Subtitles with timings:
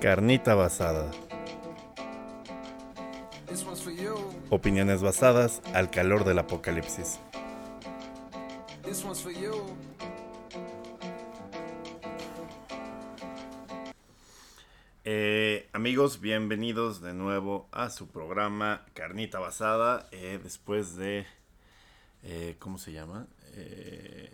[0.00, 1.10] Carnita basada.
[4.50, 7.18] Opiniones basadas al calor del apocalipsis.
[15.04, 20.08] Eh, amigos, bienvenidos de nuevo a su programa Carnita Basada.
[20.10, 21.26] eh, después de.
[22.22, 23.26] eh, ¿Cómo se llama?
[23.54, 24.25] Eh,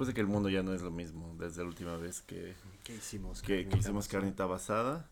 [0.00, 2.54] después de que el mundo ya no es lo mismo, desde la última vez que,
[2.84, 3.42] ¿Qué hicimos?
[3.42, 5.10] que, que hicimos carnita basada.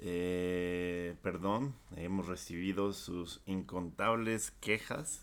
[0.00, 5.22] Eh, perdón, hemos recibido sus incontables quejas.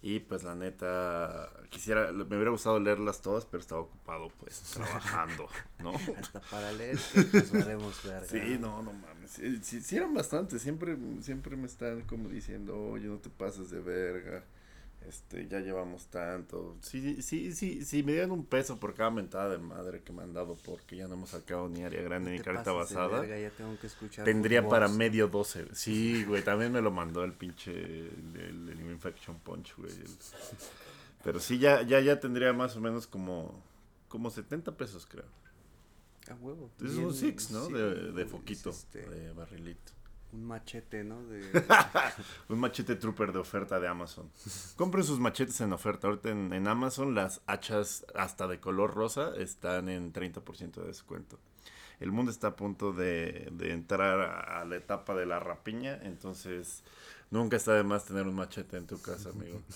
[0.00, 5.48] Y pues la neta, quisiera, me hubiera gustado leerlas todas, pero estaba ocupado pues trabajando,
[5.80, 5.92] ¿no?
[6.16, 7.00] Hasta para leer
[7.32, 8.28] pues valemos verga.
[8.28, 9.32] Sí, no, no mames.
[9.32, 10.62] Sí, sí, sí eran bastantes.
[10.62, 14.44] Siempre, siempre me están como diciendo, oye, no te pases de verga.
[15.08, 16.76] Este, ya llevamos tanto.
[16.82, 20.22] Sí, sí, sí, sí, me dieron un peso por cada mentada de madre que me
[20.22, 23.20] han dado porque ya no hemos sacado ni área grande ni carta basada.
[23.20, 24.96] verga, ya tengo que escuchar Tendría para voz.
[24.96, 25.66] medio 12.
[25.74, 29.90] Sí, güey, también me lo mandó el pinche el, el- el Infection Punch, güey.
[29.90, 30.16] el-
[31.24, 33.62] Pero sí, ya, ya, ya tendría más o menos como,
[34.08, 35.24] como 70 pesos, creo.
[36.30, 36.70] A huevo.
[36.84, 37.66] Es un six, ¿no?
[37.66, 39.92] sí, de, de foquito, este, de barrilito.
[40.32, 41.24] Un machete, ¿no?
[41.26, 41.40] De...
[42.48, 44.30] Un machete trooper de oferta de Amazon.
[44.76, 46.06] Compren sus machetes en oferta.
[46.06, 51.38] Ahorita en, en Amazon las hachas hasta de color rosa están en 30% de descuento.
[51.98, 55.98] El mundo está a punto de, de entrar a, a la etapa de la rapiña,
[56.02, 56.82] entonces
[57.30, 59.60] nunca está de más tener un machete en tu casa, amigo.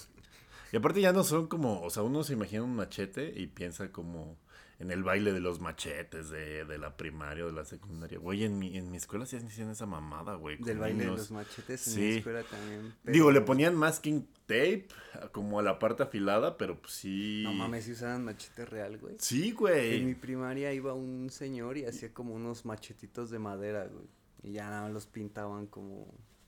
[0.73, 3.93] Y aparte ya no son como, o sea, uno se imagina un machete y piensa
[3.93, 4.37] como
[4.79, 8.19] en el baile de los machetes de, de la primaria o de la secundaria.
[8.19, 10.57] Güey, en mi, en mi escuela sí hacían esa mamada, güey.
[10.59, 12.01] Del baile de los machetes en Sí.
[12.01, 12.93] mi escuela también.
[13.05, 14.89] Digo, le ponían masking tape
[15.33, 17.43] como a la parte afilada, pero pues sí.
[17.45, 19.15] No mames, si usaban machete real, güey.
[19.19, 20.15] Sí, En mi güey.
[20.17, 24.07] primaria iba un señor y hacía como unos machetitos de madera, güey.
[24.43, 26.07] Y ya nada los pintaban como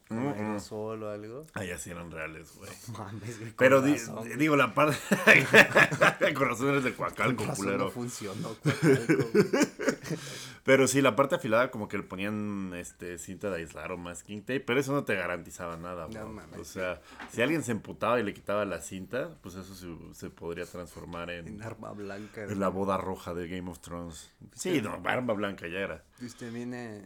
[0.09, 0.29] Mm, mm.
[0.29, 1.47] aerosol o algo.
[1.55, 2.71] Ay, así eran reales, güey.
[2.97, 3.53] Mames, güey.
[3.57, 4.37] Pero di- razón, güey.
[4.37, 4.97] digo, la parte.
[6.35, 7.79] Con razón eres de Coacalco, Con culero.
[7.79, 8.55] no funcionó.
[8.63, 9.47] Coacalco, güey.
[10.65, 14.41] Pero sí, la parte afilada, como que le ponían este cinta de aislar o masking
[14.41, 16.35] tape, pero eso no te garantizaba nada, No güey.
[16.35, 16.59] mames.
[16.59, 17.01] O sea,
[17.33, 21.31] si alguien se emputaba y le quitaba la cinta, pues eso se, se podría transformar
[21.31, 22.43] en, En arma blanca.
[22.43, 24.29] en la boda roja de Game of Thrones.
[24.55, 26.03] Sí, no, barba blanca ya era.
[26.21, 27.05] Usted viene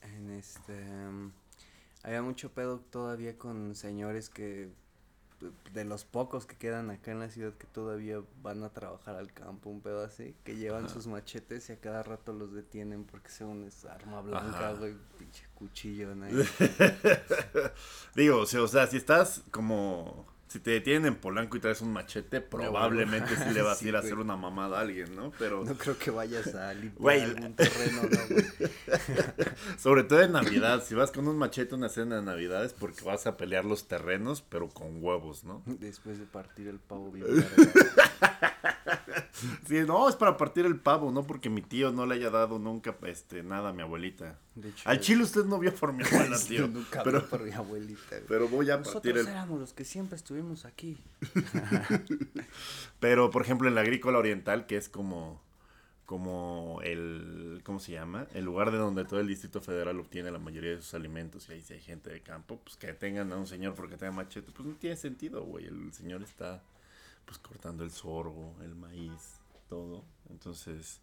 [0.00, 0.72] en este...
[0.82, 1.32] mm,
[2.06, 4.70] había mucho pedo todavía con señores que...
[5.74, 9.34] De los pocos que quedan acá en la ciudad que todavía van a trabajar al
[9.34, 10.94] campo, un pedo así, que llevan Ajá.
[10.94, 15.44] sus machetes y a cada rato los detienen porque según es arma blanca, güey, pinche
[15.54, 16.26] cuchillo, ¿no?
[18.14, 20.26] Digo, o sea, si estás como.
[20.56, 23.88] Si te detienen en Polanco y traes un machete, probablemente sí le vas Sí, a
[23.90, 25.30] ir a hacer una mamada a alguien, ¿no?
[25.38, 25.62] Pero.
[25.66, 28.44] No creo que vayas a limpiar Güey, algún terreno, ¿no, güey?
[29.76, 30.82] Sobre todo en Navidad.
[30.82, 33.66] Si vas con un machete a una cena de Navidad es porque vas a pelear
[33.66, 35.62] los terrenos, pero con huevos, ¿no?
[35.66, 37.26] Después de partir el pavo bien.
[39.66, 42.58] Sí, no, es para partir el pavo, no porque mi tío no le haya dado
[42.58, 44.38] nunca este, nada a mi abuelita.
[44.54, 46.66] De hecho, Al chile usted no vio por mi abuela, tío.
[46.68, 48.22] Nunca Pero, vi por mi abuelita, güey.
[48.28, 50.98] pero voy a partir Nosotros el éramos los que siempre estuvimos aquí.
[53.00, 55.40] Pero, por ejemplo, en la agrícola oriental, que es como,
[56.06, 58.26] como el, ¿cómo se llama?
[58.34, 61.52] El lugar de donde todo el Distrito Federal obtiene la mayoría de sus alimentos y
[61.52, 64.50] ahí si hay gente de campo, pues que tengan a un señor porque tenga machete,
[64.52, 65.66] pues no tiene sentido, güey.
[65.66, 66.62] El señor está,
[67.26, 70.04] pues, cortando el sorgo, el maíz, todo.
[70.30, 71.00] Entonces,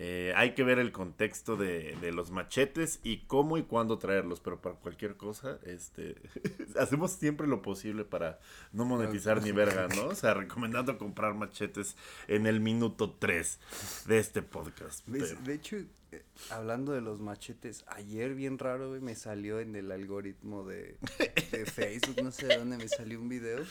[0.00, 4.38] eh, hay que ver el contexto de, de los machetes y cómo y cuándo traerlos,
[4.40, 6.14] pero para cualquier cosa, este,
[6.78, 8.38] hacemos siempre lo posible para
[8.72, 10.06] no monetizar ni verga, ¿no?
[10.08, 11.96] O sea, recomendando comprar machetes
[12.28, 13.58] en el minuto 3
[14.06, 15.04] de este podcast.
[15.10, 15.76] Pero- De hecho,
[16.12, 20.96] eh, hablando de los machetes, ayer bien raro, me salió en el algoritmo de,
[21.50, 23.64] de Facebook, no sé de dónde me salió un video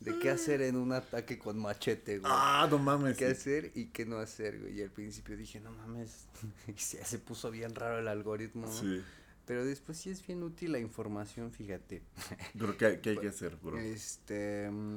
[0.00, 2.32] de qué hacer en un ataque con machete, güey.
[2.34, 3.16] Ah, no mames.
[3.16, 4.78] qué hacer y qué no hacer, güey.
[4.78, 6.26] Y al principio dije, no mames,
[6.66, 8.72] y ya se puso bien raro el algoritmo, ¿no?
[8.72, 9.02] Sí.
[9.46, 12.02] Pero después sí es bien útil la información, fíjate.
[12.58, 13.78] Pero ¿qué, qué hay que hacer, bro?
[13.78, 14.96] Este, mm,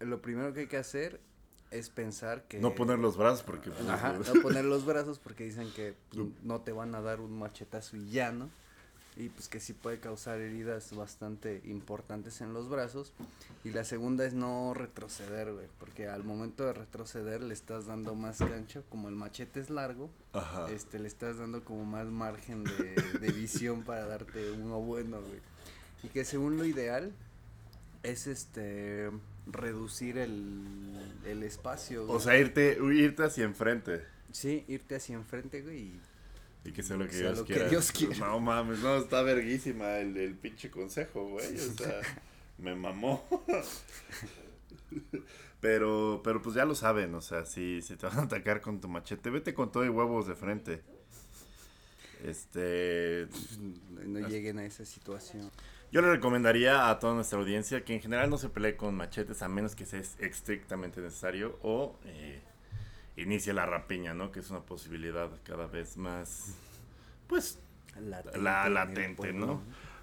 [0.00, 1.20] lo primero que hay que hacer
[1.70, 2.60] es pensar que...
[2.60, 3.70] No poner los brazos porque...
[3.70, 7.20] pues, Ajá, no poner los brazos porque dicen que pues, no te van a dar
[7.20, 8.50] un machetazo y ya, ¿no?
[9.16, 13.14] Y pues que sí puede causar heridas bastante importantes en los brazos.
[13.64, 18.14] Y la segunda es no retroceder, güey, porque al momento de retroceder le estás dando
[18.14, 20.70] más cancha, como el machete es largo, Ajá.
[20.70, 25.40] este le estás dando como más margen de, de visión para darte uno bueno, güey.
[26.02, 27.10] Y que según lo ideal
[28.02, 29.10] es este
[29.46, 32.02] reducir el, el espacio.
[32.04, 32.20] O güey.
[32.20, 34.02] sea, irte, irte hacia enfrente.
[34.30, 36.00] Sí, irte hacia enfrente, güey, y
[36.66, 37.68] Y que sea lo que, Sea Dios, lo que quiera.
[37.68, 38.16] Dios quiera.
[38.18, 41.54] No mames, no, está verguísima el, el pinche consejo, güey.
[41.54, 42.00] O sea,
[42.58, 43.24] me mamó.
[45.60, 48.80] Pero, pero pues ya lo saben, o sea, si, si te van a atacar con
[48.80, 50.82] tu machete, vete con todo y huevos de frente.
[52.24, 53.26] Este,
[54.04, 55.50] No lleguen a esa situación.
[55.92, 59.42] yo le recomendaría a toda nuestra audiencia que en general no se pelee con machetes
[59.42, 62.40] a menos que sea estrictamente necesario o eh,
[63.16, 64.30] inicie la rapiña, ¿no?
[64.32, 66.54] Que es una posibilidad cada vez más,
[67.26, 67.58] pues,
[68.00, 69.62] Latente la latente, ¿no?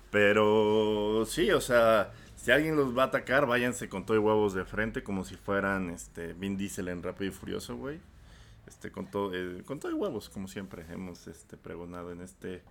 [0.09, 4.53] Pero sí, o sea, si alguien los va a atacar, váyanse con todo y huevos
[4.53, 7.99] de frente como si fueran este Vin Diesel en Rápido y Furioso, güey.
[8.67, 12.63] Este con todo eh, con todo y huevos como siempre hemos este pregonado en este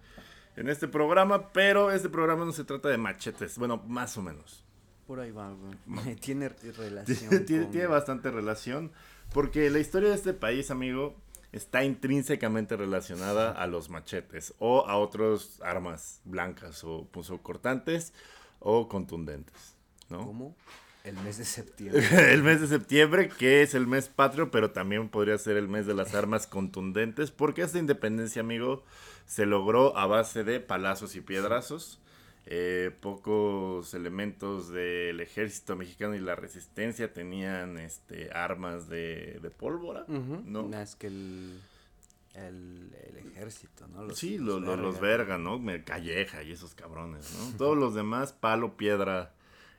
[0.57, 4.65] en este programa, pero este programa no se trata de machetes, bueno, más o menos.
[5.07, 6.17] Por ahí va, güey.
[6.21, 7.07] Tiene relación.
[7.31, 8.91] Tiene, tiene- con- tiene bastante relación
[9.33, 11.17] porque la historia de este país, amigo,
[11.53, 17.09] está intrínsecamente relacionada a los machetes o a otras armas blancas o
[17.43, 18.13] cortantes
[18.59, 19.75] o contundentes,
[20.09, 20.27] ¿no?
[20.27, 20.57] ¿Cómo?
[21.05, 22.03] El mes de septiembre.
[22.33, 25.87] el mes de septiembre, que es el mes patrio, pero también podría ser el mes
[25.87, 28.85] de las armas contundentes, porque esta independencia, amigo,
[29.27, 32.01] se logró a base de palazos y piedrazos.
[32.47, 40.05] Eh, pocos elementos del ejército mexicano y la resistencia tenían este armas de, de pólvora,
[40.09, 40.43] Ujú.
[40.45, 40.65] ¿no?
[40.65, 41.61] Más que el,
[42.35, 44.03] el, el ejército, ¿no?
[44.05, 45.19] Los- sí, lo- lo- los verga.
[45.35, 45.61] verga, ¿no?
[45.61, 47.57] Me- Calleja y esos cabrones, ¿no?
[47.57, 49.33] Todos los demás, palo, piedra,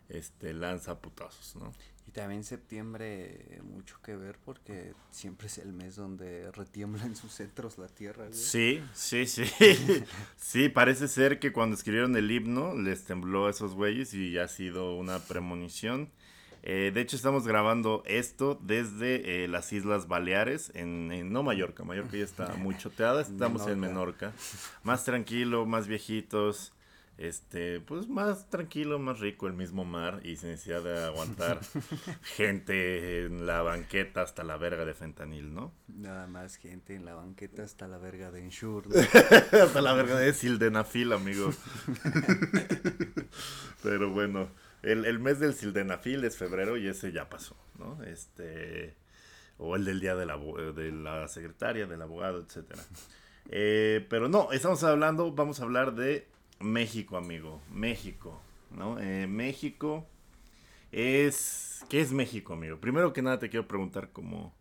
[0.07, 1.73] este, lanza, putazos, ¿no?
[2.13, 7.79] También septiembre, mucho que ver porque siempre es el mes donde retiembla en sus centros
[7.79, 8.27] la tierra.
[8.31, 9.43] Sí, sí, sí.
[10.37, 14.47] sí, parece ser que cuando escribieron el himno les tembló a esos güeyes y ha
[14.47, 16.11] sido una premonición.
[16.65, 21.83] Eh, de hecho, estamos grabando esto desde eh, las Islas Baleares, en, en- no Mallorca,
[21.83, 23.79] Mallorca ya está muy choteada, estamos en.
[23.79, 24.31] Menorca.
[24.83, 26.71] Más tranquilo, más viejitos,
[27.17, 31.59] este, pues más tranquilo, más rico el mismo mar y sin necesidad de aguantar
[32.23, 35.73] gente en la banqueta hasta la verga de fentanil, ¿no?
[35.87, 38.89] Nada más gente en la banqueta hasta la verga de Ensure.
[39.51, 41.51] Hasta la verga de sildenafil, amigo.
[43.83, 44.49] Pero bueno,
[44.81, 48.01] el, el mes del sildenafil es febrero y ese ya pasó, ¿no?
[48.03, 48.95] Este.
[49.57, 52.81] O el del día de la, de la secretaria, del abogado, etcétera.
[53.49, 56.27] Eh, pero no, estamos hablando, vamos a hablar de
[56.63, 57.61] México, amigo.
[57.71, 58.39] México,
[58.71, 58.99] ¿no?
[58.99, 60.05] Eh, México
[60.91, 61.85] es.
[61.89, 62.77] ¿Qué es México, amigo?
[62.77, 64.53] Primero que nada te quiero preguntar como.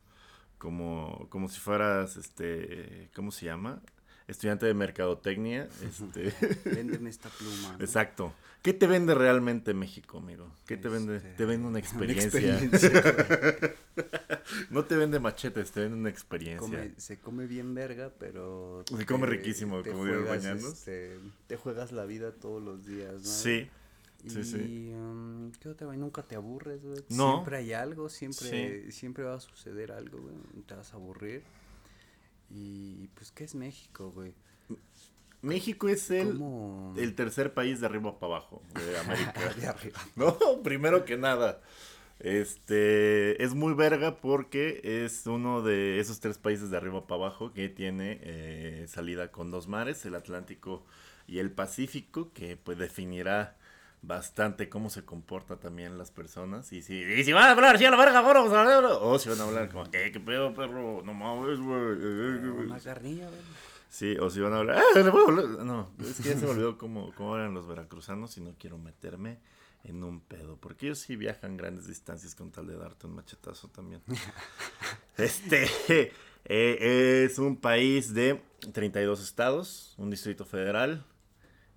[0.59, 3.83] Como, como si fueras, este, ¿cómo se llama?
[4.29, 5.69] Estudiante de mercadotecnia.
[5.83, 6.33] Este,
[6.71, 7.77] Véndeme esta pluma.
[7.77, 7.85] ¿no?
[7.85, 8.33] exacto.
[8.63, 10.53] ¿Qué te vende realmente México, amigo?
[10.67, 11.17] ¿Qué te vende?
[11.17, 12.61] Este, Te vende una Una experiencia.
[14.71, 16.61] no te vende machetes, te vende una experiencia.
[16.61, 18.85] Come- se come bien verga, pero...
[18.97, 21.19] Se come riquísimo, como diría el juegas, este,
[21.49, 23.19] te juegas la vida todos los días, ¿no?
[23.29, 23.69] Sí,
[24.25, 24.91] Y, sí, sí.
[24.95, 25.93] um, ¿qué otra?
[25.97, 27.03] Nunca te aburres, güey.
[27.09, 27.33] No.
[27.33, 30.35] Siempre hay algo, siempre, siempre va a suceder algo, güey.
[30.67, 31.43] Te vas a aburrir.
[32.49, 34.35] Y pues, ¿qué es México, güey?
[35.43, 36.95] México es el, ¿Cómo?
[36.97, 39.55] el tercer país de arriba para abajo de América.
[39.57, 40.01] de arriba.
[40.17, 41.61] No, primero que nada.
[42.21, 47.53] Este es muy verga porque es uno de esos tres países de arriba para abajo
[47.53, 50.85] que tiene eh, salida con dos mares, el Atlántico
[51.27, 53.57] y el Pacífico, que pues definirá
[54.03, 56.73] bastante cómo se comporta también las personas.
[56.73, 58.85] Y si, y si van a hablar así a la verga, vamos a hablar.
[59.01, 61.03] O si van a hablar como, ¿qué, qué pedo, perro?
[61.05, 62.67] No mames, güey.
[62.67, 63.41] Una carnilla, güey.
[63.93, 65.65] Sí, o si van a hablar, "Ah, le voy a hablar".
[65.67, 68.79] No, es que ya se me olvidó cómo, cómo eran los veracruzanos y no quiero
[68.79, 69.39] meterme
[69.85, 70.57] en un pedo.
[70.57, 74.01] Porque ellos sí viajan grandes distancias con tal de darte un machetazo también.
[75.19, 75.67] este
[76.47, 81.05] eh, es un país de 32 estados, un distrito federal.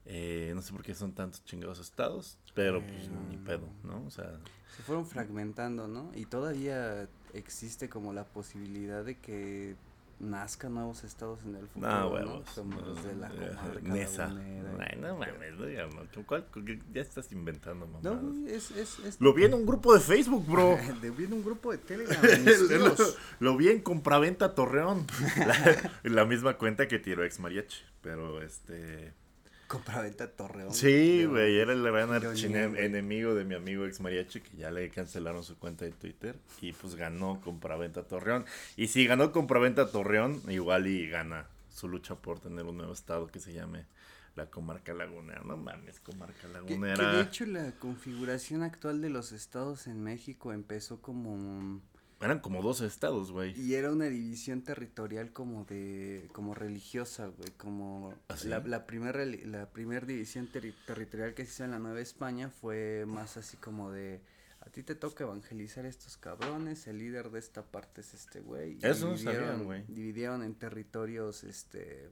[0.05, 4.05] eh, no sé por qué son tantos chingados estados, pero pues ni pedo, ¿no?
[4.05, 4.39] O sea,
[4.77, 6.12] Se fueron fragmentando, ¿no?
[6.15, 9.75] Y todavía existe como la posibilidad de que
[10.19, 12.10] nazcan nuevos estados en el futuro, no, ¿no?
[12.10, 12.50] huevos.
[12.55, 14.27] Como los de la comarca Nesa.
[14.27, 16.45] Ay, no mames, no, ya, no, ¿cuál-
[16.93, 18.00] ya estás inventando, mamá.
[18.01, 19.22] No, es, es, es...
[19.22, 20.77] Lo vi en un grupo de Facebook, bro.
[21.01, 22.22] De viendo un grupo de Telegram.
[22.79, 22.95] lo,
[23.39, 25.05] lo vi en Compraventa Torreón.
[25.38, 27.84] La, la misma cuenta que tiró ex mariachi.
[28.01, 29.13] Pero este.
[29.67, 30.74] Compraventa Torreón.
[30.74, 31.57] Sí, güey.
[31.60, 34.41] Era el gran enemigo de mi amigo ex mariachi.
[34.41, 36.38] Que ya le cancelaron su cuenta de Twitter.
[36.62, 38.45] Y pues ganó Compraventa Torreón.
[38.77, 43.27] Y si ganó Compraventa Torreón, igual y gana su lucha por tener un nuevo estado
[43.27, 43.86] que se llame
[44.36, 45.41] la Comarca Lagunera.
[45.45, 47.13] No mames, Comarca Que, que Lagunera.
[47.13, 51.81] de hecho la configuración actual de los estados en México empezó como
[52.22, 53.60] Eran como 12 estados, güey.
[53.60, 58.48] Y era una división territorial como de, como religiosa, güey, como ¿Ah, sí?
[58.48, 62.50] la, la primera la primer división terri- territorial que se hizo en la Nueva España
[62.50, 64.22] fue más así como de,
[64.62, 68.39] a ti te toca evangelizar a estos cabrones, el líder de esta parte es este
[68.39, 68.77] güey.
[68.81, 69.84] Eso no sabía, dividieron- güey.
[69.88, 72.10] Dividieron en territorios, este,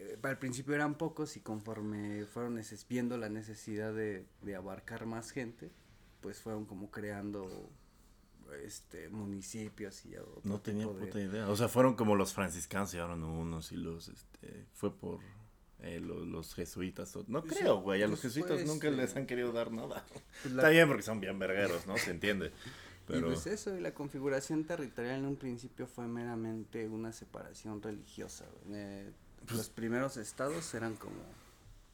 [0.00, 5.30] eh, al principio eran pocos y conforme fueron viendo la necesidad de, de abarcar más
[5.30, 5.70] gente,
[6.20, 7.70] pues fueron como creando
[8.54, 11.48] este municipios y otro No tenía de- puta idea.
[11.48, 15.18] O sea, fueron como los franciscanos llevaron unos y los, este, fue por
[15.80, 17.16] eh, los, los jesuitas.
[17.28, 18.02] No Pues creo, güey.
[18.02, 20.04] A los pues jesuitas nunca este, les han querido dar nada.
[20.42, 21.96] pues, la- Está bien porque son bien vergueros, ¿no?
[21.96, 22.52] Se entiende.
[23.08, 27.82] Y Pero pues eso, y la configuración territorial en un principio fue meramente una separación
[27.82, 28.46] religiosa.
[28.70, 29.10] Eh,
[29.50, 31.16] los primeros estados eran como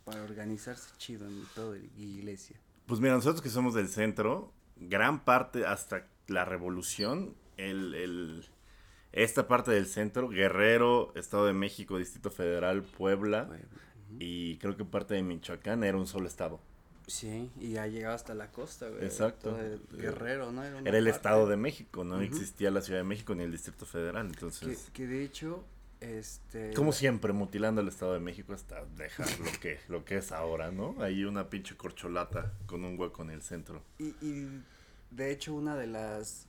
[0.05, 2.61] para organizarse chido en toda la iglesia.
[2.85, 8.45] Pues mira, nosotros que somos del centro, gran parte hasta la revolución, el, el-
[9.13, 14.17] esta parte del centro, Guerrero, Estado de México, Distrito Federal, Puebla Güey, ujú.
[14.21, 16.61] y creo que parte de Michoacán era un solo estado.
[17.07, 19.03] Sí, y ha llegado hasta la costa, güey.
[19.03, 19.59] Exacto.
[19.59, 20.61] el Guerrero, ¿no?
[20.61, 22.25] una Era el parte Estado de México, no Ujú.
[22.25, 24.91] existía la Ciudad de México ni el Distrito Federal, Que, entonces...
[24.93, 25.65] que de hecho,
[26.01, 26.73] este...
[26.75, 30.71] Como siempre, mutilando el Estado de México hasta dejar lo que, lo que es ahora,
[30.71, 30.95] ¿no?
[31.01, 33.83] Ahí una pinche corcholata con un hueco en el centro.
[33.99, 34.63] Y, y
[35.11, 36.45] de hecho una de las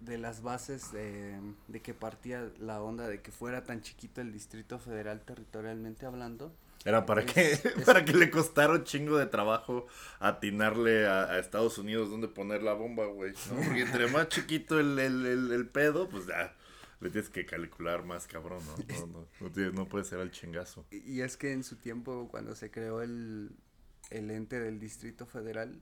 [0.00, 4.32] de las bases de, de que partía la onda de que fuera tan chiquito el
[4.32, 6.52] Distrito Federal territorialmente hablando,
[6.84, 9.86] Era para Es- que, es- para que le costara un chingo de trabajo
[10.20, 13.32] atinarle a, a Estados Unidos dónde poner la bomba, güey.
[13.50, 13.56] ¿no?
[13.64, 16.54] Porque entre más chiquito el, el, el, el pedo, pues ya
[17.00, 18.76] le tienes que calcular más cabrón, ¿no?
[18.76, 20.86] No, no, no, tienes- no puede ser al chingazo.
[20.90, 23.50] y, es que en su tiempo cuando se creó el,
[24.10, 25.80] el ente del Distrito Federal,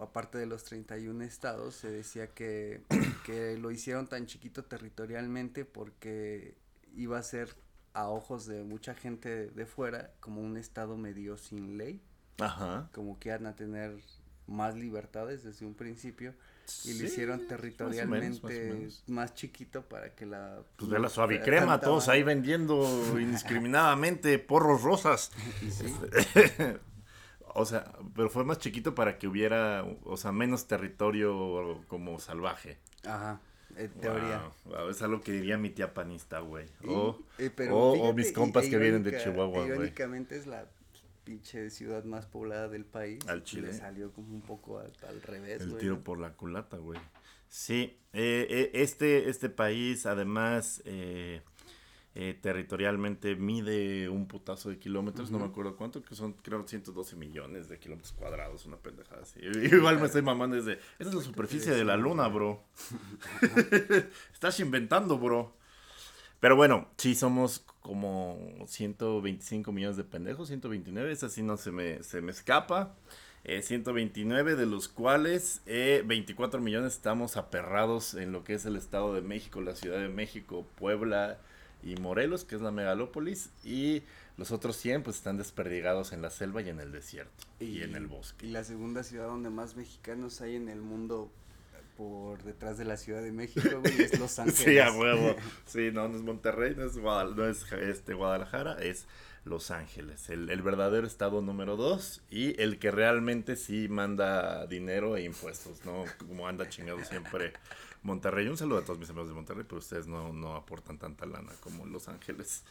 [0.00, 2.82] aparte de los 31 estados, se decía que,
[3.24, 6.56] que lo hicieron tan chiquito territorialmente porque
[6.94, 7.54] iba a ser
[7.94, 12.02] a ojos de mucha gente de fuera como un estado medio sin ley.
[12.38, 12.90] Ajá.
[12.92, 13.96] como que iban a tener
[14.48, 16.34] más libertades desde un principio
[16.84, 21.08] y lo hicieron más o menos, territorialmente más chiquito para que la Pues ve la
[21.08, 22.82] suave crema, todos ahí vendiendo
[23.20, 25.30] indiscriminadamente porros rosas.
[27.54, 27.84] O sea,
[28.16, 32.78] pero fue más chiquito para que hubiera, o sea, menos territorio como salvaje.
[33.04, 33.40] ajá,
[33.76, 34.42] en teoría.
[34.64, 36.66] Wow, wow, es algo que diría mi tía panista, güey.
[36.86, 39.68] O, eh, o- o mis compas e que vienen de Chihuahua, güey.
[39.68, 40.66] Irónicamente es la
[41.24, 43.26] pinche ciudad más poblada del país.
[43.28, 43.68] Al chile.
[43.68, 46.04] Le salió como un poco al, al revés, el güey, tiro ¿no?
[46.04, 47.00] por la culata, güey.
[47.48, 51.42] Sí, eh, eh, este, este país además eh,
[52.14, 57.16] eh, territorialmente mide un putazo de kilómetros, no me acuerdo cuánto, que son creo 112
[57.16, 59.40] millones de kilómetros cuadrados, una pendejada así.
[59.72, 62.62] Igual me estoy mamando desde, esa es la superficie de la luna, bro.
[64.32, 65.56] Estás inventando, bro.
[66.38, 72.02] Pero bueno, sí somos como 125 millones de pendejos, 129, esa sí no se me,
[72.02, 72.94] se me escapa.
[73.44, 78.76] Eh, 129 de los cuales eh, 24 millones estamos aperrados en lo que es el
[78.76, 81.38] Estado de México, la Ciudad de México, Puebla
[81.82, 84.04] y Morelos, que es la megalópolis, y
[84.36, 87.96] los otros 100 pues están desperdigados en la selva y en el desierto y, en
[87.96, 88.46] el bosque.
[88.46, 91.32] Y la segunda ciudad donde más mexicanos hay en el mundo
[91.96, 94.60] por detrás de la Ciudad de México, güey, es Los Ángeles.
[94.64, 95.36] Sí, a huevo.
[95.66, 99.06] Sí, no, no es Monterrey, no es, Guadal- no es este, Guadalajara, es
[99.44, 100.28] Los Ángeles.
[100.30, 105.84] El, el verdadero estado número dos y el que realmente sí manda dinero e impuestos,
[105.84, 106.04] ¿no?
[106.18, 107.52] Como anda chingado siempre
[108.02, 108.48] Monterrey.
[108.48, 111.52] Un saludo a todos mis amigos de Monterrey, pero ustedes no, no aportan tanta lana
[111.60, 112.64] como Los Ángeles.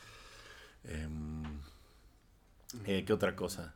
[0.83, 1.43] Em,
[2.85, 3.75] eh, ¿Qué otra cosa?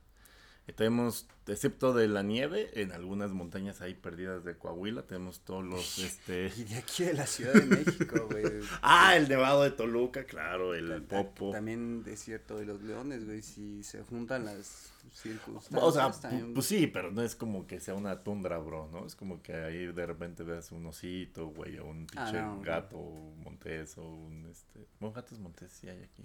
[0.74, 6.00] Tenemos, excepto de la nieve, en algunas montañas ahí perdidas de Coahuila, tenemos todos los,
[6.00, 6.52] este...
[6.58, 8.44] Y de aquí de la Ciudad de México, güey.
[8.82, 11.52] Ah, el Nevado de Toluca, claro, el Ta- ta- Popo.
[11.52, 13.42] También desierto de los leones, güey.
[13.42, 15.84] Si se juntan las circunstancias.
[15.84, 18.90] O sea, también- pu- pues sí, pero no es como que sea una tundra, bro,
[18.92, 19.06] ¿no?
[19.06, 22.54] Es como que ahí de repente veas un osito, güey, o un Ah, pinche no,
[22.56, 22.66] güey.
[22.66, 22.98] gato
[23.44, 24.88] montés, o un, este...
[25.00, 26.24] Bueno, gatos montés sí hay aquí.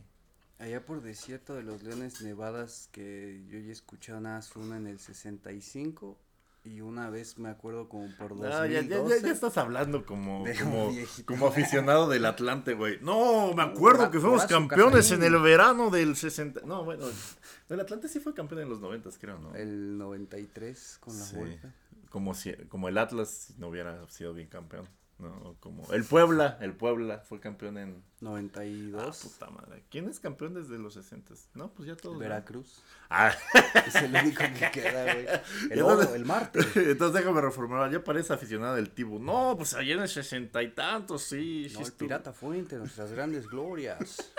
[0.60, 4.76] Allá por desierto de los leones nevadas que yo ya he escuchado nada más una
[4.76, 6.18] en el 65
[6.64, 8.58] y una vez me acuerdo como por 2012.
[8.58, 10.44] No, ya, ya, ya, ya estás hablando como,
[11.26, 12.98] como, aficionado del Atlante, güey.
[13.00, 16.60] No, me acuerdo que fuimos campeones en el verano del 60...
[16.66, 17.06] No, bueno,
[17.70, 19.54] el Atlante sí fue campeón en los 90, creo, ¿no?
[19.54, 21.36] El 93 con la Sí.
[21.36, 21.68] Volpe.
[22.10, 24.86] Como, si, como el Atlas no hubiera sido bien campeón.
[25.20, 29.02] No, como el Puebla, el Puebla fue campeón en 92.
[29.02, 29.84] Ah, puta madre.
[29.90, 31.34] ¿Quién es campeón desde los 60?
[31.54, 32.18] No, pues ya todos.
[32.18, 32.82] Veracruz.
[33.10, 33.32] Ah,
[33.86, 35.26] Es el único que queda, güey.
[35.70, 36.60] El Ya oro, el Marte.
[36.74, 37.90] entonces déjame reformular.
[37.90, 39.18] Ya parece aficionado del Tibu.
[39.18, 41.66] No, pues ayer en el sesenta y tantos, sí.
[41.68, 41.98] sí No, el estuvo.
[42.08, 44.32] Pirata Fuente, nuestras grandes glorias.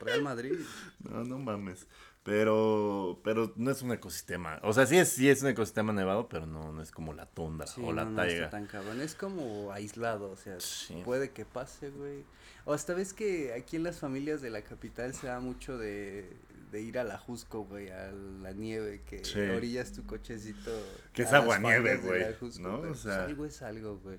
[0.00, 0.58] Real Madrid.
[1.00, 1.86] No, no mames.
[2.26, 4.58] Pero, pero no es un ecosistema.
[4.64, 7.24] O sea, sí es, sí es un ecosistema nevado, pero no, no es como la
[7.26, 8.34] tundra Sí, o la no, no taiga.
[8.46, 9.00] está tan cabrón.
[9.00, 11.00] Es como aislado, o sea, Sí.
[11.04, 12.24] puede que pase, güey.
[12.64, 16.28] O hasta ves que aquí en las familias de la capital se da mucho de,
[16.72, 18.10] de ir a la Jusco, güey, a
[18.42, 19.38] la nieve, que Sí.
[19.38, 20.72] orillas tu cochecito.
[21.12, 22.24] Que es aguanieve, güey,
[22.58, 22.80] ¿no?
[22.90, 24.18] O sea- algo es algo, güey.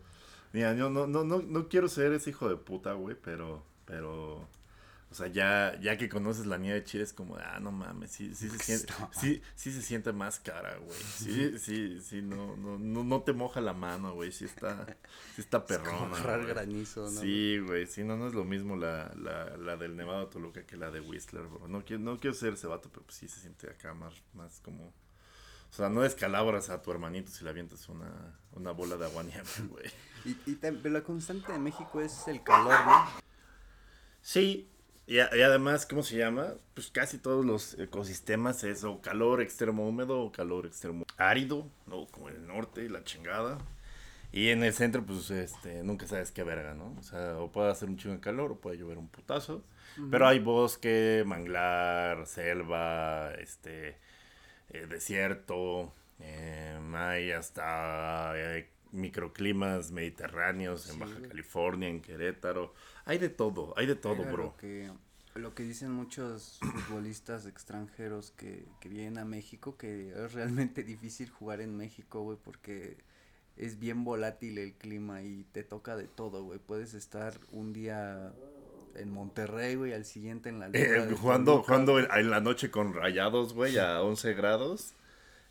[0.54, 4.48] Mira, yo no, no, no, no quiero ser ese hijo de puta, güey, pero, pero,
[5.10, 8.12] o sea, ya, ya que conoces la nieve de Chile es como, ah, no mames,
[8.12, 12.58] sí, sí se siente, sí, sí se siente más cara, güey, sí, sí, sí, no,
[12.58, 14.86] no, no, no te moja la mano, güey, sí está,
[15.36, 16.48] sí está Es como perrona, güey.
[16.48, 17.22] granizo, ¿no?
[17.22, 20.76] Sí, güey, sí, no, no es lo mismo la, la, la del Nevado Toluca que
[20.76, 21.68] la de Whistler, bro.
[21.70, 24.60] No quiero, no quiero ser ese vato, pero pues sí se siente acá más, más
[24.60, 24.94] como...
[25.70, 29.24] O sea, no descalabras a tu hermanito si le avientas una, una bola de agua
[29.24, 29.86] nieve, güey.
[30.26, 33.08] Y, y la constante de México es el calor, ¿no?
[34.22, 34.70] Sí,
[35.08, 36.54] y, a- y además, ¿cómo se llama?
[36.76, 42.08] Pues casi todos los ecosistemas es o calor extremo húmedo o calor extremo árido, ¿no?
[42.08, 43.58] Como en el norte la chingada.
[44.32, 46.96] Y en el centro, pues, este, nunca sabes qué verga, ¿no?
[47.00, 49.64] O sea, o puede hacer un chingo de calor o puede llover un putazo.
[50.12, 53.98] Pero hay bosque, manglar, selva, este,
[54.70, 61.22] eh, desierto, eh, hay hasta eh, microclimas mediterráneos en Sí, Baja.
[61.22, 62.74] California, en Querétaro.
[63.06, 64.44] Hay de todo, hay de todo, bro.
[64.46, 64.92] Lo que,
[65.36, 71.30] lo que dicen muchos futbolistas extranjeros que, que vienen a México, que es realmente difícil
[71.30, 72.98] jugar en México, güey, porque
[73.56, 76.60] es bien volátil el clima y te toca de todo, güey.
[76.60, 78.34] Puedes estar un día
[78.96, 83.54] en Monterrey, güey, al siguiente en la Eh, jugando jugando en la noche con rayados,
[83.54, 84.97] güey, a 11 grados.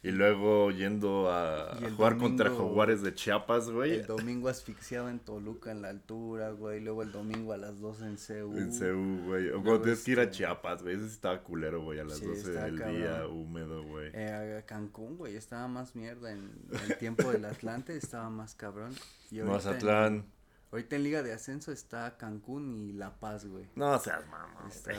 [0.07, 3.97] Y luego yendo a, el jugar contra domingo- Jaguares de Chiapas, güey.
[3.97, 6.81] El domingo asfixiado en Toluca en la altura, güey.
[6.81, 8.57] Luego el domingo a las 12 en Seúl.
[8.59, 9.49] En Ceú, güey.
[9.49, 10.95] O cuando tienes que ir a este- Chiapas, güey.
[10.95, 12.97] Ese estaba culero, güey, a las Sí, 12 estaba del cabrón.
[12.97, 14.11] día, húmedo, güey.
[14.15, 16.51] Eh, a Cancún, güey, estaba más mierda en
[16.89, 18.93] el tiempo del Atlante, estaba más cabrón.
[19.31, 20.15] Y Mazatlán.
[20.15, 20.36] En,
[20.77, 23.65] ahorita en Liga de Ascenso está Cancún y La Paz, güey.
[23.75, 24.69] No seas mamá.
[24.69, 24.93] Está,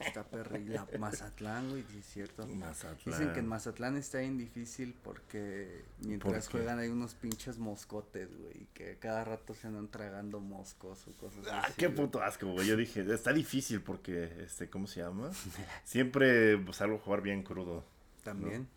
[0.00, 0.64] está perri.
[0.66, 2.46] La Mazatlán, güey, sí es cierto.
[2.46, 2.98] Mazatlán.
[3.18, 8.62] Dicen que en Mazatlán está bien difícil porque mientras juegan hay unos pinches moscotes, güey,
[8.62, 11.72] y que cada rato se andan tragando moscos o cosas Ah, así.
[11.76, 11.96] qué güey.
[11.96, 12.66] puto asco, güey.
[12.66, 15.30] Yo dije, está difícil porque, este, ¿cómo se llama?
[15.84, 17.84] Siempre pues, salgo a jugar bien crudo.
[18.22, 18.68] También.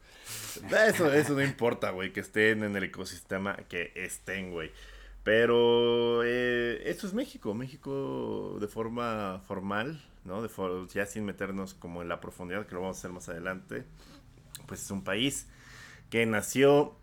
[0.87, 4.71] Eso, eso no importa, güey, que estén en el ecosistema que estén, güey.
[5.23, 10.41] Pero eh, eso es México, México de forma formal, ¿no?
[10.41, 13.29] De for- ya sin meternos como en la profundidad que lo vamos a hacer más
[13.29, 13.85] adelante.
[14.67, 15.47] Pues es un país
[16.09, 16.95] que nació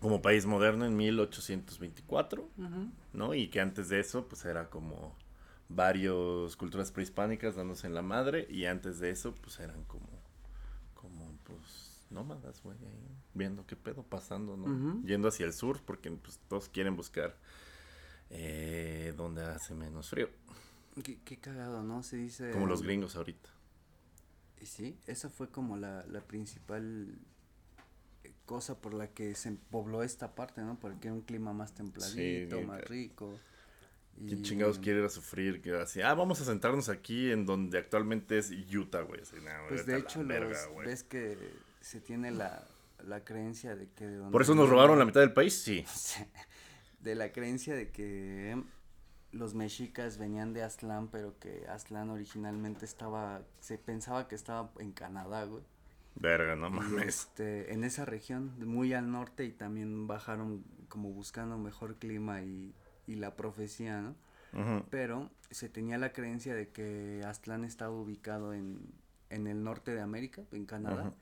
[0.00, 2.90] como país moderno en 1824, Ujú.
[3.12, 3.34] ¿no?
[3.34, 5.14] Y que antes de eso, pues era como
[5.68, 10.08] varios culturas prehispánicas dándose en la madre y antes de eso, pues eran como,
[12.10, 15.02] nómadas, güey, ahí viendo qué pedo pasando, ¿no?
[15.04, 17.36] Yendo hacia el sur porque, pues, todos quieren buscar
[18.30, 20.28] eh, donde hace menos frío,
[21.04, 22.02] Qué, qué cagado, ¿no?
[22.02, 22.50] Se dice...
[22.50, 23.48] como los gringos ahorita.
[24.60, 27.16] Y sí, esa fue como la, la principal
[28.50, 30.78] cosa por la que se pobló esta parte, ¿no?
[30.80, 33.38] Porque era un clima más templadito, más rico.
[34.16, 35.62] ¿Quién chingados quiere ir a sufrir?
[35.62, 39.20] Que así, ah, vamos a sentarnos aquí en donde actualmente es Utah, güey.
[39.22, 41.38] Así, nah, Pues de hecho, verga, los, ves que
[41.80, 42.66] se tiene la,
[43.06, 44.06] la creencia de que...
[44.06, 45.84] de donde Por eso nos robaron la mitad del país, sí.
[47.00, 48.62] De la creencia de que
[49.32, 53.42] los mexicas venían de Aztlán, pero que Aztlán originalmente estaba...
[53.60, 55.62] Se pensaba que estaba en Canadá, güey.
[56.16, 57.06] Verga, no Y, mames.
[57.06, 62.74] este, en esa región, muy al norte, y también bajaron como buscando mejor clima y,
[63.06, 64.16] y la profecía, ¿no?
[64.90, 68.80] Pero se tenía la creencia de que Aztlán estaba ubicado en,
[69.30, 71.14] en el norte de América, en Canadá, Ajá.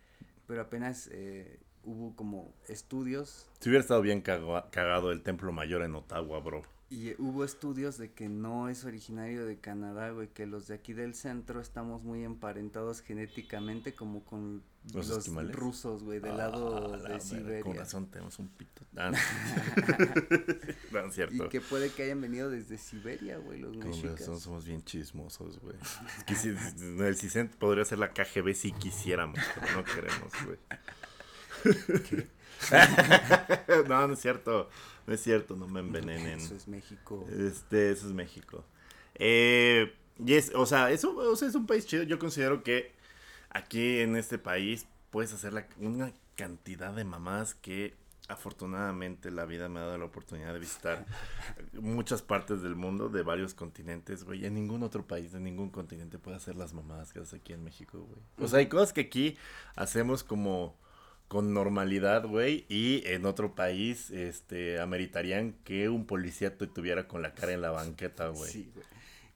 [0.49, 5.83] Pero apenas eh, hubo como estudios Si hubiera estado bien caga- cagado el templo mayor
[5.83, 6.63] en Ottawa, bro.
[6.91, 10.75] y eh, hubo estudios de que no es originario de Canadá, güey, que los de
[10.75, 14.63] aquí del centro estamos muy emparentados genéticamente como con
[14.95, 17.61] ¿Los rusos, güey, del Ah, lado la de Siberia.
[17.63, 18.83] Con razón tenemos un pito.
[18.97, 19.19] Ah, no.
[21.03, 21.45] no, es cierto.
[21.45, 24.21] Y que puede que hayan venido desde Siberia, güey, los Con mexicas.
[24.21, 25.77] razón somos bien chismosos, güey.
[26.17, 26.55] Es que si-
[26.99, 30.59] el CISEN podría ser la KGB si quisiéramos, pero no queremos, güey.
[33.89, 34.69] no, no es cierto.
[35.07, 36.39] No es cierto, no me envenenen.
[36.39, 37.27] Eso es México.
[37.31, 38.65] Este, eso es México.
[39.15, 42.03] Eh, y es, o sea, eso, o sea, es un país chido.
[42.03, 42.93] Yo considero que
[43.51, 47.95] aquí en este país puedes hacer la, una cantidad de mamás que
[48.29, 51.07] afortunadamente la vida me ha dado la oportunidad de visitar
[51.73, 54.45] muchas partes del mundo, de varios continentes, güey.
[54.45, 57.65] En ningún otro país, de ningún continente puede hacer las mamadas que haces aquí en
[57.65, 58.21] México, güey.
[58.39, 59.37] O sea, hay cosas que aquí
[59.77, 60.77] hacemos como
[61.27, 67.23] con normalidad, güey, y en otro país, este, ameritarían que un policía te tuviera con
[67.23, 68.51] la cara en la banqueta, güey.
[68.51, 68.87] Sí, güey.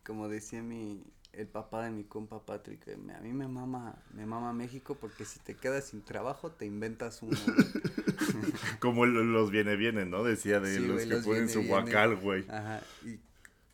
[0.04, 4.26] Como decía mi, el papá de mi compa Patrick, eh, a mí me mama, me
[4.26, 7.36] mama México porque si te quedas sin trabajo te inventas uno.
[8.80, 10.24] Como los viene viene, ¿no?
[10.24, 12.44] Decía de Sí, los que los ponen viene, su guacal, güey.
[12.48, 13.18] Ajá, y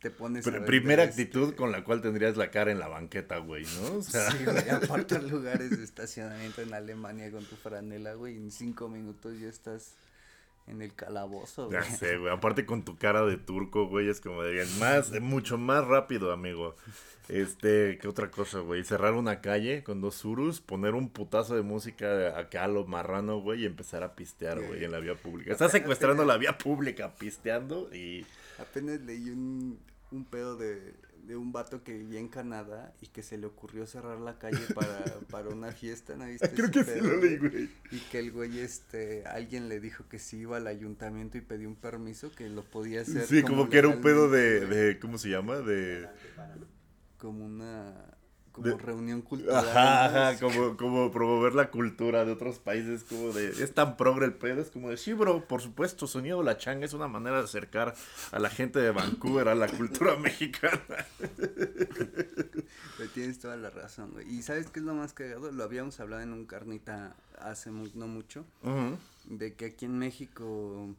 [0.01, 3.37] te pones ver primera este- actitud con la cual tendrías la cara en la banqueta,
[3.39, 3.97] güey, ¿no?
[3.97, 8.51] O sea, Sí, güey, apartar lugares de estacionamiento en Alemania con tu franela, güey, en
[8.51, 9.95] cinco minutos ya estás
[10.69, 11.91] en el calabozo, ya güey.
[11.97, 12.31] sé, güey.
[12.31, 16.75] Aparte con tu cara de turco, güey, es como dirían, más, mucho más rápido, amigo.
[17.27, 18.83] Este, ¿qué otra cosa, güey?
[18.83, 23.39] Cerrar una calle con dos surus, poner un putazo de música acá a lo marrano,
[23.39, 25.51] güey, y empezar a pistear, güey, en la vía pública.
[25.51, 28.25] Estás secuestrando la vía pública, pisteando y...
[28.57, 29.79] Apenas leí un,
[30.11, 30.93] un pedo de,
[31.29, 34.65] de un vato que vivía en Canadá y que se le ocurrió cerrar la calle
[34.73, 34.97] para,
[35.29, 36.49] para una fiesta, ¿no viste?
[36.49, 37.69] Creo que sí lo leí, güey.
[37.91, 41.67] Y que el güey, este, alguien le dijo que si iba al ayuntamiento y pedía
[41.67, 43.27] un permiso, que lo podía hacer.
[43.27, 45.57] Sí, como que era un pedo de, de, ¿cómo se llama?
[45.57, 46.09] De...
[47.19, 47.93] Como una,
[48.61, 49.67] como de- reunión cultural.
[49.69, 54.25] Ajá, ajá, como, como promover la cultura de otros países, como de, es tan progre
[54.25, 57.37] el pedo, es como de, sí, bro, por supuesto, sonido la changa es una manera
[57.37, 57.93] de acercar
[58.31, 60.79] a la gente de Vancouver a la cultura mexicana.
[63.13, 64.29] Tienes toda la razón, güey.
[64.29, 65.51] Y ¿sabes qué es lo más cagado?
[65.51, 68.45] Lo habíamos hablado en un carnita hace mu- no mucho.
[68.63, 68.97] Ujú.
[69.25, 70.95] de que aquí en México,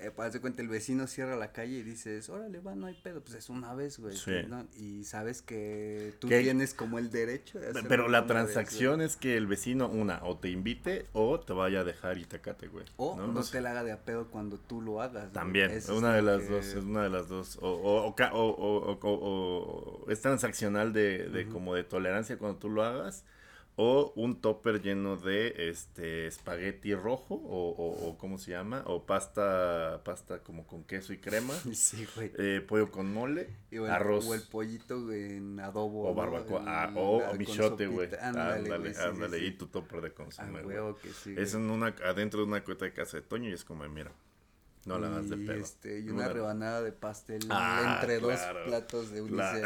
[0.00, 2.94] eh, haz de cuenta, el vecino cierra la calle y dices, órale, va, no hay
[2.94, 4.16] pedo, pues es una vez, güey.
[4.16, 4.32] Sí.
[4.48, 4.66] ¿no?
[4.76, 9.16] Y sabes que tú tienes como el derecho de hacerlo Pero la vez, transacción es
[9.16, 12.68] que el vecino, una, o te invite o te vaya a dejar y te acate,
[12.68, 12.84] güey.
[12.96, 15.32] O no, te la haga de a pedo cuando tú lo hagas.
[15.32, 17.58] También, es una de las que- dos, es una de las dos.
[17.60, 22.38] O, o, o, o, o- o- o- o es transaccional de, de como de tolerancia
[22.38, 23.24] cuando tú lo hagas.
[23.76, 28.82] O un topper lleno de este espagueti rojo, o, o, o ¿cómo se llama?
[28.86, 31.54] O pasta, pasta como con queso y crema.
[31.72, 32.30] Sí, güey.
[32.36, 34.26] eh, pollo con mole, Y o el, arroz.
[34.28, 36.10] O el pollito güey, en adobo.
[36.10, 38.08] o barbacoa, ah, o con michote, güey.
[38.20, 39.44] Ándale, Ándale, güey, sí, sí, ándale, sí.
[39.46, 40.76] y tu topper de Ah, consomé, güey.
[40.76, 41.34] huevo que sí.
[41.38, 41.64] Es güey.
[41.64, 44.12] en una, adentro de una cueta de casa de Toño y es como, mira,
[44.86, 45.62] no la hagas de pedo.
[45.62, 48.58] Este, y una rebanada de pastel Ah, entre claro.
[48.58, 49.64] dos platos de unicel.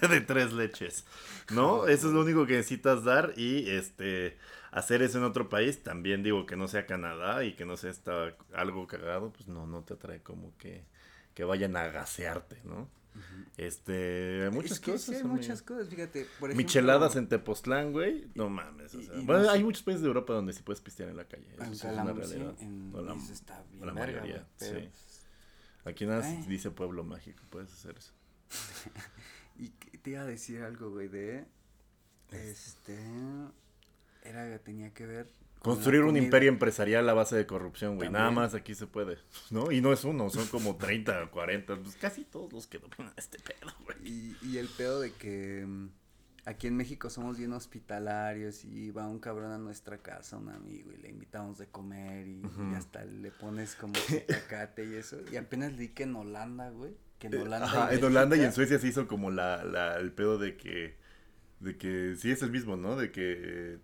[0.10, 1.04] de tres leches.
[1.50, 1.86] ¿No?
[1.86, 4.36] Eso es lo único que necesitas dar y este
[4.72, 7.90] hacer eso en otro país, también digo que no sea Canadá y que no sea
[7.90, 10.84] esta, algo cagado, pues no, no te atrae como que,
[11.34, 12.88] que vayan a gasearte, ¿no?
[13.56, 15.06] Este, muchas Es que cosas.
[15.06, 16.24] sí hay muchas cosas, fíjate.
[16.38, 18.28] Por ejemplo, Micheladas en Tepoztlán, güey.
[18.34, 18.94] No mames.
[18.94, 21.08] O y- sea, y bueno, no hay muchos países de Europa donde sí puedes pistear
[21.10, 21.46] en la calle.
[21.54, 22.54] Eso En sí es una sí, realidad.
[22.60, 24.88] en- No, la- eso está bien la verga, mayoría, güey, pero, sí.
[25.84, 28.12] Aquí nada dice pueblo mágico, puedes hacer eso.
[29.58, 29.68] Y
[29.98, 31.44] te iba a decir algo, güey, de...
[32.30, 32.98] Este...
[34.24, 35.28] Era, tenía que ver...
[35.60, 38.08] Construir un imperio empresarial a base de corrupción, güey.
[38.10, 39.18] Nada más aquí se puede,
[39.50, 39.70] ¿no?
[39.70, 43.12] Y no es uno, son como 30 o 40, pues casi todos los que dominan
[43.16, 43.96] este pedo, güey.
[44.02, 45.88] Y, y el pedo de que mm,
[46.46, 50.92] aquí en México somos bien hospitalarios y va un cabrón a nuestra casa, un amigo,
[50.92, 52.42] y le invitamos de comer y,
[52.74, 55.18] hasta le pones como su tacate y eso.
[55.30, 57.66] Y apenas leí que en Holanda, güey, que en Eh, Holanda.
[57.66, 60.96] Ajá, en Holanda y en Suecia se hizo como la, la, el pedo de que,
[61.60, 62.96] de que, sí es el mismo, ¿no?
[62.96, 63.78] De que,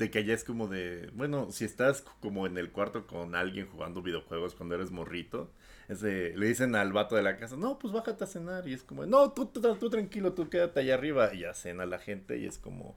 [0.00, 3.66] de que allá es como de, bueno, si estás como en el cuarto con alguien
[3.68, 5.52] jugando videojuegos cuando eres morrito,
[5.88, 8.72] es de- le dicen al vato de la casa, no, pues bájate a cenar, y
[8.72, 11.98] es como, no, tú, tú, tú tranquilo, tú quédate allá arriba, y ya cena la
[11.98, 12.96] gente, y es como,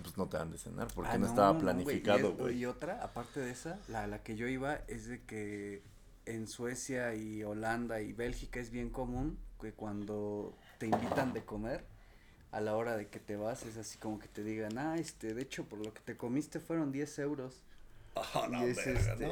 [0.00, 2.58] pues no te dan de cenar, porque Ah, no, estaba güey, planificado, Y, güey.
[2.58, 5.82] y otra, aparte de esa, la, la que yo iba es de que
[6.26, 11.84] en Suecia y Holanda y Bélgica es bien común que cuando te invitan de comer,
[12.54, 15.34] a la hora de que te vas, es así como que te digan, ah, este,
[15.34, 17.62] de hecho, por lo que te comiste fueron 10 euros.
[18.16, 19.28] Ah, y, es, este,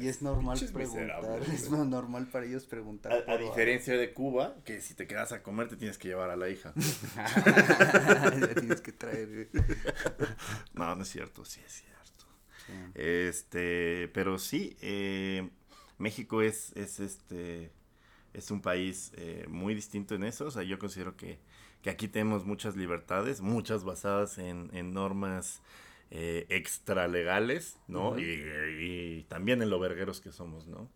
[0.00, 3.24] y es normal preguntar, es normal para ellos preguntar.
[3.28, 6.36] A, diferencia de Cuba, que si te quedas a comer te tienes que llevar a
[6.36, 6.72] la hija.
[7.14, 9.50] Ya tienes que traer.
[10.72, 12.26] No, no es cierto, sí es cierto.
[12.66, 12.72] Sí.
[12.96, 15.48] Este, pero sí, eh,
[15.98, 17.70] México es, es este,
[18.32, 20.46] es un país eh, muy distinto en eso.
[20.46, 21.38] O sea, yo considero que,
[21.84, 25.60] que aquí tenemos muchas libertades, muchas basadas en, en normas
[26.10, 28.18] eh, extralegales, ¿no?
[28.18, 30.90] y, también en lo vergueros que somos, ¿no?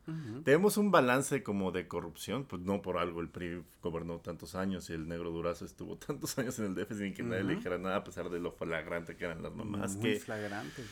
[0.45, 4.89] Tenemos un balance como de corrupción, pues no por algo el PRI gobernó tantos años
[4.89, 7.77] y el negro Durazo estuvo tantos años en el déficit sin que nadie le dijera
[7.77, 9.95] nada a pesar de lo flagrante que eran las mamás.
[9.97, 10.83] Muy que, flagrante,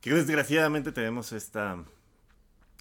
[0.00, 1.84] Que desgraciadamente tenemos esta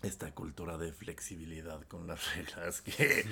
[0.01, 3.25] esta cultura de flexibilidad con las reglas que,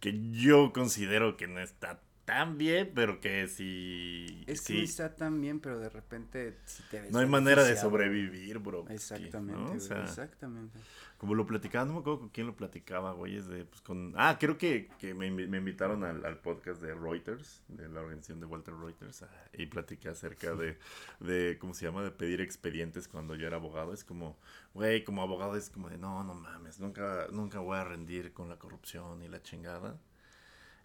[0.00, 4.44] que yo considero que no está tan bien, pero que si...
[4.46, 7.64] Es que no está tan bien, pero de repente si te ves No hay manera
[7.64, 8.84] de sobrevivir, bro.
[8.90, 10.78] Exactamente, exactamente.
[11.16, 14.12] Como lo platicaba, no me acuerdo con quién lo platicaba, güey, es de, pues con...
[14.14, 18.40] Ah, creo que, que me, me, invitaron al, al, podcast de Reuters, de la organización
[18.40, 20.76] de Walter Reuters, ah, y platiqué acerca de,
[21.20, 22.02] de, ¿cómo se llama?
[22.02, 23.94] De pedir expedientes cuando yo era abogado.
[23.94, 24.36] Es como,
[24.74, 28.50] güey, como abogado es como de, no, no mames, nunca, nunca voy a rendir con
[28.50, 29.98] la corrupción y la chingada.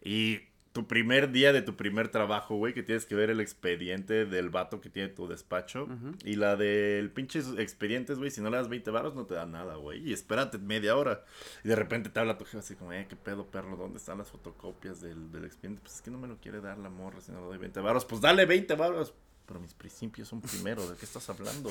[0.02, 4.26] Y tu primer día de tu primer trabajo, güey, que tienes que ver el expediente
[4.26, 5.88] del vato que tiene tu despacho.
[6.26, 9.46] Y la del pinche expedientes, güey, si no le das 20 varos no te da
[9.46, 10.00] nada, güey.
[10.10, 11.24] Y espérate media hora.
[11.64, 14.18] Y de repente te habla tu jefe así como, eh, qué pedo, perro, ¿dónde están
[14.18, 15.80] las fotocopias del, del expediente?
[15.84, 17.80] Pues es que no me lo quiere dar la morra si no le doy 20
[17.80, 18.04] varos.
[18.06, 19.14] Pues dale 20 varos.
[19.46, 21.70] Pero mis principios son primero, ¿de qué estás hablando?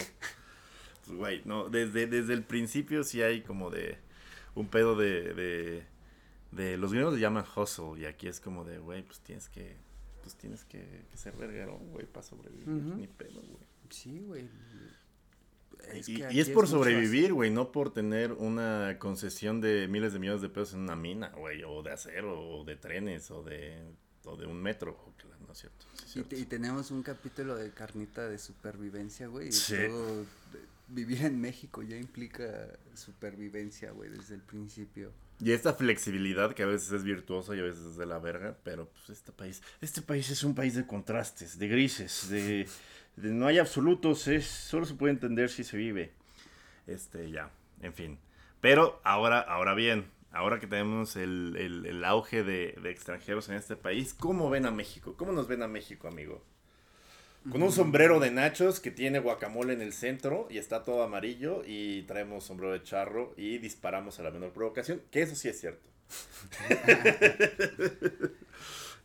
[1.04, 3.96] Pues, güey, no, desde, desde el principio sí hay como de
[4.54, 5.82] un pedo de de
[6.52, 9.76] los gringos le llaman hustle y aquí es como de, güey, pues tienes que,
[10.22, 13.64] pues tienes que, ser verguero, güey, para sobrevivir, ni pedo, güey.
[13.90, 14.48] Sí, güey.
[16.06, 20.48] y, es por sobrevivir, güey, no por tener una concesión de miles de millones de
[20.48, 23.82] pesos en una mina, güey, o de acero, o de trenes, o de,
[24.24, 24.96] o de un metro,
[25.46, 25.86] ¿no es cierto?
[26.14, 29.48] Y, tenemos un capítulo de carnita de supervivencia, güey.
[29.48, 30.26] Y todo,
[30.88, 35.12] vivir en México ya implica supervivencia, güey, desde el principio.
[35.42, 38.56] Y esta flexibilidad que a veces es virtuosa y a veces es de la verga,
[38.62, 42.68] pero pues este país, este país es un país de contrastes, de grises, de,
[43.16, 46.12] no hay absolutos, es, solo se puede entender si se vive.
[46.86, 47.50] Este, ya,
[47.80, 48.20] en fin.
[48.60, 53.74] Pero ahora, ahora bien, ahora que tenemos el, el, auge de, de, extranjeros en este
[53.74, 55.16] país, ¿cómo ven a México?
[55.16, 56.44] ¿Cómo nos ven a México, amigo?
[57.50, 61.62] Con un sombrero de nachos que tiene guacamole en el centro y está todo amarillo
[61.66, 65.60] y traemos sombrero de charro y disparamos a la menor provocación, que eso sí es
[65.60, 65.88] cierto.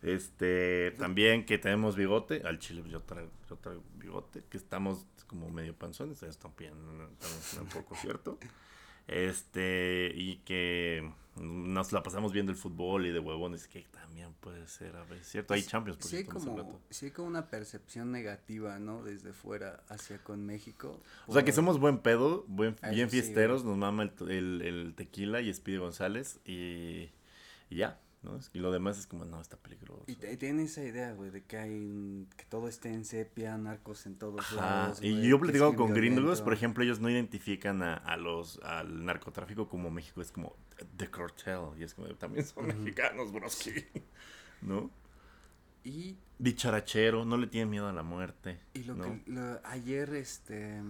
[0.02, 3.30] este, también que tenemos bigote, al chile yo traigo,
[3.96, 8.38] bigote, que estamos como medio panzones, esto también un poco cierto.
[9.08, 14.66] Este, y que nos la pasamos viendo el fútbol y de huevones, que también puede
[14.68, 15.54] ser a veces, ¿cierto?
[15.54, 19.02] Hay Champions, por sí, hay como, sí hay como una percepción negativa, ¿no?
[19.02, 21.00] Desde fuera hacia con México.
[21.26, 25.52] O sea, que somos buen pedo, buen, bien fiesteros, nos mama el, el, tequila y
[25.52, 27.10] Speedy González y,
[27.70, 27.98] y ya.
[28.28, 28.38] ¿No?
[28.52, 30.04] Y lo demás es como, no, está peligroso.
[30.06, 34.16] Y tiene esa idea, güey, de que hay, que todo esté en sepia, narcos en
[34.16, 35.00] todos lados.
[35.02, 39.04] Y yo he platicado con gringos, por ejemplo, ellos no identifican a, a, los, al
[39.04, 40.56] narcotráfico como México, es como
[40.96, 43.72] The Cartel, y es como, también son mexicanos, broski,
[44.62, 44.90] ¿no?
[45.84, 46.16] Y...
[46.38, 48.60] Dicharachero, no le tiene miedo a la muerte.
[48.74, 50.80] Y lo que, ayer, este...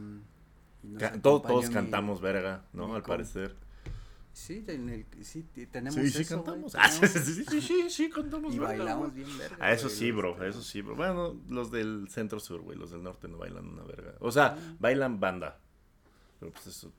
[1.22, 2.94] todos cantamos verga, ¿no?
[2.94, 3.67] Al parecer.
[4.38, 6.72] Sí, en el, sí, tenemos sí, sí, cantamos.
[6.77, 7.09] Ah, sí,
[7.44, 8.55] sí, sí, sí, cantamos.
[8.55, 9.57] Y bailamos bien verga.
[9.59, 10.94] Ah, eso sí, bro, eso sí, bro.
[10.94, 14.14] Bueno, los del centro sur, güey, los del norte no bailan una verga.
[14.20, 15.59] O sea, bailan banda.
[16.38, 16.92] Pero pues eso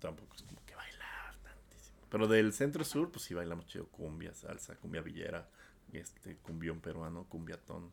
[0.00, 1.98] tampoco es como que bailar tantísimo.
[2.10, 5.48] Pero del centro sur, pues sí bailamos chido cumbia, salsa, cumbia villera,
[5.92, 7.92] este, cumbión peruano, cumbiatón.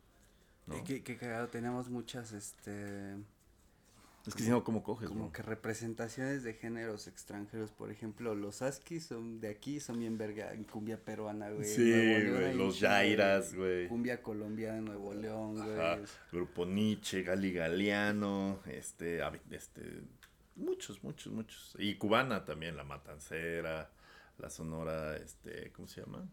[0.65, 0.83] ¿no?
[0.83, 3.17] Qué, qué cagado, tenemos muchas, este
[4.27, 8.61] es que si no, ¿cómo coges, Como que representaciones de géneros extranjeros, por ejemplo, los
[8.61, 11.65] Askis son de aquí, son bien verga, en cumbia peruana, güey.
[11.65, 13.87] Sí, güey, los Jairas, güey.
[13.87, 16.05] Cumbia colombiana, Nuevo León, güey.
[16.31, 20.01] Grupo Nietzsche, Gali Galeano, este, este,
[20.55, 21.75] muchos, muchos, muchos.
[21.79, 23.89] Y cubana también, La Matancera,
[24.37, 26.27] La Sonora, este, ¿cómo se llama?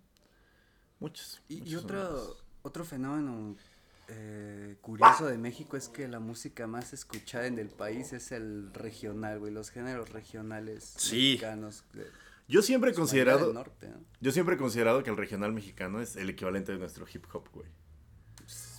[0.99, 1.41] Muchos.
[1.49, 3.57] Y, y otro, otro fenómeno
[4.09, 8.73] eh, curioso de México es que la música más escuchada en el país es el
[8.73, 11.85] regional, güey, los géneros regionales mexicanos.
[12.47, 13.53] yo siempre he considerado,
[14.21, 17.49] yo siempre he considerado que el regional mexicano es el equivalente de nuestro hip hop,
[17.53, 17.69] güey.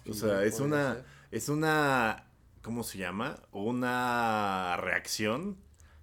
[0.09, 2.27] o sea, es una, es una,
[2.61, 3.41] ¿cómo se llama?
[3.51, 5.57] Una reacción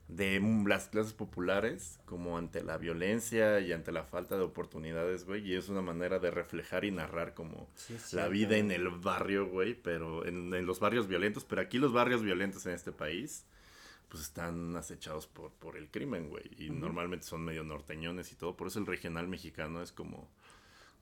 [0.09, 5.47] de las clases populares como ante la violencia y ante la falta de oportunidades, güey,
[5.47, 7.69] y es una manera de reflejar y narrar como
[8.13, 12.23] la vida en el barrio, güey, pero en, los barrios violentos, pero aquí los barrios
[12.23, 13.45] violentos en este país
[14.09, 18.57] pues están acechados por, por el crimen, güey, y normalmente son medio norteñones y todo,
[18.57, 20.29] por eso el regional mexicano es como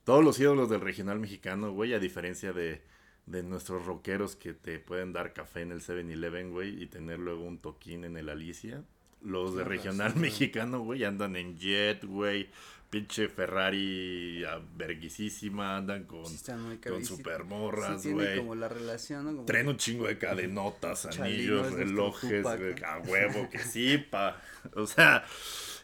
[0.04, 2.82] todos los ídolos del regional mexicano, güey, a diferencia de
[3.26, 7.44] de nuestros rockeros que te pueden dar café en el 7-Eleven, güey, y tener luego
[7.44, 8.82] un toquín en el Alicia.
[9.22, 12.48] Los de regional mexicano, güey, andan en jet, güey.
[12.90, 16.44] Pinche Ferrari ah, verguisísima, andan con, Sí
[16.86, 18.36] con sí- supermorras, sí güey.
[18.36, 19.30] como la relación, ¿no?
[19.32, 23.96] Como- Traen un chingo de cadenotas, anillos, es nuestro relojes, güey, a huevo, que sí,
[23.96, 24.42] pa.
[24.74, 25.24] O sea,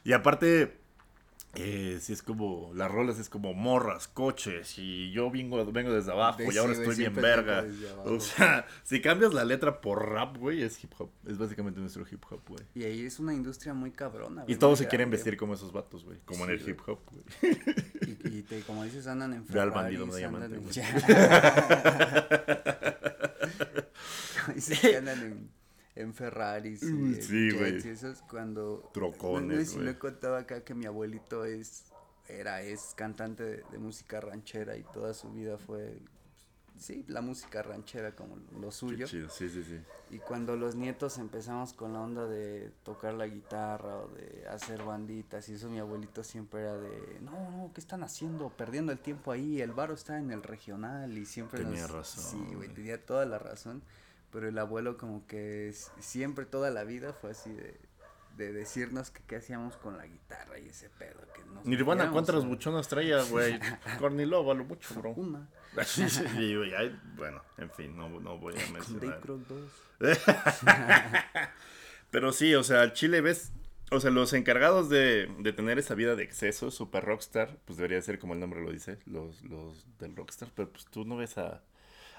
[0.04, 0.76] y aparte,
[1.54, 6.12] eh, sí es como, las rolas es como morras, coches, y yo vengo, vengo desde
[6.12, 7.64] abajo, y ahora sí, estoy bien verga.
[8.04, 11.10] O sea, si cambias la letra por rap, güey, es hip hop.
[11.26, 12.64] Es básicamente nuestro hip hop, güey.
[12.74, 14.42] Y ahí es una industria muy cabrona.
[14.42, 16.18] Y güey, todos se quieren vestir como esos vatos, güey.
[16.26, 17.24] Como en el hip hop, güey.
[18.02, 20.62] Y, y te, como dices, andan en Ferraris, bandido andan diamante, en...
[20.62, 20.68] Como
[24.54, 25.57] dices andan en,
[25.98, 27.72] en Ferraris y sí, güey.
[27.72, 28.90] jets y eso es cuando...
[28.94, 31.84] Trocones, no, no sé si lo he contado acá que mi abuelito es...
[32.28, 35.98] Era, es cantante de, de música ranchera y toda su vida fue...
[36.78, 39.06] Sí, la música ranchera como lo Qué suyo.
[39.08, 39.80] chido, sí, sí, sí.
[40.10, 44.84] Y cuando los nietos empezamos con la onda de tocar la guitarra o de hacer
[44.84, 48.50] banditas y eso mi abuelito siempre era de, no, no, ¿qué están haciendo?
[48.50, 52.46] Perdiendo el tiempo ahí, el varo está en el regional y siempre Tenía nos- razón,
[52.46, 52.68] Sí, güey.
[52.72, 53.82] tenía toda la razón,
[54.30, 57.78] pero el abuelo como que siempre toda la vida fue así de,
[58.38, 62.44] de decirnos que qué hacíamos con la guitarra y ese pedo que nos Nirvana, ¿cuántas
[62.44, 63.58] buchonas traía, güey?
[63.98, 65.10] Cornilova, lo mucho, bro.
[65.10, 65.48] Una,
[66.38, 66.54] Y,
[67.16, 69.20] bueno, en fin, no, no voy a con mencionar.
[69.20, 69.70] Croc 2.
[72.10, 73.52] Pero sí, o sea, al Chile ves,
[73.90, 78.00] o sea, los encargados de, de tener esa vida de exceso, super rockstar, pues debería
[78.00, 81.36] ser como el nombre lo dice, los, los del rockstar, pero pues tú no ves
[81.38, 81.60] a,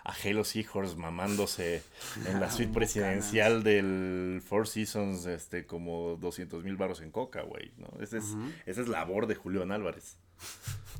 [0.09, 1.83] a Halo Seahorse mamándose
[2.25, 7.71] en la suite presidencial del Four Seasons, este, como 200 mil baros en coca, güey,
[7.77, 7.87] ¿no?
[8.01, 10.17] Ese es, esa es labor de Julián Álvarez.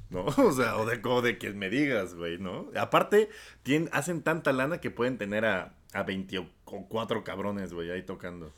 [0.10, 0.26] ¿No?
[0.38, 2.70] O sea, o de, o de que me digas, güey, ¿no?
[2.76, 3.30] Aparte,
[3.92, 8.54] hacen tanta lana que pueden tener a, a 24 cabrones, güey, ahí tocando.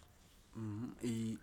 [1.02, 1.40] Y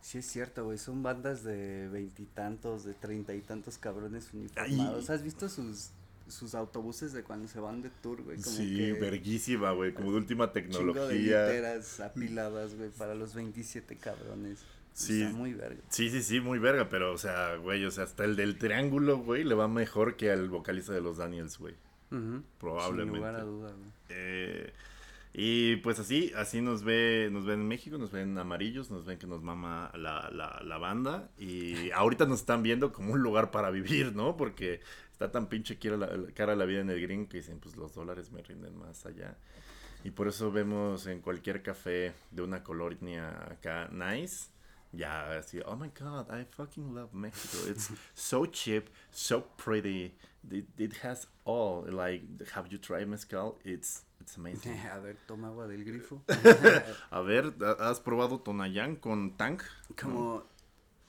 [0.00, 5.10] sí es cierto, güey, son bandas de veintitantos, de treinta y tantos cabrones uniformados.
[5.10, 5.90] ¿Has visto sus,
[6.30, 8.40] sus autobuses de cuando se van de tour, güey?
[8.40, 11.46] Como Sí, que verguísima, güey, como de última chingo de tecnología.
[11.46, 14.64] literas apiladas, güey, para los 27 cabrones.
[14.92, 15.22] Sí.
[15.22, 15.80] Está muy verga.
[15.88, 19.18] Sí, sí, sí, muy verga, pero, o sea, güey, o sea, hasta el del triángulo,
[19.18, 21.74] güey, le va mejor que al vocalista de los Daniels, güey.
[22.58, 23.12] Probablemente.
[23.12, 23.90] Sin lugar a duda, güey.
[24.08, 24.72] Eh,
[25.32, 29.16] y pues así, así nos ve, nos ven en México, nos ven amarillos, nos ven
[29.16, 31.30] que nos mama la, la, la banda.
[31.38, 34.36] Y ahorita nos están viendo como un lugar para vivir, ¿no?
[34.36, 34.80] Porque
[35.20, 37.94] está tan pinche cara la, cara la vida en el green que dicen, pues los
[37.94, 39.36] dólares me rinden más allá.
[40.02, 44.48] Y por eso vemos en cualquier café de una colonia acá nice.
[44.92, 47.70] Ya así, oh my god, I fucking love Mexico.
[47.70, 50.14] It's so cheap, so pretty.
[50.50, 51.84] It, it has all.
[51.86, 53.58] Like, have you tried mezcal?
[53.62, 54.80] It's it's amazing.
[54.92, 56.22] A ver, toma agua del grifo.
[57.10, 59.62] A ver, ¿has probado Tonayán con Tank?
[60.00, 60.42] Como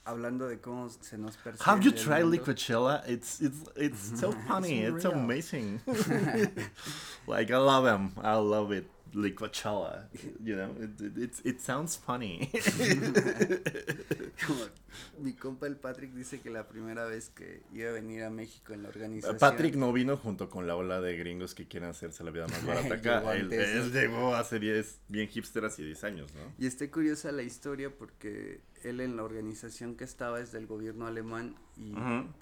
[0.04, 1.64] hablando de cómo se nos percibe.
[1.64, 2.32] Have you tried mundo.
[3.06, 4.80] It's it's it's so funny.
[4.80, 5.24] It's unreal.
[5.24, 5.80] amazing.
[7.26, 8.12] like I love them.
[8.22, 8.86] I love it.
[9.14, 10.08] Liquidchella.
[10.42, 10.70] You know,
[11.16, 12.50] it, it, sounds funny.
[14.46, 14.64] Como
[15.20, 18.72] mi compa el Patrick dice que la primera vez que iba a venir a México
[18.72, 19.38] en la organización.
[19.38, 22.66] Patrick no vino junto con la ola de gringos que quieren hacerse la vida más
[22.66, 23.34] barata acá.
[23.34, 23.50] Él,
[23.92, 26.40] llegó hace 10, bien hipster hace 10 años, ¿no?
[26.58, 31.06] Y está curiosa la historia porque él en la organización que estaba es del gobierno
[31.06, 31.94] alemán y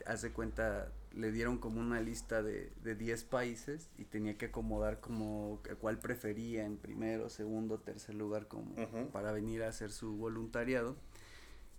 [0.06, 5.00] hace cuenta le dieron como una lista de, de 10 países y tenía que acomodar
[5.00, 8.74] como cuál prefería en primero, segundo, tercer lugar como
[9.12, 10.96] para venir a hacer su voluntariado.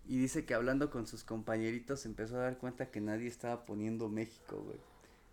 [0.06, 4.10] Y dice que hablando con sus compañeritos empezó a dar cuenta que nadie estaba poniendo
[4.10, 4.80] México, güey.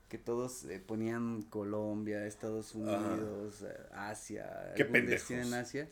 [0.09, 5.55] Que todos eh, ponían Colombia, Estados Unidos, eh, Asia, Qué destino en.
[5.55, 5.89] Asia.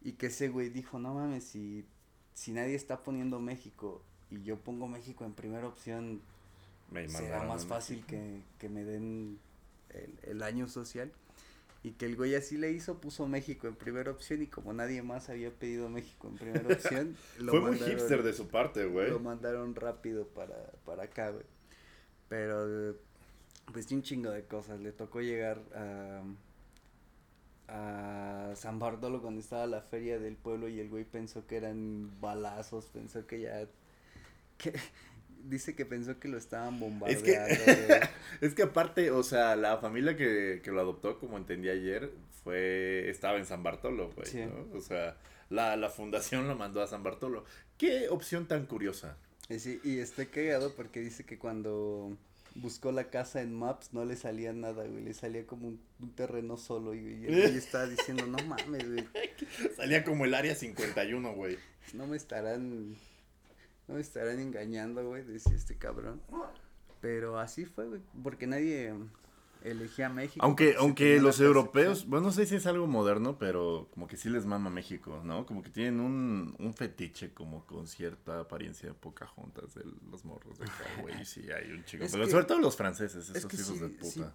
[0.00, 1.84] Y que ese güey dijo, no mames, si,
[2.34, 6.22] si nadie está poniendo México y yo pongo México en primera opción,
[6.90, 9.38] Me será más fácil que, que me den
[9.90, 11.12] el, el año social.
[11.84, 15.00] Y que el güey así le hizo, puso México en primera opción y como nadie
[15.02, 18.84] más había pedido México en primera opción, lo Fue muy mandaron- hipster de su parte,
[18.86, 19.10] güey.
[19.10, 21.44] Lo mandaron rápido para, para acá, güey.
[22.28, 22.96] Pero,
[23.72, 24.80] pues, un chingo de cosas.
[24.80, 26.22] Le tocó llegar a,
[27.68, 32.10] a San Bartolo cuando estaba la feria del pueblo y el güey pensó que eran
[32.20, 33.66] balazos, pensó que ya...
[34.56, 34.72] Que,
[35.44, 37.64] dice que pensó que lo estaban bombardeando.
[37.64, 38.00] güey.
[38.40, 42.10] Es que aparte, o sea, la familia que, que lo adoptó, como entendí ayer,
[42.44, 44.38] fue estaba en San Bartolo, güey, Sí.
[44.44, 44.76] ¿no?
[44.76, 45.16] O sea,
[45.50, 47.44] la, la fundación lo mandó a San Bartolo.
[47.76, 49.16] Qué opción tan curiosa.
[49.48, 52.16] Y, sí, y está cagado porque dice que cuando
[52.54, 56.14] buscó la casa en Maps, no le salía nada, güey, le salía como un, un
[56.14, 59.04] terreno solo y, y güey estaba diciendo, no mames, güey,
[59.76, 61.56] Salía como el área 51, güey.
[61.94, 62.94] no me estarán,
[63.88, 66.20] no me estarán engañando, güey, decía este cabrón.
[67.00, 68.92] Pero así fue, güey, porque nadie
[69.62, 70.44] elegía a México.
[70.44, 74.28] Aunque, aunque los europeos, bueno, no sé si es algo moderno, pero como que sí
[74.28, 75.46] les mama México, ¿no?
[75.46, 80.58] Como que tienen un, un fetiche como con cierta apariencia de Pocahontas de los morros
[80.58, 81.24] de acá, güey.
[81.24, 82.04] Sí, hay un chico.
[82.04, 84.34] Es Pero que- sobre todo los franceses, es esos que hijos sí- de puta.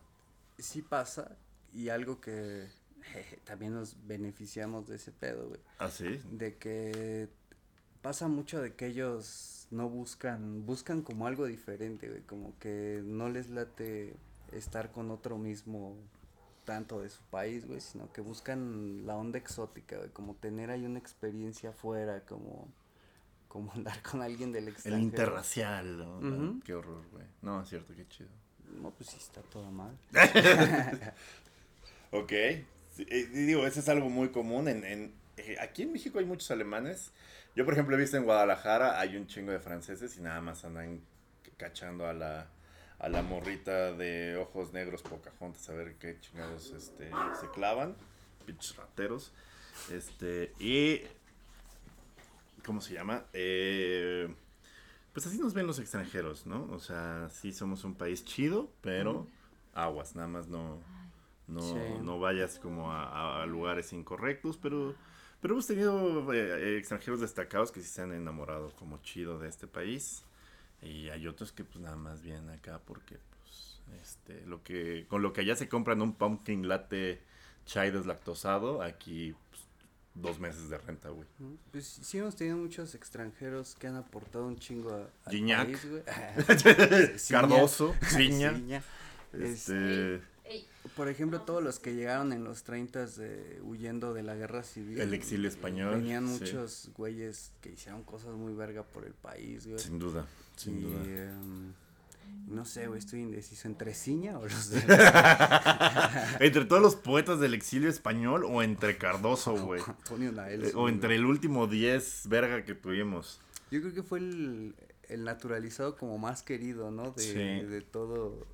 [0.57, 1.35] sí sí pasa
[1.73, 2.67] y algo que
[3.45, 5.59] también nos beneficiamos de ese pedo, güey.
[5.79, 6.21] ¿Ah, sí?
[6.31, 7.27] De que
[8.03, 13.29] pasa mucho de que ellos no buscan, buscan como algo diferente, güey, como que no
[13.29, 14.15] les late
[14.51, 15.95] estar con otro mismo
[16.65, 20.85] tanto de su país, güey, sino que buscan la onda exótica, güey, como tener ahí
[20.85, 22.67] una experiencia afuera, como
[23.47, 25.05] como andar con alguien del El extranjero.
[25.05, 26.17] interracial, ¿no?
[26.19, 26.59] Ujú.
[26.65, 27.25] Qué horror, güey.
[27.41, 28.29] No, es cierto, qué chido.
[28.81, 29.95] No, pues sí está todo mal.
[32.11, 32.31] Ok.
[32.95, 34.67] Sí, eh, digo, eso es algo muy común.
[34.67, 37.11] En, en, eh, aquí en México hay muchos alemanes.
[37.55, 40.65] Yo, por ejemplo, he visto en Guadalajara hay un chingo de franceses y nada más
[40.65, 41.01] andan
[41.57, 42.47] cachando a la,
[42.99, 47.95] a la morrita de ojos negros Pocahontas a ver qué chingados este, se clavan.
[48.45, 49.31] Pinches rateros.
[49.91, 51.01] Este, y.
[52.65, 53.25] ¿Cómo se llama?
[53.33, 54.33] Eh,
[55.13, 56.63] pues así nos ven los extranjeros, ¿no?
[56.71, 59.27] O sea, sí somos un país chido, pero
[59.73, 60.79] aguas, nada más no,
[61.47, 61.75] no, Sí.
[62.01, 64.95] no vayas como a, a lugares incorrectos, pero,
[65.43, 69.67] pero hemos tenido eh, extranjeros destacados que sí se han enamorado como chido de este
[69.67, 70.23] país.
[70.81, 75.21] Y hay otros que pues nada más vienen acá porque pues este lo que con
[75.21, 77.21] lo que allá se compran un pumpkin latte
[77.65, 79.63] chai deslactosado, aquí pues,
[80.15, 81.27] dos meses de renta, güey.
[81.39, 81.57] ¿no?
[81.71, 85.65] Pues sí hemos tenido muchos extranjeros que han aportado un chingo a, al Gignac.
[85.65, 86.03] país, güey.
[87.29, 88.81] Cardoso, Ciña,
[89.33, 90.21] este,
[90.95, 94.99] Por ejemplo, todos los que llegaron en los 30 de, huyendo de la guerra civil.
[95.01, 96.39] El exilio eh, español, Venían sí.
[96.39, 99.79] muchos güeyes que hicieron cosas muy verga por el país, güey.
[99.79, 100.25] sin duda,
[100.55, 101.03] sin y, duda.
[101.03, 101.73] em,
[102.47, 104.79] no sé, güey, estoy indeciso entre Ciña o los de...
[106.39, 109.81] entre todos los poetas del exilio español o entre Cardoso, güey.
[109.85, 110.31] Antonio.
[110.47, 113.39] Eh, o entre el último 10 verga que tuvimos.
[113.71, 114.75] Yo creo que fue el,
[115.09, 117.11] el naturalizado como más querido, ¿no?
[117.11, 117.33] De, Sí.
[117.67, 118.45] de todo,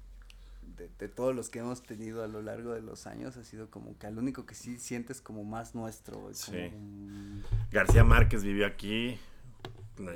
[0.80, 3.70] de, de todos los que hemos tenido a lo largo de los años, ha sido
[3.70, 6.52] como que al único que sí sientes como más nuestro, Sí.
[6.72, 9.20] como García Márquez vivió aquí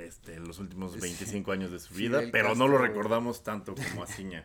[0.00, 1.00] este, los últimos Sí.
[1.00, 4.44] 25 años de su Fidel vida, pero no lo recordamos tanto como a Ciña.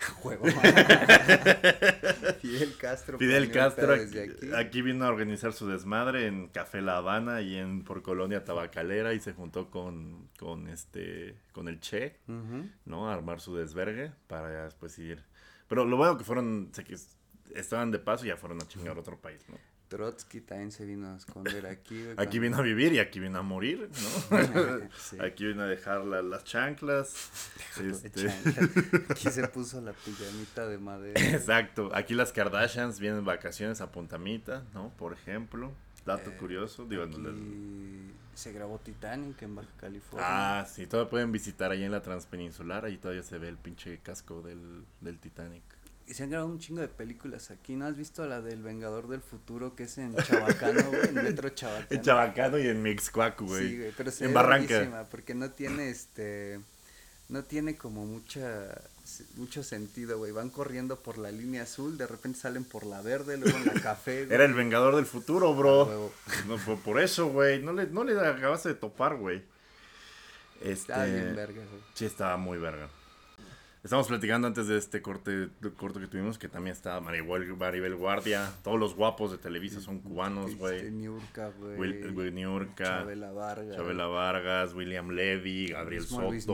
[0.22, 0.44] juego.
[2.40, 3.18] Fidel Castro.
[3.18, 4.52] Fidel Castro aquí, desde aquí.
[4.56, 9.12] aquí vino a organizar su desmadre en Café La Habana y en por Colonia Tabacalera
[9.14, 12.16] y se juntó con, con este con el Che.
[12.86, 13.10] ¿no?
[13.10, 15.22] A armar su desvergue para después ir.
[15.70, 17.16] Pero lo bueno que fueron, que es-
[17.54, 19.56] estaban de paso y ya fueron a chingar a otro país, ¿no?
[19.88, 22.04] Trotsky también se vino a esconder aquí.
[22.16, 23.88] Aquí vino a vivir y aquí vino a morir,
[24.30, 24.38] ¿no?
[24.98, 25.16] Sí.
[25.20, 27.30] Aquí vino a dejar la- las chanclas.
[27.80, 28.70] Este, chanclas.
[29.10, 31.20] Aquí se puso la pijamita de madera.
[31.20, 31.90] Exacto.
[31.94, 34.90] Aquí las Kardashians vienen vacaciones a Puntamita, ¿no?
[34.96, 35.72] Por ejemplo.
[36.06, 36.84] Dato Eh, curioso.
[36.86, 40.26] Digo, Aquí se grabó Titanic en Baja California.
[40.60, 43.98] Ah, sí, todavía pueden visitar ahí en la Transpeninsular, ahí todavía se ve el pinche
[43.98, 45.62] casco del, del Titanic.
[46.06, 47.76] Y se han grabado un chingo de películas aquí.
[47.76, 51.08] ¿No has visto la del Vengador del Futuro que es en Chabacano, güey?
[51.08, 51.86] En Metro Chabacano.
[51.90, 53.68] En Chabacano y en Mixcuac, güey.
[53.68, 55.06] Sí, güey, pero se En ve Barranca.
[55.10, 56.60] porque no tiene este
[57.28, 58.74] no tiene como mucha
[59.36, 60.32] mucho sentido, güey.
[60.32, 63.74] Van corriendo por la línea azul, de repente salen por la verde, luego en la
[63.74, 64.34] café, güey.
[64.34, 66.12] Era el Vengador del Futuro, bro.
[66.46, 67.62] No, fue por eso, güey.
[67.62, 69.42] No le, no le acabaste de topar, güey.
[70.60, 70.92] Este...
[70.92, 71.82] Está bien verga, güey.
[71.94, 72.88] Sí, estaba muy verga.
[73.82, 75.48] Estamos platicando antes de este corte
[75.78, 78.52] corto que tuvimos que también estaba Maribel, Maribel Guardia.
[78.62, 80.90] Todos los guapos de Televisa son cubanos, Este, güey.
[80.90, 82.30] Niurka, güey.
[82.30, 83.76] Niurka, Chabela Vargas.
[83.76, 86.46] Chabela Vargas, William Levy, Gabriel Soto, Luis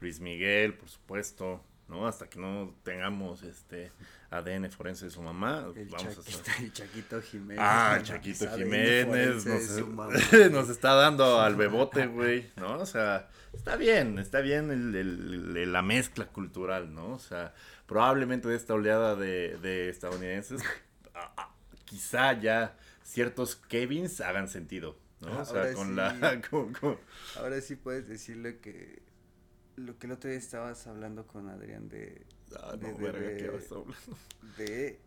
[0.00, 1.60] Luis Miguel, por supuesto.
[1.88, 2.06] ¿No?
[2.06, 3.92] Hasta que no tengamos este
[4.30, 6.20] ADN forense de su mamá, El, vamos a
[6.62, 7.58] el Chaquito Jiménez.
[7.62, 9.44] Ah, no Chaquito Jiménez
[10.50, 12.78] nos, está dando al bebote, güey, ¿no?
[12.78, 17.12] O sea, está bien, está bien el- el- el- la mezcla cultural, ¿no?
[17.12, 17.54] O sea,
[17.86, 20.62] probablemente de esta oleada de, de estadounidenses,
[21.84, 25.40] quizá ya ciertos Kevins hagan sentido, ¿no?
[25.40, 25.94] O sea, Ahora con sí.
[25.94, 26.40] la...
[26.50, 26.98] con- con-
[27.36, 29.03] Ahora sí puedes decirle que
[29.76, 32.24] lo que el otro día estabas hablando con Adrián de,
[32.60, 33.96] Ah, De- no, de- verga, de- ¿qué vas a hablar?
[34.58, 35.00] de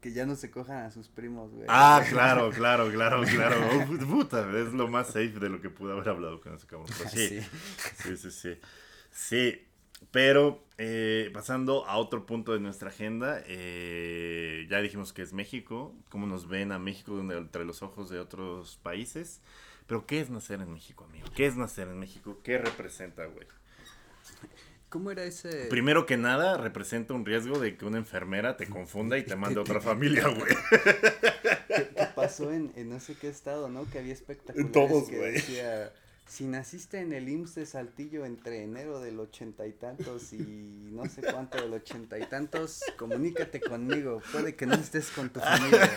[0.00, 1.66] que ya no se cojan a sus primos, güey.
[1.68, 3.56] Ah, claro, claro, claro, claro.
[3.72, 6.88] Oh, puta, es lo más safe de lo que pude haber hablado con ese cabrón.
[6.98, 7.46] Pero sí, Sí.
[8.02, 8.58] Sí, sí, sí.
[9.12, 9.62] Sí.
[10.10, 15.94] Pero eh, pasando a otro punto de nuestra agenda, eh, ya dijimos que es México,
[16.08, 19.40] cómo nos ven a México entre los ojos de otros países.
[19.86, 21.26] Pero ¿qué es nacer en México, amigo?
[21.34, 22.40] ¿Qué es nacer en México?
[22.42, 23.46] ¿Qué representa, güey?
[24.88, 25.66] ¿Cómo era ese?
[25.70, 29.58] Primero que nada, representa un riesgo de que una enfermera te confunda y te mande
[29.58, 30.54] a otra familia, güey.
[31.66, 33.88] ¿Qué, pasó en, en, no sé qué estado, no?
[33.90, 35.32] Que había espectaculares Todos, que güey.
[35.32, 35.92] decía
[36.26, 41.04] si naciste en el IMSS de Saltillo entre enero del ochenta y tantos y no
[41.06, 45.90] sé cuánto del ochenta y tantos, comunícate conmigo, puede que no estés con tu familia.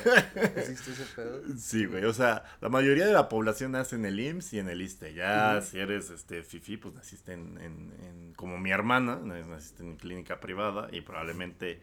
[0.58, 1.42] ¿Existe ese pedo?
[1.58, 4.70] Sí, güey, o sea, la mayoría de la población nace en el IMSS y en
[4.70, 5.14] el ISTE.
[5.14, 9.96] Ya si eres este fifi, pues naciste en, en, en, como mi hermana, naciste en
[9.96, 11.82] clínica privada y probablemente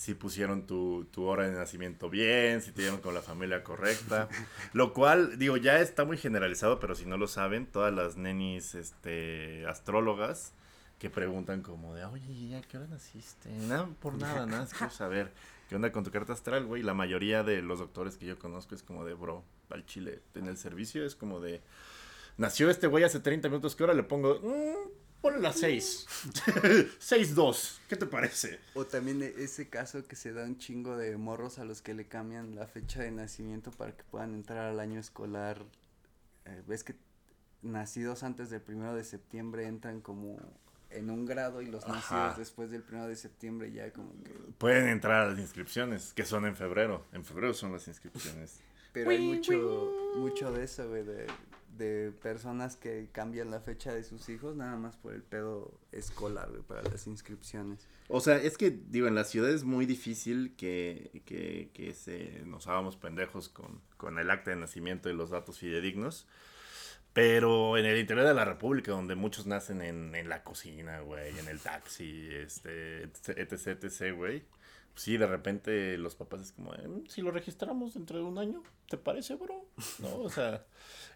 [0.00, 4.30] si pusieron tu, tu, hora de nacimiento bien, si te dieron con la familia correcta.
[4.72, 8.74] Lo cual, digo, ya está muy generalizado, pero si no lo saben, todas las nenis
[8.74, 10.54] este, astrólogas
[10.98, 13.50] que preguntan como de, oye, ¿ya qué hora naciste?
[13.50, 15.34] Nada, por nada, nada, quiero saber
[15.68, 16.82] qué onda con tu carta astral, güey.
[16.82, 20.46] La mayoría de los doctores que yo conozco es como de, bro, al chile, en
[20.46, 21.60] el servicio es como de,
[22.38, 24.40] nació este güey hace 30 minutos, ¿qué hora le pongo?
[24.42, 26.06] Mm, Ponle las 6.
[26.98, 27.78] 6-2.
[27.88, 28.58] ¿Qué te parece?
[28.74, 32.06] O también ese caso que se da un chingo de morros a los que le
[32.06, 35.62] cambian la fecha de nacimiento para que puedan entrar al año escolar.
[36.46, 36.94] Eh, Ves que
[37.62, 40.38] nacidos antes del primero de septiembre entran como
[40.88, 41.92] en un grado y los Ajá.
[41.94, 44.30] nacidos después del primero de septiembre ya como que...
[44.58, 47.04] Pueden entrar a las inscripciones, que son en febrero.
[47.12, 48.60] En febrero son las inscripciones.
[48.92, 51.26] Pero hay mucho, mucho de eso, güey, de,
[51.76, 56.50] de personas que cambian la fecha de sus hijos nada más por el pedo escolar,
[56.50, 57.88] güey, para las inscripciones.
[58.08, 62.42] O sea, es que, digo, en la ciudad es muy difícil que, que, que se
[62.44, 66.26] nos hagamos pendejos con, con el acta de nacimiento y los datos fidedignos.
[67.12, 71.36] Pero en el interior de la República, donde muchos nacen en, en la cocina, güey,
[71.38, 74.44] en el taxi, este, etc, etc, güey.
[74.94, 76.72] Sí, de repente los papás es como,
[77.08, 79.66] si lo registramos dentro de un año, ¿te parece, bro?
[79.98, 80.18] ¿No?
[80.18, 80.66] O sea,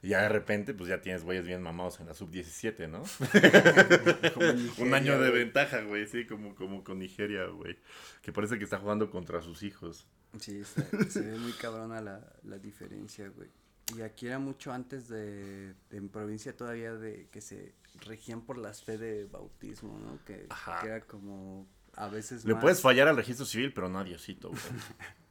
[0.08, 3.02] ya de repente, pues ya tienes güeyes bien mamados en la sub-17, ¿no?
[4.54, 7.78] Nigeria, un año de ventaja, güey, sí, como, como con Nigeria, güey.
[8.22, 10.06] Que parece que está jugando contra sus hijos.
[10.38, 13.48] Sí, se, se ve muy cabrona la, la diferencia, güey.
[13.96, 18.56] Y aquí era mucho antes de, de, en provincia todavía de que se regían por
[18.58, 20.24] las fe de bautismo, ¿no?
[20.24, 20.48] Que,
[20.80, 22.62] que era como a veces Le más...
[22.62, 24.60] puedes fallar al registro civil, pero no a Diosito, güey.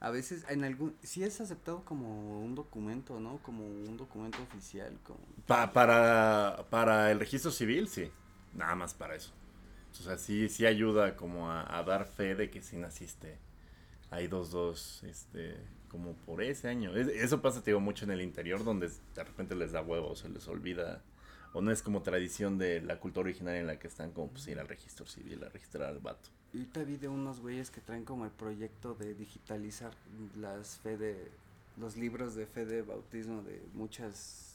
[0.00, 3.38] a veces en algún sí es aceptado como un documento, ¿no?
[3.42, 8.10] Como un documento oficial, como pa para para el registro civil, sí.
[8.54, 9.30] Nada más para eso.
[9.92, 13.38] O sea, sí sí ayuda como a, dar fe de que sí naciste.
[14.10, 16.96] Hay dos dos este como por ese año.
[16.96, 20.28] Eso pasa, te digo, mucho en el interior, donde de repente les da huevo, se
[20.28, 21.02] les olvida,
[21.52, 24.46] o no es como tradición de la cultura originaria en la que están, como pues
[24.48, 26.30] ir al registro civil, a registrar al vato.
[26.52, 29.92] Ahorita vi de unos güeyes que traen como el proyecto de digitalizar
[30.36, 31.30] las fe de,
[31.76, 34.50] los libros de fe de bautismo de muchas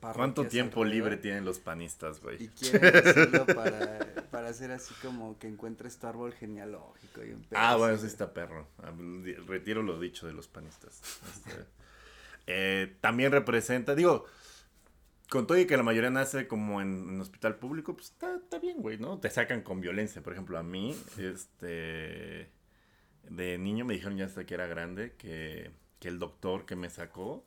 [0.00, 1.10] ¿Cuánto tiempo alrededor?
[1.10, 2.44] libre tienen los panistas, güey?
[2.44, 7.44] Y quieren hacerlo para, para hacer así como que encuentres tu árbol genealógico y un
[7.54, 8.66] Ah, bueno, eso está perro.
[9.46, 11.00] Retiro lo dicho de los panistas.
[11.34, 11.64] Este,
[12.46, 14.26] eh, también representa, digo,
[15.28, 18.58] con todo y que la mayoría nace como en, en hospital público, pues está, está
[18.58, 19.18] bien, güey, ¿no?
[19.18, 20.22] Te sacan con violencia.
[20.22, 22.50] Por ejemplo, a mí, este,
[23.28, 26.90] de niño me dijeron ya hasta que era grande que, que el doctor que me
[26.90, 27.44] sacó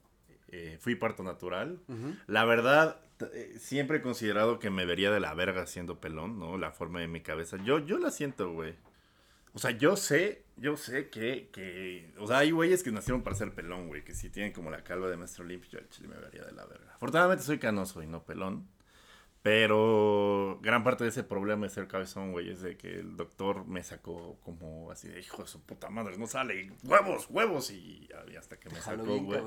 [0.49, 1.79] eh, fui parto natural.
[1.87, 2.19] Uh -huh.
[2.27, 2.99] La verdad,
[3.33, 6.57] eh, siempre he considerado que me vería de la verga siendo pelón, ¿no?
[6.57, 7.57] La forma de mi cabeza.
[7.63, 8.73] Yo, yo la siento, güey.
[9.59, 12.13] O sea, yo sé, yo sé que, que...
[12.17, 14.05] O sea, hay güeyes que nacieron para ser pelón, güey.
[14.05, 16.53] Que si tienen como la calva de maestro limpio, yo al chile me vería de
[16.53, 16.93] la verga.
[16.95, 18.69] Afortunadamente soy canoso y no pelón.
[19.41, 23.65] Pero gran parte de ese problema de ser cabezón, güey, es de que el doctor
[23.65, 28.09] me sacó como así de hijo de su puta madre, no sale, huevos, huevos, y,
[28.37, 29.41] hasta que me sacó, güey.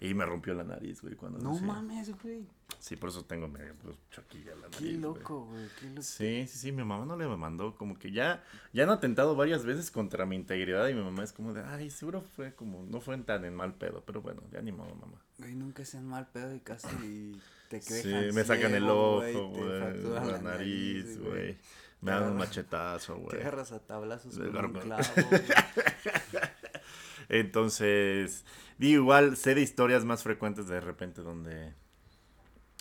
[0.00, 2.44] Y me rompió la nariz, güey, cuando No mames, güey.
[2.80, 4.78] Sí, por eso tengo medio pues, choquilla la nariz.
[4.78, 6.02] Qué loco, güey, qué loco.
[6.02, 9.64] Sí, sí, sí, mi mamá no le mandó, como que ya, ya han atentado varias
[9.64, 13.00] veces contra mi integridad y mi mamá es como de, ay, seguro fue como, no
[13.00, 15.22] fue tan en mal pedo, pero bueno, ya ni modo, mamá.
[15.38, 17.40] Güey, nunca es en mal pedo y casi
[17.70, 21.56] te Sí, me sacan el ojo, güey, la, la nariz, güey.
[22.00, 23.30] Me dan un machetazo, güey.
[23.30, 25.04] Te agarras a tablazos con un clavo,
[27.28, 28.44] Entonces,
[28.78, 31.72] digo, igual sé de historias más frecuentes de repente donde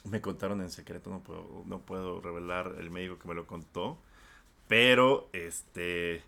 [0.05, 4.01] me contaron en secreto, no puedo, no puedo revelar el médico que me lo contó,
[4.67, 6.23] pero este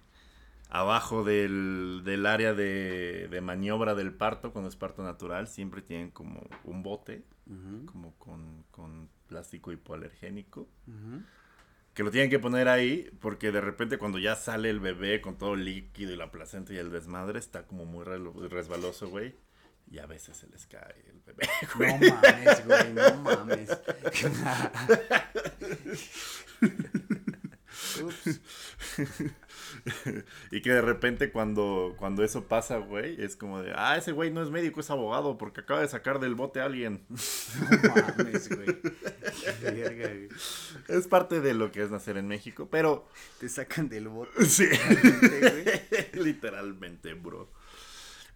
[0.69, 6.11] abajo del, del área de, de, maniobra del parto, cuando es parto natural, siempre tienen
[6.11, 7.85] como un bote, uh -huh.
[7.85, 10.67] como con, con, plástico hipoalergénico.
[10.87, 11.23] Uh -huh.
[11.93, 15.37] que lo tienen que poner ahí porque de repente cuando ya sale el bebé con
[15.37, 19.35] todo líquido y la placenta y el desmadre está como muy resbaloso, güey.
[19.89, 21.99] Y a veces se les cae el bebé, güey.
[21.99, 23.69] No mames, güey, no mames.
[30.51, 34.31] y que de repente cuando, cuando eso pasa, güey, es como de, ah, ese güey
[34.31, 37.05] no es médico, es abogado porque acaba de sacar del bote a alguien.
[37.09, 38.79] No mames, güey.
[40.87, 43.07] Es parte de lo que es nacer en México, pero...
[43.39, 44.31] Te sacan del bote.
[44.45, 44.67] Sí.
[46.13, 47.49] Literalmente, bro.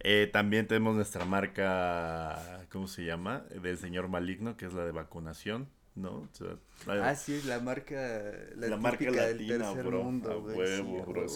[0.00, 3.44] Eh, también tenemos nuestra marca, ¿cómo se llama?
[3.62, 6.28] Del señor maligno, que es la de vacunación, ¿no?
[6.86, 10.04] ah, sí, la marca, la, marca latina, bro.
[10.04, 11.26] Mundo, huevo,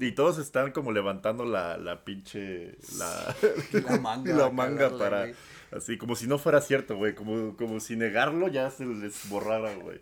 [0.00, 3.36] Y todos están como levantando la, la pinche, la,
[3.72, 5.26] la manga, la manga para,
[5.72, 9.74] así, como si no fuera cierto, güey, como, como si negarlo ya se les borrara,
[9.74, 10.00] güey.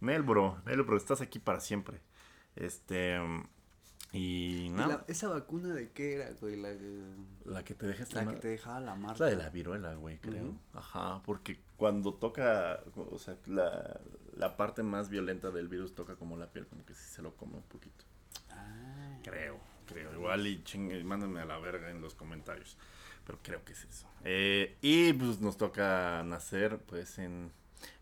[0.00, 2.00] Mel, bro, Mel, bro, estás aquí para siempre.
[2.56, 3.18] Este,
[4.12, 5.04] y nada.
[5.08, 6.56] ¿Esa vacuna de qué era, güey?
[6.56, 6.74] La,
[7.44, 9.24] la que te deja La que te dejaba la marca.
[9.24, 10.54] La de la viruela, güey, creo.
[10.74, 14.00] Ajá, porque cuando toca, o sea, la,
[14.36, 17.34] la parte más violenta del virus toca como la piel, como que sí se lo
[17.36, 18.04] come un poquito.
[18.50, 19.18] Ah.
[19.24, 20.12] Creo, creo.
[20.12, 22.76] Igual y chingue, mándenme a la verga en los comentarios.
[23.24, 24.08] Pero creo que es eso.
[24.24, 27.52] Eh, y pues nos toca nacer, pues, en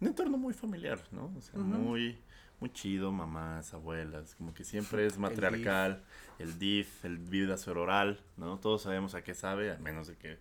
[0.00, 1.32] un entorno muy familiar, ¿no?
[1.36, 2.18] O sea, muy
[2.60, 6.04] muy chido, mamás, abuelas, como que siempre es matriarcal,
[6.38, 8.58] el DIF, el, vida sororal, ¿no?
[8.58, 10.38] Todos sabemos a qué sabe, a menos de que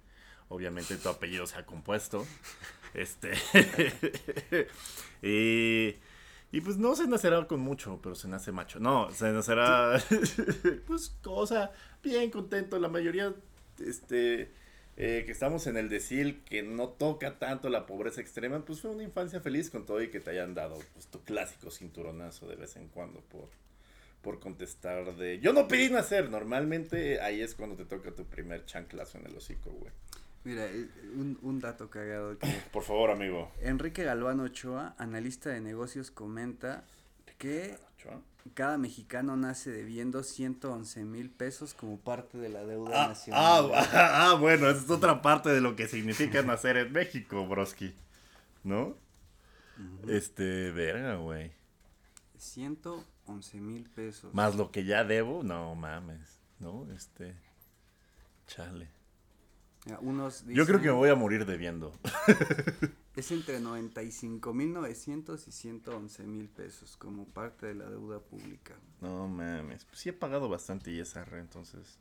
[0.50, 2.26] obviamente tu apellido sea compuesto.
[2.94, 3.34] este.
[5.22, 5.96] y,
[6.52, 8.80] y pues no se nacerá con mucho, pero se nace macho.
[8.80, 10.02] No, se nacerá,
[10.88, 11.72] pues, cosa
[12.04, 12.78] bien contento.
[12.80, 13.34] La mayoría,
[13.80, 14.52] este
[15.02, 18.92] eh, que estamos en el decir que no toca tanto la pobreza extrema, pues fue
[18.92, 22.58] una infancia feliz con todo y que te hayan dado pues, tu clásico cinturonazo de
[22.58, 23.48] vez en cuando por,
[24.22, 26.30] por contestar de yo no pedí nacer.
[26.30, 29.94] Normalmente ahí es cuando te toca tu primer chanclazo en el hocico, güey.
[30.44, 32.48] Mira, eh, un, un dato cagado que...
[32.74, 33.54] Por favor, amigo.
[33.62, 36.84] Enrique Galván Ochoa, analista de negocios, comenta
[37.38, 37.78] que
[38.54, 43.72] cada mexicano nace debiendo 111 mil pesos como parte de la deuda ah, nacional.
[43.74, 43.90] Ah,
[44.32, 47.94] ah, bueno, esa es otra parte de lo que significa nacer en México, broski.
[48.64, 48.96] ¿No?
[50.08, 51.52] Este, verga, güey.
[52.38, 54.34] 111 mil pesos.
[54.34, 56.88] Más lo que ya debo, no mames, ¿no?
[56.94, 57.36] Este,
[58.48, 58.90] chale.
[60.02, 61.94] unos Yo creo que me voy a morir debiendo.
[63.16, 68.76] Es entre 95.900 y 111 mil pesos como parte de la deuda pública.
[69.02, 71.98] No mames, pues sí he pagado bastante y esa re, entonces.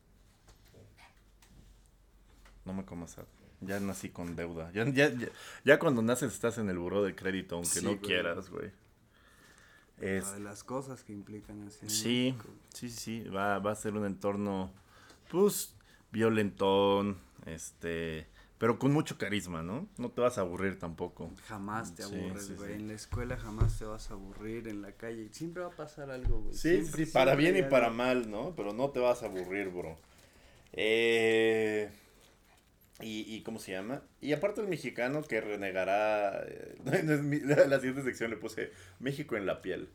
[2.64, 3.16] No me comas
[3.62, 4.70] Ya nací con deuda.
[4.72, 5.10] Ya, ya,
[5.64, 8.70] ya, cuando naces estás en el buró de crédito, aunque no quieras, güey.
[10.00, 10.32] Es...
[10.34, 11.88] De las cosas que implican así.
[11.88, 12.34] Sí,
[12.72, 14.70] sí, sí, va, va a ser un entorno,
[15.30, 15.74] pues,
[16.12, 18.28] violentón, este
[18.58, 19.86] pero con mucho carisma, ¿no?
[19.98, 21.30] No te vas a aburrir tampoco.
[21.46, 22.74] Jamás te aburres, güey.
[22.74, 26.10] En la escuela jamás te vas a aburrir, en la calle siempre va a pasar
[26.10, 26.54] algo, güey.
[26.54, 28.54] Sí, sí, para bien y para mal, ¿no?
[28.56, 29.96] Pero no te vas a aburrir, bro.
[30.72, 31.77] Eh...
[33.42, 34.02] ¿cómo se llama?
[34.20, 36.76] Y aparte el mexicano que renegará, eh,
[37.68, 38.70] la, siguiente sección le puse
[39.00, 39.88] México en la piel.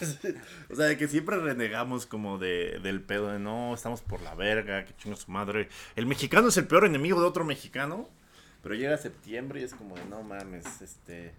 [0.70, 4.34] o sea, de que siempre renegamos como de, del pedo de no, estamos por la
[4.34, 5.68] verga, que chingo su madre.
[5.96, 8.08] El mexicano es el peor enemigo de otro mexicano.
[8.62, 11.32] Pero llega septiembre y es como de no mames, este...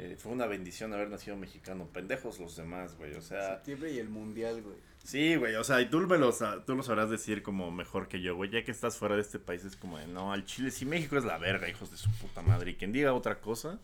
[0.00, 1.88] Eh, fue una bendición haber nacido mexicano.
[1.92, 3.14] Pendejos los demás, güey.
[3.14, 3.56] O sea...
[3.56, 4.76] Septiembre y el mundial, güey.
[5.02, 6.32] Sí, güey, o sea, y tú, me lo,
[6.64, 9.40] tú lo sabrás decir como mejor que yo, güey, ya que estás fuera de este
[9.40, 12.10] país es como de, no, al Chile, si México es la verga, hijos de su
[12.18, 13.80] puta madre, y quien diga otra cosa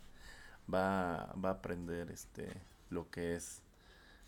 [0.72, 2.52] va, va a aprender este,
[2.90, 3.62] lo que es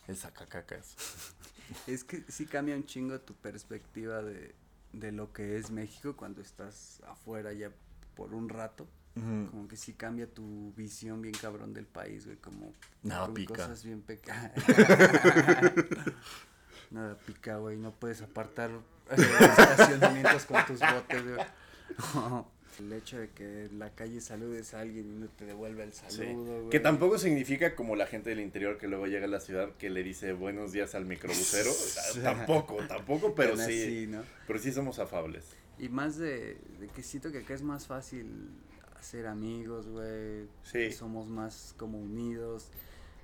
[0.08, 0.96] el sacacacas.
[1.88, 4.54] Es que sí cambia un chingo tu perspectiva de,
[4.92, 7.72] de lo que es México cuando estás afuera ya
[8.14, 8.86] por un rato.
[9.16, 13.54] Como que sí cambia tu visión bien cabrón del país, güey, como Nada pica.
[13.54, 14.52] cosas bien pequeñas.
[16.90, 17.78] Nada pica, güey.
[17.78, 21.46] No puedes apartar eh, estacionamientos con tus botes, güey.
[22.78, 25.94] El hecho de que en la calle saludes a alguien y no te devuelve el
[25.94, 26.68] saludo, güey.
[26.68, 29.88] Que tampoco significa como la gente del interior que luego llega a la ciudad que
[29.88, 31.70] le dice buenos días al microbusero.
[32.22, 34.10] tampoco, tampoco, pero sí.
[34.46, 35.46] Pero sí somos afables.
[35.78, 38.50] Y más de, de que siento que acá es más fácil
[38.98, 40.48] hacer amigos, güey.
[40.62, 40.92] Sí.
[40.92, 42.68] Somos más como unidos.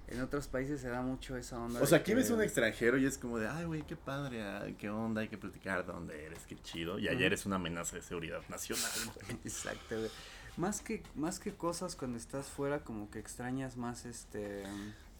[0.08, 1.80] En otros países se da mucho esa onda.
[1.80, 4.90] O sea, aquí ves un extranjero y es como de, ay, güey, qué padre, qué
[4.90, 6.98] onda, hay que platicar de dónde eres, qué chido.
[6.98, 8.90] Y allá eres una amenaza de seguridad nacional.
[9.44, 10.10] Exacto, güey.
[10.58, 14.64] Más que, más que cosas cuando estás fuera, como que extrañas más este...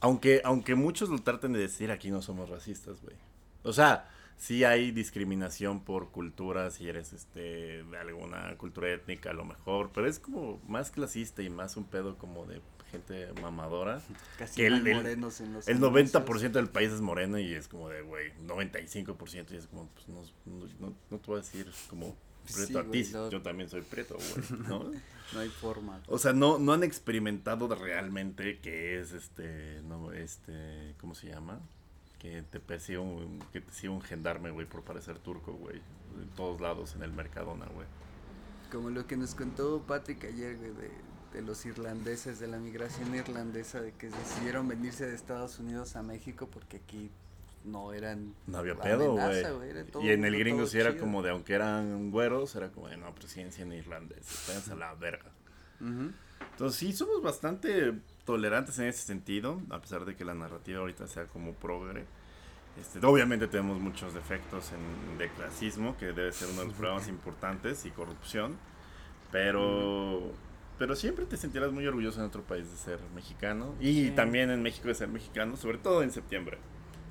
[0.00, 3.16] Aunque, aunque muchos lo traten de decir, aquí no somos racistas, güey.
[3.62, 9.35] O sea, sí hay discriminación por cultura, si eres este de alguna cultura étnica a
[9.35, 12.61] lo mejor, pero es como más clasista y más un pedo como de
[12.91, 14.03] gente mamadora.
[14.39, 16.12] Casi Que el- el- morenos en los El anuncios.
[16.12, 20.09] 90% del país es moreno y es como de, güey, 95% y es como, pues
[20.09, 22.14] no, no, no- te voy a decir como
[22.53, 23.30] prieto Sí, a ti, no.
[23.30, 24.91] yo también soy prieto, güey, ¿no?
[25.33, 26.03] No hay forma.
[26.09, 31.61] O sea, no, no han experimentado realmente que es este, no, este, ¿cómo se llama?
[32.23, 35.83] Que te persigue un, que te sigue un gendarme, güey, por parecer turco, güey.
[36.20, 37.87] En todos lados, en el Mercadona, güey.
[38.70, 40.91] Como lo que nos contó Patrick ayer, güey, de,
[41.33, 46.03] de los irlandeses, de la migración irlandesa, de que decidieron venirse de Estados Unidos a
[46.05, 47.11] México porque aquí
[47.64, 48.35] no eran...
[48.47, 49.43] No había pedo, güey.
[50.03, 53.12] Y en el gringo sí era como de, aunque eran güeros, era como de, no,
[53.14, 55.31] pero siguen siendo irlandeses, váyanse a la verga.
[55.81, 57.95] Entonces sí, somos bastante
[58.25, 62.05] tolerantes en ese sentido, a pesar de que la narrativa ahorita sea como progre.
[62.81, 67.09] Este, obviamente tenemos muchos defectos en, de clasismo, que debe ser uno de los problemas
[67.09, 68.57] importantes, y corrupción,
[69.31, 70.33] pero,
[70.79, 74.12] pero siempre te sentirás muy orgulloso en otro país de ser mexicano, y Sí.
[74.16, 76.59] también en México de ser mexicano, sobre todo en septiembre.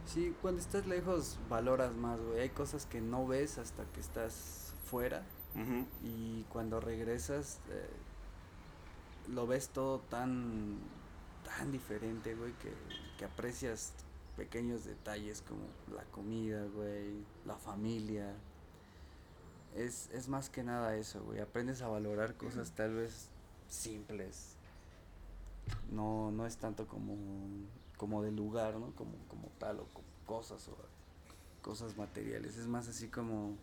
[0.05, 2.39] Sí, cuando estás lejos valoras más, güey.
[2.41, 5.23] Hay cosas que no ves hasta que estás fuera
[6.03, 7.89] y cuando regresas eh,
[9.31, 10.79] lo ves todo tan
[11.57, 12.73] tan diferente, güey, que,
[13.17, 13.93] que aprecias
[14.35, 15.61] pequeños detalles como
[15.95, 18.33] la comida, güey, la familia.
[19.75, 21.39] Es, es más que nada eso, güey.
[21.39, 23.29] Aprendes a valorar cosas tal vez
[23.67, 24.55] simples.
[25.91, 27.15] No, no es tanto como,
[27.97, 28.93] como del lugar, ¿no?
[28.95, 30.77] Como, como tal, o como cosas o
[31.61, 32.57] cosas materiales.
[32.57, 33.55] Es más así como.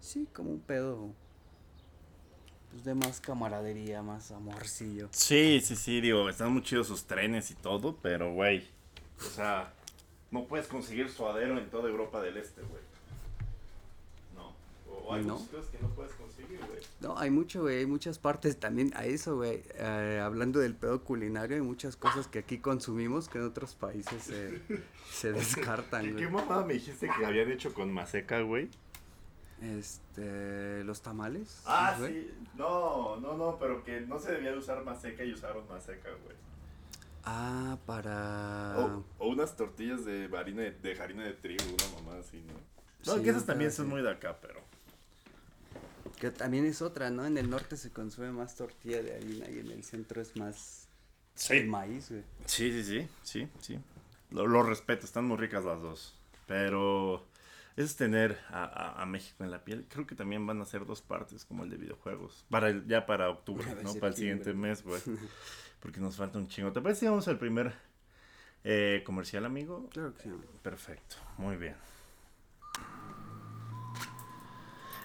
[0.00, 1.12] Sí, como un pedo.
[2.72, 5.08] Pues de más camaradería, más amorcillo.
[5.12, 8.66] Sí, sí, sí, digo, están muy chidos sus trenes y todo, pero, güey,
[9.20, 9.72] o sea,
[10.30, 12.82] no puedes conseguir suadero en toda Europa del Este, güey.
[14.36, 14.52] No.
[14.94, 15.38] O hay ¿No?
[15.50, 16.80] que no puedes conseguir, güey.
[17.00, 19.62] No, hay mucho, güey, hay muchas partes también a eso, güey.
[19.74, 24.22] eh, hablando del pedo culinario, hay muchas cosas que aquí consumimos que en otros países
[24.22, 24.60] se,
[25.10, 26.24] se descartan, ¿Qué, güey.
[26.24, 28.68] qué mamada me dijiste que habían hecho con maseca, güey?
[29.62, 31.62] Este, los tamales.
[31.66, 32.30] Ah, sí.
[32.56, 36.36] No, no, no, pero que no se debía de usar maseca y usaron maseca, güey.
[37.24, 38.74] Ah, para.
[38.78, 42.54] O, o unas tortillas de harina de, de harina de trigo, una mamá así, ¿no?
[43.06, 44.60] No, Sí, que esas también son muy de acá, pero...
[46.18, 47.26] Que también es otra, ¿no?
[47.26, 50.88] En el norte se consume más tortilla de harina y en el centro es más
[51.34, 51.62] Sí.
[51.62, 52.24] maíz, güey.
[52.46, 53.78] Sí, sí, sí, sí, sí.
[54.30, 56.14] Lo, lo respeto, están muy ricas las dos.
[56.48, 57.24] Pero
[57.78, 59.86] es tener a, a- a México en la piel.
[59.88, 62.44] Creo que también van a ser dos partes, como el de videojuegos.
[62.50, 63.94] Para el, ya para octubre, Para ¿no?
[63.94, 65.00] Para el siguiente mes, güey.
[65.80, 66.72] Porque nos falta un chingo.
[66.72, 67.72] ¿Te parece si vamos al primer
[68.64, 69.88] eh, comercial, amigo?
[69.90, 70.30] Claro que sí.
[70.62, 71.76] Perfecto, muy bien.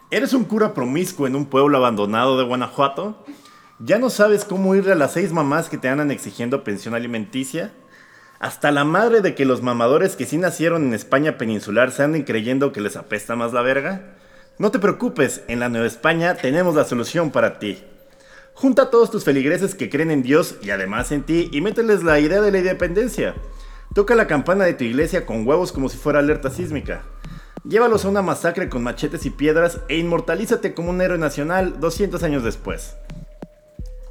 [0.09, 3.23] ¿Eres un cura promiscuo en un pueblo abandonado de Guanajuato?
[3.79, 7.73] ¿Ya no sabes cómo irle a las seis mamás que te andan exigiendo pensión alimenticia?
[8.43, 12.23] Hasta la madre de que los mamadores que sí nacieron en España peninsular se anden
[12.23, 14.01] creyendo que les apesta más la verga?
[14.57, 17.81] No te preocupes, en la Nueva España tenemos la solución para ti.
[18.53, 22.03] Junta a todos tus feligreses que creen en Dios y además en ti y mételes
[22.03, 23.33] la idea de la independencia.
[23.95, 27.03] Toca la campana de tu iglesia con huevos como si fuera alerta sísmica.
[27.63, 32.21] Llévalos a una masacre con machetes y piedras e inmortalízate como un héroe nacional 200
[32.23, 32.97] años después.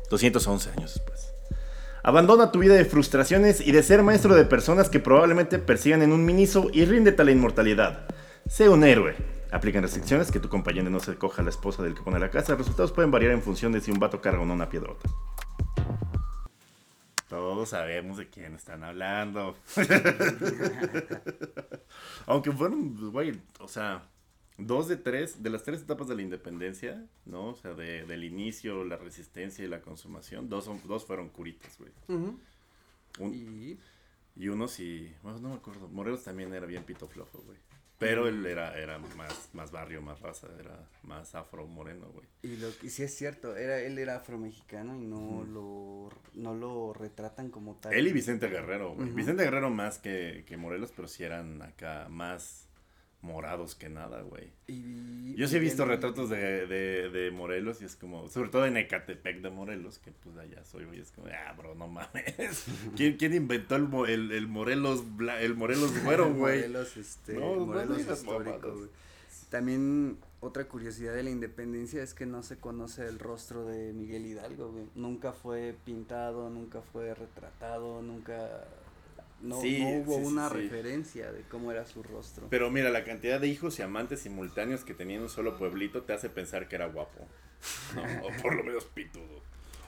[0.08, 1.31] 211 años después.
[2.04, 6.12] Abandona tu vida de frustraciones y de ser maestro de personas que probablemente persigan en
[6.12, 8.06] un miniso y ríndete a la inmortalidad.
[8.48, 9.14] Sé un héroe.
[9.52, 12.30] Aplican restricciones que tu compañero no se coja a la esposa del que pone la
[12.30, 12.52] casa.
[12.52, 15.08] Los resultados pueden variar en función de si un vato carga o no una piedrota.
[17.28, 19.56] Todos sabemos de quién están hablando.
[22.26, 24.02] Aunque fueron, güey, o sea,
[24.66, 27.48] dos de tres, de las tres etapas de la independencia, ¿no?
[27.50, 31.78] O sea, de- del inicio, la resistencia y la consumación, dos, son- dos fueron curitas,
[31.78, 31.90] güey.
[33.18, 33.78] Un- Y
[34.34, 37.58] y uno sí, bueno, no me acuerdo, Morelos también era bien pito flojo, güey.
[37.98, 42.26] Pero él era, era más, más barrio, más raza, era más afro moreno, güey.
[42.42, 46.94] Y lo que sí es cierto, era, él era afromexicano y no lo no lo
[46.94, 47.92] retratan como tal.
[47.94, 49.10] Él y Vicente Guerrero, güey.
[49.10, 52.61] Vicente Guerrero más que, que Morelos, pero sí eran acá más
[53.22, 54.50] morados que nada, güey.
[54.66, 58.66] Y- Yo sí he visto retratos de, de, de Morelos y es como, sobre todo
[58.66, 62.66] en Ecatepec de Morelos, que pues allá soy, güey, es como, ah, bro, no mames.
[62.96, 66.58] ¿Quién, quién inventó el, el, el Morelos, bla- el Morelos güero, güey?
[66.60, 68.74] Morelos, este, No, no Morelos histórico, mamadas.
[68.76, 68.88] güey.
[69.50, 74.24] También otra curiosidad de la independencia es que no se conoce el rostro de Miguel
[74.26, 74.86] Hidalgo, güey.
[74.94, 78.64] Nunca fue pintado, nunca fue retratado, nunca
[79.42, 80.54] no, Sí, no hubo sí, una sí.
[80.54, 82.46] referencia de cómo era su rostro.
[82.48, 86.02] Pero mira, la cantidad de hijos y amantes simultáneos que tenía en un solo pueblito
[86.02, 87.26] te hace pensar que era guapo.
[87.94, 88.02] ¿no?
[88.26, 89.42] O por lo menos pitudo.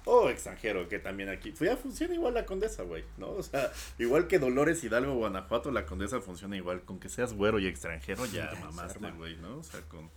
[0.07, 1.51] O extranjero, que también aquí.
[1.53, 3.31] pues Ya funciona igual la condesa, güey, ¿no?
[3.31, 6.83] O sea, igual que Dolores Hidalgo, Guanajuato, la condesa funciona igual.
[6.83, 9.59] Con que seas güero y extranjero, ya mamaste, güey, ¿no?
[9.59, 10.11] O sea, con,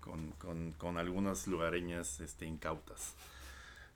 [0.00, 3.14] con, con, con algunas lugareñas este, incautas.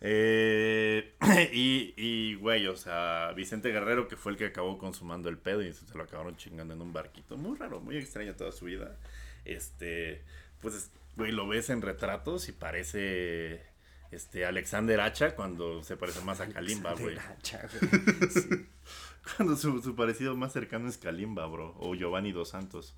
[0.05, 1.15] Eh,
[1.53, 5.63] y, y, güey, o sea, Vicente Guerrero, que fue el que acabó consumando el pedo
[5.63, 7.37] y se lo acabaron chingando en un barquito.
[7.37, 8.99] Muy raro, muy extraño toda su vida.
[9.45, 10.23] Este,
[10.61, 13.63] pues, güey, lo ves en retratos y parece,
[14.11, 17.17] este, Alexander Hacha cuando se parece más a Kalimba, güey.
[17.17, 18.31] Hacha, güey.
[18.31, 18.67] Sí.
[19.37, 21.77] Cuando su, su parecido más cercano es Kalimba, bro.
[21.79, 22.97] O Giovanni Dos Santos.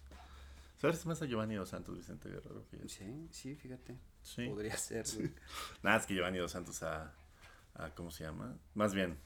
[0.81, 2.63] ¿Sabes más a Giovanni Dos Santos, Vicente Guerrero?
[2.71, 2.89] fíjate?
[2.89, 3.95] Sí, sí, fíjate.
[4.25, 4.49] Sí.
[4.49, 5.31] Podría ser, güey.
[5.85, 7.13] Nada, es que Giovanni Dos Santos a,
[7.75, 8.57] a- ¿Cómo se llama?
[8.75, 9.17] Más bien.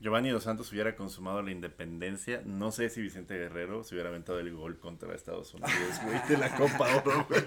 [0.00, 2.40] Giovanni Dos Santos hubiera consumado la independencia.
[2.46, 6.38] No sé si Vicente Guerrero se hubiera aventado el gol contra Estados Unidos, güey, de
[6.38, 7.42] la Copa Oro, güey.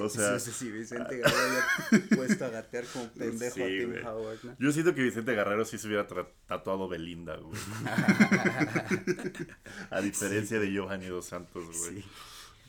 [0.00, 1.36] O sea, sí, sí, sí, Vicente Guerrero
[1.92, 4.02] había puesto a gatear como pendejo Sí, a Tim güey.
[4.06, 4.56] Howard, ¿no?
[4.58, 6.06] yo siento que Vicente Guerrero sí se hubiera
[6.46, 7.60] tatuado Belinda, güey.
[9.90, 12.02] A diferencia de Giovanni Dos Santos, güey.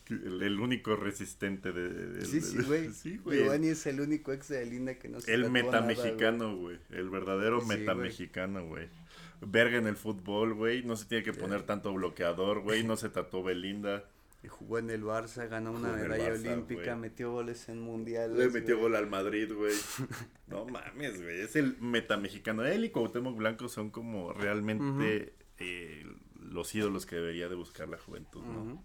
[0.10, 1.90] El, el único resistente de...
[1.90, 2.90] de- sí, sí, güey.
[2.94, 3.20] Sí.
[3.26, 6.56] Giovanni es el único ex de Linda que no se El tatúa meta nada, mexicano,
[6.56, 6.78] güey.
[6.90, 7.94] El verdadero Sí, meta
[8.68, 8.90] güey.
[9.42, 10.84] Verga en el fútbol, güey.
[10.84, 12.84] No se tiene que poner tanto bloqueador, güey.
[12.84, 14.04] No se tatuó Belinda.
[14.44, 18.38] Y jugó en el Barça, ganó una el medalla Barça, olímpica, metió goles en mundiales.
[18.38, 18.90] Le metió güey.
[18.90, 19.74] gol al Madrid, güey.
[20.48, 21.42] No mames, güey.
[21.42, 22.64] Es el meta mexicano.
[22.66, 26.06] Él y Cuauhtémoc Blanco son como realmente eh,
[26.40, 28.82] los ídolos que debería de buscar la juventud, ¿no?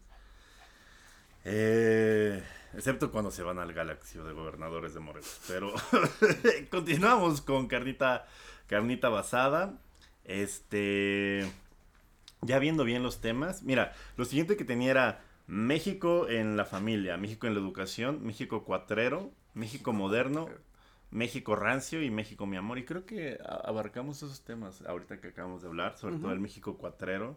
[1.44, 2.42] Eh,
[2.74, 5.40] excepto cuando se van al Galaxio de gobernadores de Morelos.
[5.48, 5.72] Pero
[6.70, 8.26] continuamos con carnita,
[8.66, 9.74] carnita basada.
[10.24, 11.50] Este,
[12.42, 13.62] ya viendo bien los temas.
[13.62, 18.64] Mira, lo siguiente que tenía era México en la familia, México en la educación, México
[18.64, 20.48] cuatrero, México moderno,
[21.10, 22.78] México rancio y México mi amor.
[22.78, 26.78] Y creo que abarcamos esos temas ahorita que acabamos de hablar, sobre todo el México
[26.78, 27.36] cuatrero.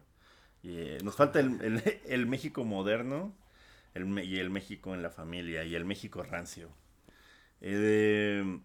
[0.64, 3.34] Y, eh, nos falta el, el- el México moderno
[3.96, 6.70] el, y el México en la familia y el México rancio.
[7.62, 8.60] Eh,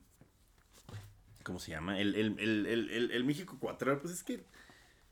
[1.43, 1.99] ¿Cómo se llama?
[1.99, 4.45] El, el, el, el, el- el México cuatrero, pues es que,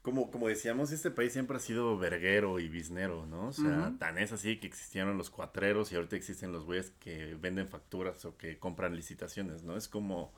[0.03, 3.49] como, como decíamos, este país siempre ha sido verguero y biznero, ¿no?
[3.49, 7.35] O sea, tan es así que existieron los cuatreros y ahorita existen los güeyes que
[7.37, 9.77] venden facturas o que compran licitaciones, ¿no?
[9.77, 10.33] Es como,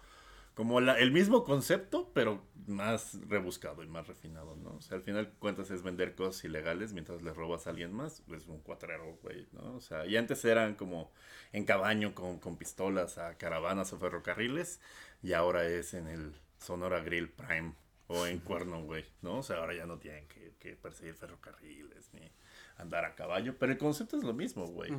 [0.61, 4.74] como la- el mismo concepto, pero más rebuscado y más refinado, ¿no?
[4.76, 8.22] O sea, al final cuentas es vender cosas ilegales mientras le robas a alguien más,
[8.30, 9.76] es un cuatrero, güey, ¿no?
[9.76, 11.11] O sea, y antes eran como
[11.54, 14.82] en cabaño con, con pistolas a caravanas o ferrocarriles,
[15.22, 17.72] y ahora es en el Sonora Grill Prime
[18.08, 19.38] o en Cuerno, güey, ¿no?
[19.38, 22.30] O sea, ahora ya no tienen que, que perseguir ferrocarriles ni
[22.76, 24.90] andar a caballo, pero el concepto es lo mismo, güey.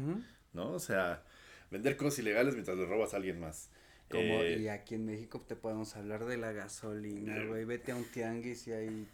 [0.54, 0.72] ¿no?
[0.72, 1.24] O sea,
[1.70, 3.70] vender cosas ilegales mientras le robas a alguien más.
[4.12, 7.48] Como, Eh, y aquí en México te podemos hablar de la gasolina, Eh.
[7.48, 7.66] güey.
[7.66, 9.08] Vete a un tianguis y hay un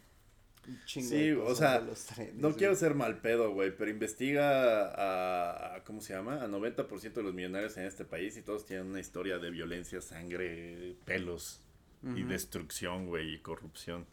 [0.84, 2.54] chingo Sí, de o sea, de los trenes, No güey.
[2.58, 6.42] quiero ser mal pedo, güey, pero investiga a, a- ¿cómo se llama?
[6.42, 10.00] A 90% de los millonarios en este país y todos tienen una historia de violencia,
[10.00, 11.62] sangre, pelos
[12.02, 12.28] y Ujú.
[12.28, 14.06] destrucción, güey, y corrupción.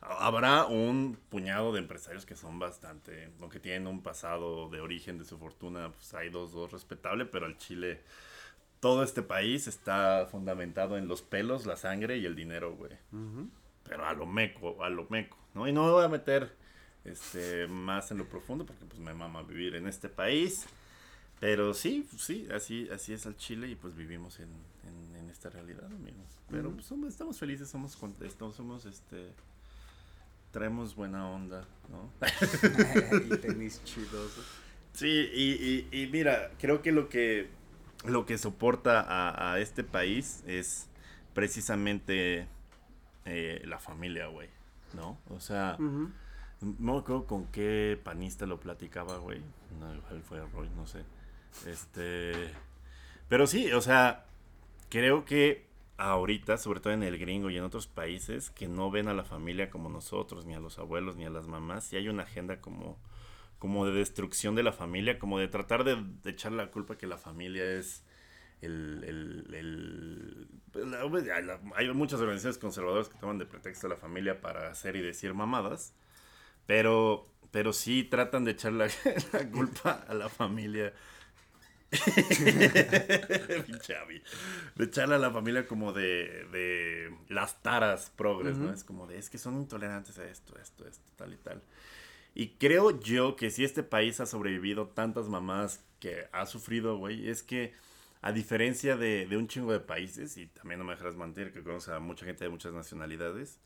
[0.00, 4.80] Ha- Habrá un puñado de empresarios que son bastante, o que tienen un pasado de
[4.80, 8.00] origen de su fortuna, pues hay dos, dos respetable, pero al Chile,
[8.86, 12.96] todo este país está fundamentado en los pelos, la sangre y el dinero, güey
[13.88, 15.66] pero a lo meco, a lo meco, ¿no?
[15.68, 16.52] Y no me voy a meter
[17.04, 20.66] este, más en lo profundo porque pues me mama vivir en este país.
[21.38, 24.48] Pero sí, sí, así, así es el Chile y pues vivimos en,
[24.84, 26.40] en, en esta realidad, amigos.
[26.50, 29.32] Pero pues, somos, estamos felices, somos contentos, somos este...
[30.50, 32.10] Traemos buena onda, ¿no?
[33.26, 34.32] y tenis chidos.
[34.94, 37.50] Sí, y, y, y mira, creo que lo que
[38.08, 40.88] lo que soporta a, a este país es
[41.34, 42.48] precisamente
[43.26, 44.48] eh, la familia, güey,
[44.94, 45.18] ¿no?
[45.30, 46.12] O sea, no
[46.60, 49.42] me acuerdo con qué panista lo platicaba, güey.
[49.80, 51.02] No, igual fue Roy, no sé.
[51.66, 52.32] Este.
[53.28, 54.26] Pero sí, o sea,
[54.88, 55.66] creo que
[55.98, 59.24] ahorita, sobre todo en el gringo y en otros países, que no ven a la
[59.24, 62.60] familia como nosotros, ni a los abuelos, ni a las mamás, sí hay una agenda
[62.60, 62.96] como,
[63.58, 67.06] como de destrucción de la familia, como de tratar de, de echar la culpa que
[67.06, 68.04] la familia es
[68.62, 69.04] el...
[69.06, 74.40] el, el- la- la- hay muchas organizaciones conservadoras que toman de pretexto a la familia
[74.40, 75.94] para hacer y decir mamadas,
[76.66, 78.88] pero, pero sí tratan de echar la,
[79.32, 80.92] la culpa a la familia
[84.02, 84.22] Abby.
[84.74, 88.72] De echarle a la familia como de, de las taras progres, ¿no?
[88.72, 91.62] Es como de, es que son intolerantes a esto, esto, esto, tal y tal.
[92.38, 97.28] Y creo yo que si este país ha sobrevivido tantas mamás que ha sufrido, güey,
[97.30, 97.72] es que
[98.20, 101.62] a diferencia de, de un chingo de países, y también no me dejarás mentir, que
[101.62, 103.58] conoce a mucha gente de muchas nacionalidades,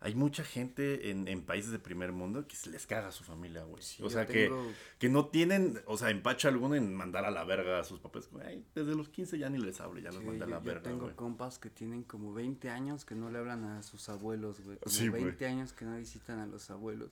[0.00, 3.24] hay mucha gente en, en países de primer mundo que se les caga a su
[3.24, 3.82] familia, güey.
[3.82, 7.30] Sí, o sea, que, tengo- que no tienen, o sea, empacho alguno en mandar a
[7.30, 8.28] la verga a sus papás.
[8.30, 10.64] Güey, desde los 15 ya ni les hablo, ya los Sí, manda a la yo
[10.64, 11.14] verga, tengo güey.
[11.16, 14.78] compas que tienen como 20 años que no le hablan a sus abuelos, güey.
[14.78, 15.24] Como Sí, güey.
[15.24, 17.10] 20 años que no visitan a los abuelos.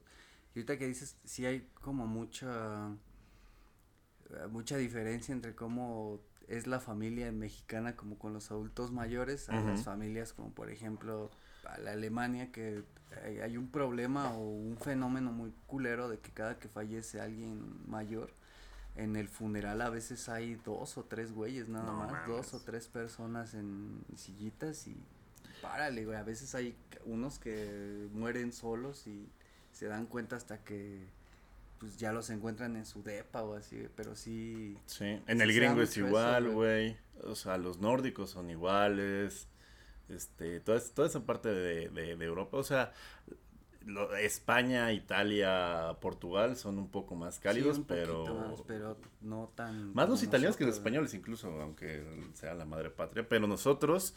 [0.55, 2.91] Y ahorita que dices, sí hay como mucha
[4.31, 9.61] eh, mucha diferencia entre cómo es la familia mexicana como con los adultos mayores a
[9.61, 11.31] las familias como por ejemplo
[11.65, 12.83] a la Alemania que
[13.25, 17.89] hay, hay un problema o un fenómeno muy culero de que cada que fallece alguien
[17.89, 18.35] mayor
[18.97, 22.61] en el funeral a veces hay dos o tres güeyes nada No más, dos o
[22.61, 24.97] tres personas en sillitas y
[25.63, 26.77] párale, güey, a veces hay
[27.07, 29.31] unos que mueren solos y
[29.73, 31.07] se dan cuenta hasta que
[31.79, 35.83] pues ya los encuentran en su depa o así, pero sí Sí, en el gringo
[35.83, 36.97] es igual, güey.
[37.25, 39.49] O sea, los nórdicos son iguales.
[40.09, 42.57] Este, toda, toda esa parte de, de- de Europa.
[42.57, 42.93] O sea,
[43.85, 48.25] lo- España, Italia, Portugal son un poco más cálidos, sí, un pero...
[48.35, 52.05] más, pero no tan Más los italianos que los españoles, incluso, aunque
[52.35, 53.29] sea la madre patria.
[53.29, 54.15] Pero nosotros,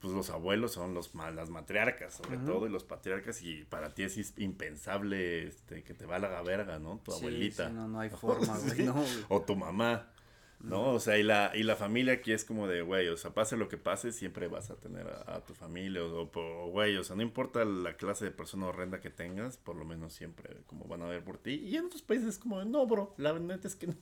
[0.00, 4.02] pues los abuelos son los las matriarcas, sobre todo, y los patriarcas, y para ti
[4.04, 7.00] es impensable este, que te valga verga, ¿no?
[7.04, 7.68] Tu Sí, abuelita.
[7.68, 9.24] sí, no, no hay forma, güey, no, güey.
[9.28, 10.10] O tu mamá.
[10.58, 10.94] ¿No?
[10.94, 13.58] O sea, y la, y la familia aquí es como de, güey, o sea, pase
[13.58, 17.14] lo que pase, siempre vas a tener a, a tu familia, o, güey, o sea,
[17.14, 21.02] no importa la clase de persona horrenda que tengas, por lo menos siempre como van
[21.02, 21.52] a ver por ti.
[21.56, 23.98] Y en otros países es como, de, no, bro, la neta es que no.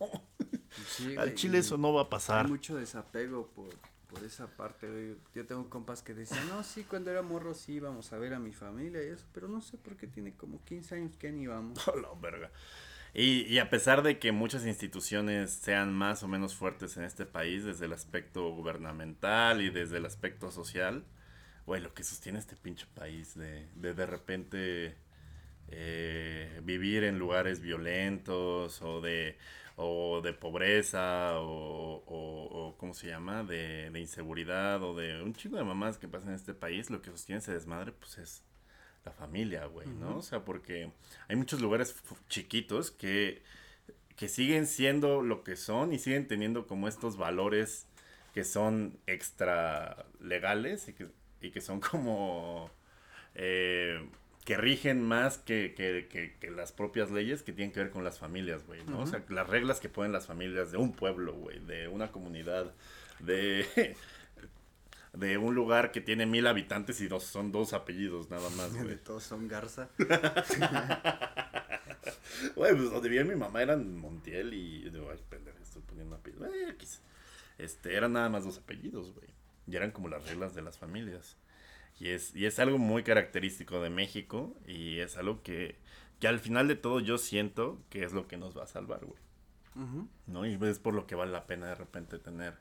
[0.87, 2.49] Sí, Al chile eso no va a Hay pasar.
[2.49, 3.71] mucho desapego por,
[4.15, 5.17] por esa parte.
[5.35, 8.39] Yo tengo compas que decían, no, sí, cuando era morro sí íbamos a ver a
[8.39, 11.47] mi familia y eso, pero no sé por qué tiene como 15 años que ni
[11.47, 11.85] vamos.
[12.01, 12.51] La verga.
[13.13, 17.27] Y, y a pesar de que muchas instituciones sean más o menos fuertes en este
[17.27, 21.05] país, desde el aspecto gubernamental y desde el aspecto social,
[21.67, 24.97] güey, lo que sostiene este pinche país de de, de repente
[25.69, 29.39] eh, vivir en lugares violentos o de,
[29.77, 33.43] o de pobreza o, o, o, ¿cómo se llama?
[33.43, 37.03] De, de inseguridad o de un chingo de mamás que pasan en este país, lo
[37.03, 38.43] que sostiene ese desmadre, pues es
[39.05, 40.19] la familia, güey, ¿no?
[40.19, 40.91] O sea, porque
[41.29, 41.95] hay muchos lugares
[42.29, 43.43] chiquitos que,
[44.17, 47.87] que siguen siendo lo que son y siguen teniendo como estos valores
[48.33, 51.09] que son extra legales y que,
[51.41, 52.71] y que son como
[53.35, 54.09] eh,
[54.45, 58.05] que rigen más que, que, que, que las propias leyes que tienen que ver con
[58.05, 59.01] las familias, güey, ¿no?
[59.01, 62.75] O sea, las reglas que ponen las familias de un pueblo, güey, de una comunidad,
[63.21, 63.97] de,
[65.15, 68.83] de un lugar que tiene mil habitantes y dos, son dos apellidos nada más, De
[68.85, 68.97] güey.
[68.97, 69.89] todos son Garza.
[72.57, 74.85] Güey, pues donde vivía mi mamá eran Montiel y.
[75.11, 76.49] Ay, pendejo, estoy poniendo apellidos.
[76.53, 76.77] Eh.
[77.59, 79.29] Este, eran nada más dos apellidos, güey.
[79.67, 81.37] Y eran como las reglas de las familias.
[82.01, 84.57] Y es, y es algo muy característico de México.
[84.67, 85.77] Y es algo que,
[86.21, 89.05] que al final de todo yo siento que es lo que nos va a salvar,
[89.05, 89.19] güey.
[90.27, 90.47] ¿No?
[90.47, 92.55] Y es por lo que vale la pena de repente tener,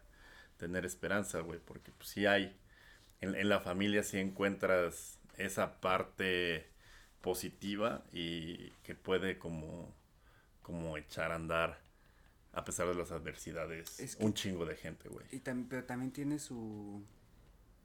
[0.58, 1.60] tener esperanza, güey.
[1.64, 2.56] Porque pues sí hay.
[3.22, 6.68] En, en la familia sí encuentras esa parte
[7.22, 9.94] positiva y que puede como,
[10.62, 11.80] como echar a andar
[12.52, 15.26] a pesar de las adversidades Es que- un chingo de gente, güey.
[15.32, 17.04] Y tam- pero también tiene su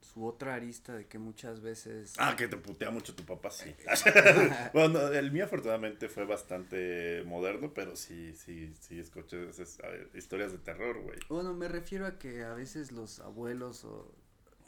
[0.00, 3.74] su otra arista de que muchas veces Ah, que te putea mucho tu papá, sí.
[4.72, 10.08] bueno, no, el mío afortunadamente fue bastante moderno, pero sí, sí, sí, escuché esas eh,
[10.14, 11.18] historias de terror, güey.
[11.28, 14.14] Bueno, me refiero a que a veces los abuelos o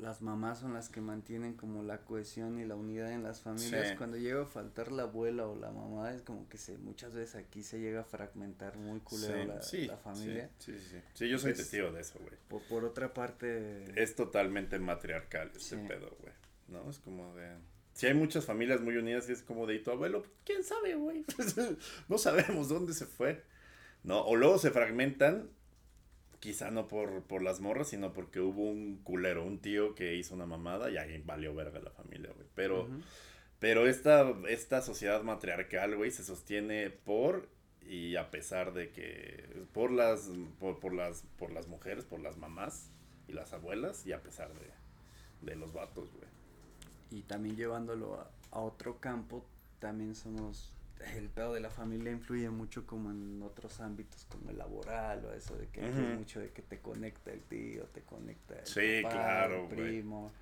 [0.00, 3.88] las mamás son las que mantienen como la cohesión y la unidad en las familias.
[3.90, 3.96] Sí.
[3.96, 7.36] Cuando llega a faltar la abuela o la mamá, es como que se muchas veces
[7.36, 10.50] aquí se llega a fragmentar muy culero Sí, la, sí, la familia.
[10.58, 10.96] Sí, sí, sí.
[11.14, 12.34] Sí, yo soy Es- testigo de eso, güey.
[12.48, 15.76] Por, por otra parte, Es totalmente matriarcal Sí.
[15.86, 16.32] pedo, güey.
[16.68, 16.88] ¿No?
[16.90, 17.56] Es como de...
[17.92, 20.24] Si hay muchas familias muy unidas y es como de, ¿y tu abuelo?
[20.44, 21.24] ¿Quién sabe, güey?
[22.08, 23.44] no sabemos dónde se fue.
[24.02, 24.22] ¿No?
[24.24, 25.50] O luego se fragmentan,
[26.40, 30.34] quizá no por, por las morras, sino porque hubo un culero, un tío que hizo
[30.34, 32.46] una mamada y ahí valió verga la familia, güey.
[32.54, 32.88] Pero...
[33.58, 37.46] Pero esta, esta sociedad matriarcal, güey, se sostiene por
[37.82, 42.38] y a pesar de que por las por, por las por las mujeres, por las
[42.38, 42.90] mamás
[43.28, 44.70] y las abuelas y a pesar de,
[45.42, 46.24] de los vatos, güey.
[47.10, 49.44] y también llevándolo a, a otro campo,
[49.78, 50.72] también somos
[51.16, 55.32] el pedo de la familia influye mucho como en otros ámbitos como el laboral o
[55.32, 59.02] eso de que influye mucho de que te conecta el tío, te conecta el sí,
[59.08, 60.32] claro, el primo.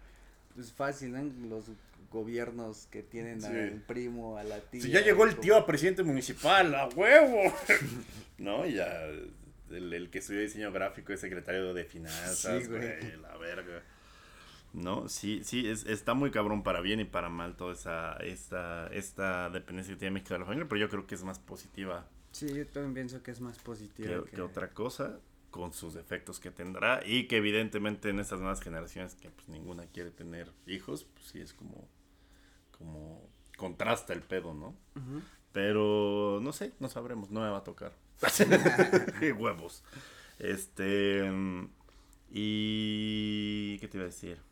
[0.58, 1.22] Es fácil, ¿no?
[1.48, 1.66] Los
[2.10, 4.82] gobiernos que tienen al primo, a la tía.
[4.82, 7.54] Si ya llegó el tío a presidente municipal, a huevo.
[8.38, 9.04] no, ya
[9.70, 13.82] el, que estudió diseño gráfico es secretario de finanzas, güey, la verga.
[14.72, 15.08] ¿No?
[15.08, 19.50] Sí, sí, es, está muy cabrón para bien y para mal toda esa, esta, esta
[19.50, 22.08] dependencia que tiene México de la familia, pero yo creo que es más positiva.
[22.32, 24.24] Sí, yo también pienso que es más positiva.
[24.24, 29.14] Que, otra cosa, con sus defectos que tendrá y que evidentemente en estas nuevas generaciones
[29.14, 31.88] que pues ninguna quiere tener hijos, pues sí es como,
[32.76, 34.76] como contrasta el pedo, ¿no?
[35.52, 37.92] Pero no sé, no sabremos, no me va a tocar.
[39.38, 39.82] huevos.
[40.38, 41.28] Este...
[42.30, 43.78] Y...
[43.80, 44.47] ¿Qué te iba a decir?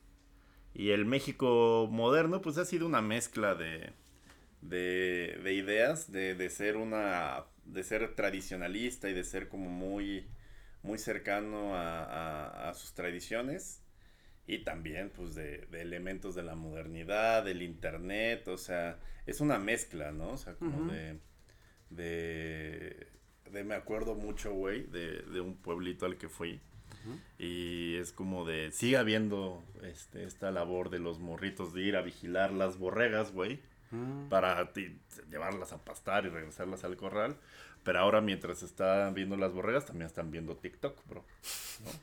[0.79, 3.95] Y el México moderno, pues ha sido una mezcla de,
[4.61, 10.27] de, de ideas, de, de, ser una, de ser tradicionalista y de ser como muy,
[10.83, 13.83] muy cercano a, a, sus tradiciones.
[14.47, 19.59] Y también, pues, de, de, elementos de la modernidad, del internet, o sea, es una
[19.59, 20.33] mezcla, ¿no?
[20.33, 21.18] O sea, como de,
[21.89, 23.07] de,
[23.51, 26.61] de, me acuerdo mucho, güey, de, de un pueblito al que fui
[27.39, 32.03] y es como de, sigue habiendo este, esta labor de los morritos de ir a
[32.03, 34.29] vigilar las borregas, güey, mm.
[34.29, 34.73] para
[35.31, 37.37] llevarlas a pastar y regresarlas al corral.
[37.85, 41.25] Pero ahora mientras están viendo las borregas, también están viendo TikTok, bro.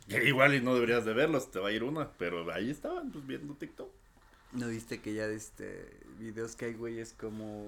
[0.25, 3.27] igual y no deberías de verlos, te va a ir una, pero ahí estaban, pues,
[3.27, 3.89] viendo TikTok.
[4.53, 5.89] ¿No viste que ya de este
[6.19, 7.65] videos que hay, güey, es como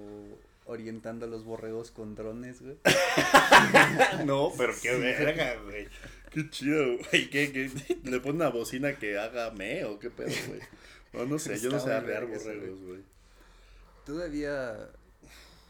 [0.66, 2.78] orientando a los borregos con drones, güey?
[4.26, 5.88] no, pero qué verga, güey.
[6.36, 7.30] Qué chido, güey.
[7.30, 7.72] ¿Qué, qué?
[8.04, 10.60] ¿Le pone una bocina que haga me o qué pedo, güey?
[11.14, 13.00] No, no sé, yo no sé arrear borregos, güey.
[14.06, 14.90] Todavía,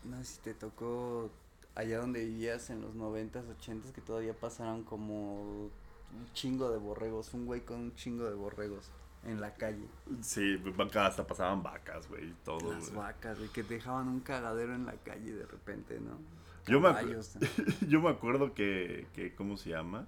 [0.06, 1.30] no sé si te tocó
[1.76, 7.36] allá donde vivías en los noventas, ochentas, que todavía pasaron como un chingo de borregos,
[7.36, 8.90] un güey con un chingo de borregos
[9.24, 9.86] en la calle.
[10.22, 10.60] Sí,
[10.96, 12.74] hasta pasaban vacas, güey, todo.
[12.74, 16.18] Las vacas, güey, que dejaban un cagadero en la calle de repente, ¿no?
[16.66, 16.90] Yo me,
[17.88, 20.08] yo me acuerdo que, que, ¿cómo se llama?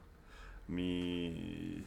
[0.67, 1.83] Mi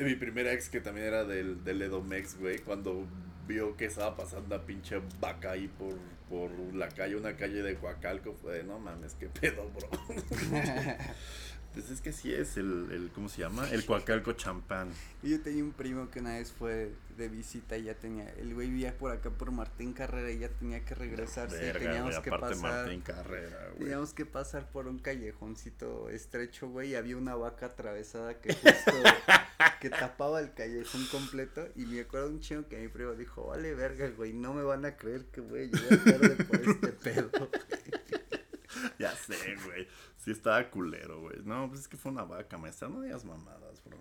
[0.00, 3.06] mi primera ex que también era del, del Edomex, güey, cuando
[3.46, 5.96] vio que estaba pasando a pinche vaca ahí por,
[6.28, 9.88] por la calle, una calle de Coacalco, fue de, no mames, qué pedo, bro.
[11.78, 13.70] Pues es que sí es el, el ¿cómo se llama?
[13.70, 14.90] El Coacalco champán.
[15.22, 18.52] Y yo tenía un primo que una vez fue de visita y ya tenía, el
[18.52, 21.72] güey vivía por acá por Martín Carrera y ya tenía que regresarse.
[21.74, 22.56] teníamos que pasar.
[22.56, 23.78] Martín Carrera, güey.
[23.78, 28.92] Teníamos que pasar por un callejoncito estrecho, güey, y había una vaca atravesada que justo
[29.80, 33.72] que tapaba el callejón completo y me acuerdo un chingo que mi primo dijo, vale
[33.76, 37.30] verga, güey, no me van a creer que voy a llegar tarde por este pedo.
[38.98, 39.86] ya sé, güey.
[40.18, 41.36] Sí estaba culero, güey.
[41.44, 42.88] No, pues es que fue una vaca, maestra.
[42.88, 43.96] No digas mamadas, bro.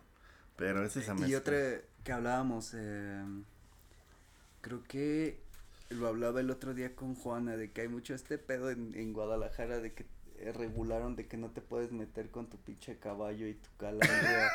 [0.55, 3.23] Pero es esa Y otra que hablábamos, eh,
[4.61, 5.39] creo que
[5.89, 9.13] lo hablaba el otro día con Juana, de que hay mucho este pedo en, en
[9.13, 10.05] Guadalajara, de que
[10.39, 14.51] eh, regularon de que no te puedes meter con tu pinche caballo y tu calandria.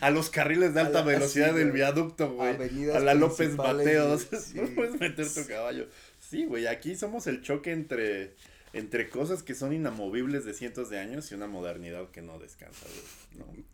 [0.00, 2.90] a, los carriles de alta velocidad del viaducto, güey.
[2.90, 4.28] A la López Mateos.
[4.54, 5.86] no puedes meter tu caballo.
[6.18, 8.34] Sí, güey, aquí somos el choque entre,
[8.72, 12.86] entre cosas que son inamovibles de cientos de años y una modernidad que no descansa,
[13.34, 13.64] güey.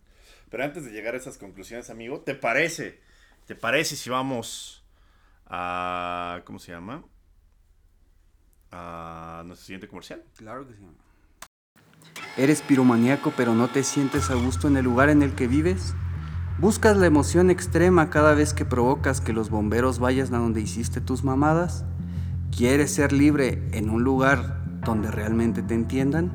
[0.51, 3.01] Pero antes de llegar a esas conclusiones, amigo, ¿te parece?
[3.46, 4.84] ¿Te parece si vamos
[5.46, 6.42] a...
[6.44, 7.05] ¿Cómo se llama?
[8.70, 10.24] A nuestro siguiente comercial.
[10.36, 10.80] Claro que sí.
[12.36, 15.94] ¿Eres piromaníaco pero no te sientes a gusto en el lugar en el que vives?
[16.59, 21.01] ¿Buscas la emoción extrema cada vez que provocas que los bomberos vayan a donde hiciste
[21.01, 21.84] tus mamadas?
[22.57, 26.31] ¿Quieres ser libre en un lugar donde realmente te entiendan?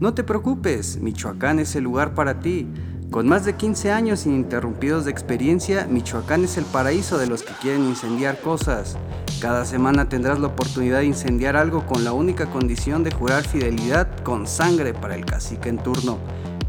[0.00, 2.66] No te preocupes, Michoacán es el lugar para ti.
[3.10, 7.52] Con más de 15 años ininterrumpidos de experiencia, Michoacán es el paraíso de los que
[7.60, 8.96] quieren incendiar cosas.
[9.40, 14.08] Cada semana tendrás la oportunidad de incendiar algo con la única condición de jurar fidelidad
[14.22, 16.18] con sangre para el cacique en turno.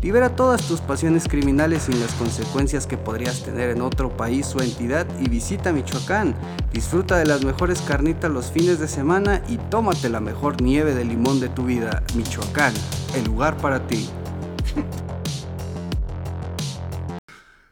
[0.01, 4.61] Libera todas tus pasiones criminales sin las consecuencias que podrías tener en otro país o
[4.61, 6.33] entidad y visita Michoacán.
[6.73, 11.05] Disfruta de las mejores carnitas los fines de semana y tómate la mejor nieve de
[11.05, 12.01] limón de tu vida.
[12.15, 12.73] Michoacán,
[13.15, 14.09] el lugar para ti.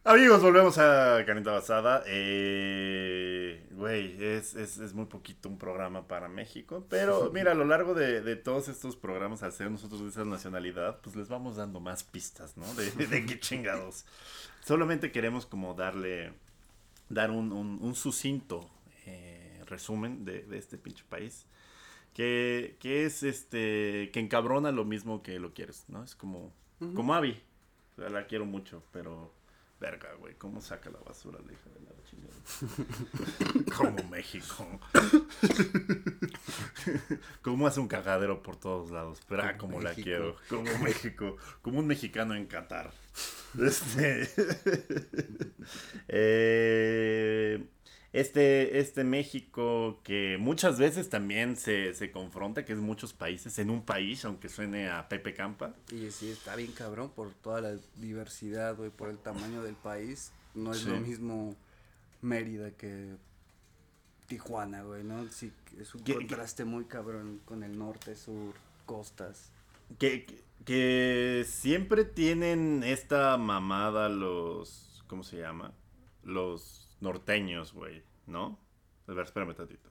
[0.09, 2.01] Amigos, volvemos a Carnita Basada.
[2.07, 6.83] Eh, güey, es, es, muy poquito un programa para México.
[6.89, 10.99] Pero mira, a lo largo de, todos estos programas, al ser nosotros de esa nacionalidad,
[11.01, 12.65] pues les vamos dando más pistas, ¿no?
[12.73, 14.03] De, de qué chingados.
[14.65, 16.33] Solamente queremos como darle,
[17.09, 18.67] dar un, un, sucinto
[19.05, 21.45] eh, resumen de, de, este pinche país.
[22.15, 26.03] que, que es este, que encabrona lo mismo que lo quieres, ¿no?
[26.03, 26.51] Es como,
[26.95, 27.39] como Abby.
[27.95, 29.37] O sea, la quiero mucho, pero
[29.79, 32.35] Verga, güey, ¿cómo saca la basura la hija de la chingada?
[33.77, 34.79] Como México.
[37.41, 39.21] ¿Cómo hace un cagadero por todos lados?
[39.27, 40.35] Pero ah, como la quiero.
[40.49, 41.37] Como México.
[41.61, 42.91] Como un mexicano en Qatar.
[43.57, 44.29] Este.
[46.09, 47.65] eh,
[48.11, 53.69] este, este México que muchas veces también se, se, confronta, que es muchos países en
[53.69, 55.75] un país, aunque suene a Pepe Campa.
[55.91, 60.31] Y sí, está bien cabrón por toda la diversidad, güey, por el tamaño del país.
[60.55, 61.55] No es lo mismo
[62.21, 63.15] Mérida que
[64.27, 65.27] Tijuana, güey, ¿no?
[65.29, 68.53] Sí, es un contraste muy cabrón con el norte, sur,
[68.85, 69.51] costas.
[69.97, 75.73] Que, que siempre tienen esta mamada los, ¿cómo se llama?
[76.23, 78.59] Los norteños, güey, ¿no?
[79.07, 79.89] A ver, espérame tantito.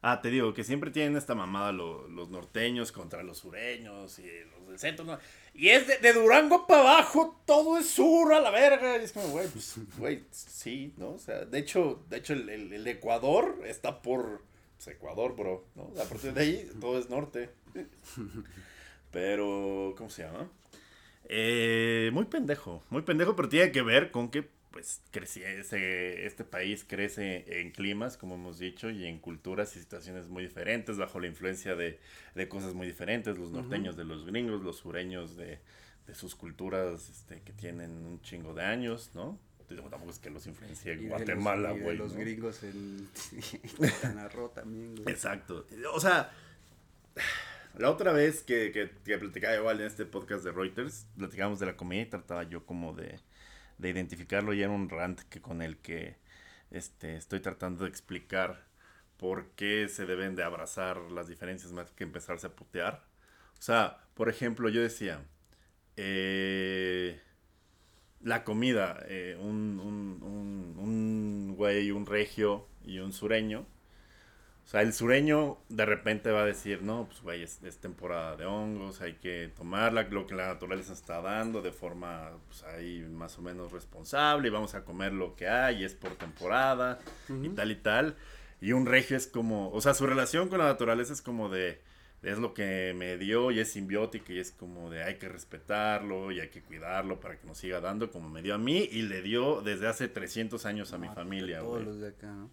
[0.00, 4.68] Ah, te digo que siempre tienen esta mamada los norteños contra los sureños y los
[4.68, 5.18] del centro.
[5.54, 8.96] Y es de, Durango para abajo, todo es sur a la verga.
[8.96, 11.14] Y es como, güey, pues, güey, sí, ¿no?
[11.14, 14.44] O sea, de hecho, de hecho el, el, Ecuador está por
[14.76, 15.90] pues, Ecuador, bro, ¿no?
[16.00, 17.50] A partir de ahí todo es norte.
[19.10, 20.48] Pero, ¿cómo se llama?
[21.28, 26.84] Eh, muy pendejo, muy pendejo, pero tiene que ver con que pues crece, este país
[26.86, 31.26] crece en climas, como hemos dicho, y en culturas y situaciones muy diferentes, bajo la
[31.26, 31.98] influencia de,
[32.48, 35.58] cosas muy diferentes, los norteños de los gringos, los sureños de,
[36.14, 39.38] sus culturas este, que tienen un chingo de años, ¿no?
[39.68, 41.98] Tampoco es que los influencie Guatemala, güey.
[41.98, 43.06] Los, gringos en
[43.76, 45.12] Quintana también, güey.
[45.14, 45.66] Exacto.
[45.92, 46.32] O sea,
[47.76, 51.66] la otra vez que, que, que platicaba igual en este podcast de Reuters, platicábamos de
[51.66, 53.20] la comida y trataba yo como de
[53.78, 56.16] de identificarlo y era un rant que con el que
[56.70, 58.66] este, estoy tratando de explicar
[59.16, 63.04] por qué se deben de abrazar las diferencias más que empezarse a putear.
[63.58, 65.24] O sea, por ejemplo, yo decía,
[65.96, 67.20] eh,
[68.22, 73.66] la comida, eh, un, un, un, un güey, un regio y un sureño,
[74.68, 78.44] o sea, el sureño de repente va a decir, no, pues güey, es, temporada de
[78.44, 83.38] hongos, hay que tomarla, lo que la naturaleza está dando de forma, pues ahí más
[83.38, 86.98] o menos responsable, y vamos a comer lo que hay, es por temporada,
[87.30, 88.16] y tal y tal.
[88.60, 91.80] Y un regio es como, o sea, su relación con la naturaleza es como de,
[92.22, 96.30] es lo que me dio y es simbiótica y es como de hay que respetarlo
[96.30, 99.00] y hay que cuidarlo para que nos siga dando como me dio a mí y
[99.00, 101.84] le dio desde hace 300 años a mi familia, güey.
[101.84, 102.50] Todos los de acá, ¿no?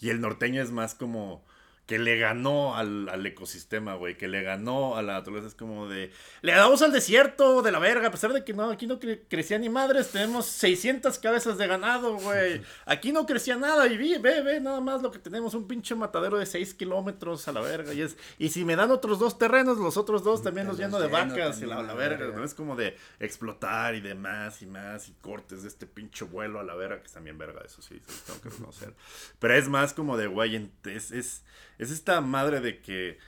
[0.00, 1.44] Y el norteño es más como
[1.92, 5.48] que le ganó al, al ecosistema, güey, que le ganó a la naturaleza.
[5.48, 6.10] Es como de,
[6.40, 9.58] le damos al desierto de la verga, a pesar de que no, aquí no crecía
[9.58, 12.62] ni madres, tenemos 600 cabezas de ganado, güey.
[12.86, 15.94] Aquí no crecía nada y ve, ve, ve, nada más lo que tenemos, un pinche
[15.94, 17.92] matadero de 6 kilómetros a la verga.
[17.92, 20.98] Y, es, y si me dan otros dos terrenos, los otros dos también los lleno
[20.98, 22.26] de vacas y la, la verga.
[22.34, 22.42] ¿no?
[22.42, 26.64] Es como de explotar y demás y más y cortes de este pinche vuelo a
[26.64, 28.94] la verga, que es también verga, eso sí, sí tengo que reconocer.
[29.38, 31.42] Pero es más como de, güey, es, es
[31.82, 33.18] es esta madre de que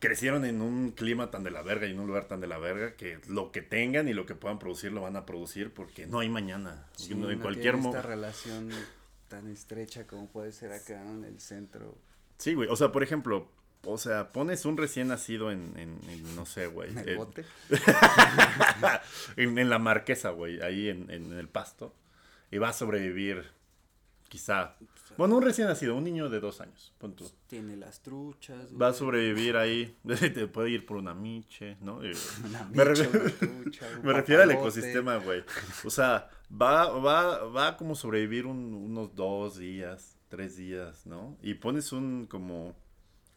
[0.00, 2.58] crecieron en un clima tan de la verga y en un lugar tan de la
[2.58, 6.06] verga que lo que tengan y lo que puedan producir lo van a producir porque
[6.06, 6.86] no hay mañana.
[7.14, 8.70] no, en cualquier esta relación
[9.28, 11.96] tan estrecha como puede ser acá en el centro.
[12.38, 12.68] Sí, güey.
[12.68, 13.50] O sea, por ejemplo,
[13.84, 16.00] o sea, pones un recién nacido en,
[16.34, 16.90] no sé, güey.
[16.90, 17.44] ¿En el bote?
[19.36, 21.94] en, la marquesa, güey, ahí en, en, el pasto.
[22.50, 23.50] Y va a sobrevivir,
[24.28, 24.76] quizá,
[25.18, 26.94] bueno, un recién nacido, un niño de dos años.
[26.96, 27.24] Punto.
[27.48, 28.68] Tiene las truchas.
[28.80, 29.96] Va a sobrevivir ahí.
[30.06, 31.96] Te puede ir por una miche, ¿no?
[32.44, 32.84] Una me,
[34.04, 35.42] me refiero al ecosistema, güey.
[35.84, 41.36] O sea, va, va, va como sobrevivir unos dos días, tres días, ¿no?
[41.42, 42.76] Y pones un como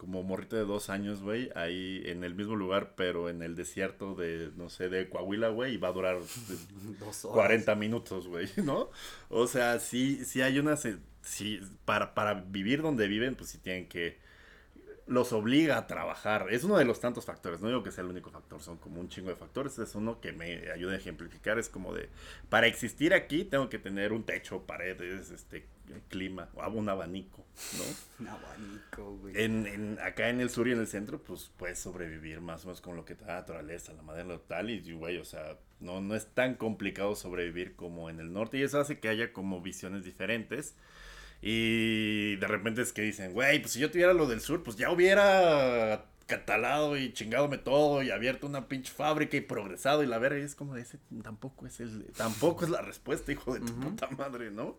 [0.02, 4.16] como morrito de dos años, güey, ahí en el mismo lugar, pero en el desierto
[4.16, 6.18] de, no sé, de Coahuila, güey, y va a durar
[7.22, 8.90] 40 minutos, güey, ¿no?
[9.30, 13.88] O sea, sí, sí hay una, sí, para, para vivir donde viven, pues sí tienen
[13.88, 14.18] que,
[15.06, 16.48] los obliga a trabajar.
[16.50, 19.00] Es uno de los tantos factores, no digo que sea el único factor, son como
[19.00, 19.78] un chingo de factores.
[19.78, 22.10] Es uno que me ayuda a ejemplificar, es como de,
[22.50, 25.68] para existir aquí tengo que tener un techo, paredes, este,
[26.08, 27.46] clima, o un abanico,
[27.78, 27.84] ¿no?
[28.20, 29.42] Un abanico, güey.
[29.42, 32.68] En, en, acá en el sur y en el centro, pues puedes sobrevivir más o
[32.68, 35.58] menos con lo que te da la naturaleza, la madera tal, y güey, o sea,
[35.80, 39.34] no, no es tan complicado sobrevivir como en el norte, y eso hace que haya
[39.34, 40.76] como visiones diferentes.
[41.42, 44.78] Y de repente es que dicen, güey, pues si yo tuviera lo del sur, pues
[44.78, 50.18] ya hubiera catalado y chingadome todo y abierto una pinche fábrica y progresado y la
[50.18, 50.40] verga.
[50.40, 54.08] Y es como, ese tampoco es el, tampoco es la respuesta, hijo de tu puta
[54.12, 54.78] madre, ¿no?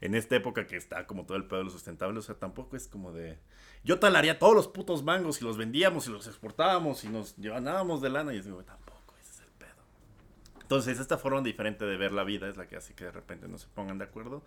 [0.00, 2.76] En esta época que está como todo el pedo de lo sustentable, o sea, tampoco
[2.76, 3.38] es como de...
[3.84, 8.02] Yo talaría todos los putos mangos y los vendíamos y los exportábamos y nos llevábamos
[8.02, 9.82] de lana y es digo, tampoco, ese es el pedo.
[10.60, 13.48] Entonces, esta forma diferente de ver la vida es la que hace que de repente
[13.48, 14.44] no se pongan de acuerdo.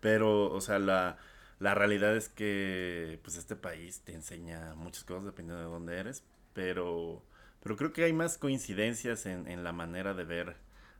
[0.00, 1.16] Pero, o sea, la,
[1.60, 6.24] la realidad es que, pues, este país te enseña muchas cosas dependiendo de dónde eres,
[6.52, 7.22] pero,
[7.62, 10.56] pero creo que hay más coincidencias en, en la manera de ver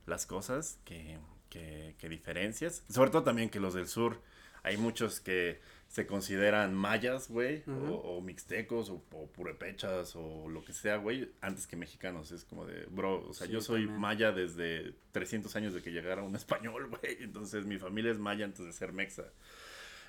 [0.06, 1.18] las cosas que,
[1.52, 2.82] que, que diferencias.
[2.88, 4.20] Sobre todo también que los del sur,
[4.62, 7.72] hay muchos que se consideran mayas, güey, o,
[8.16, 12.32] o mixtecos, o, o purépechas, o lo que sea, güey, antes que mexicanos.
[12.32, 14.00] Es como de, bro, o sea, Sí, yo soy también.
[14.00, 17.18] maya desde 300 años de que llegara un español, güey.
[17.20, 19.24] Entonces mi familia es maya antes de ser mexa.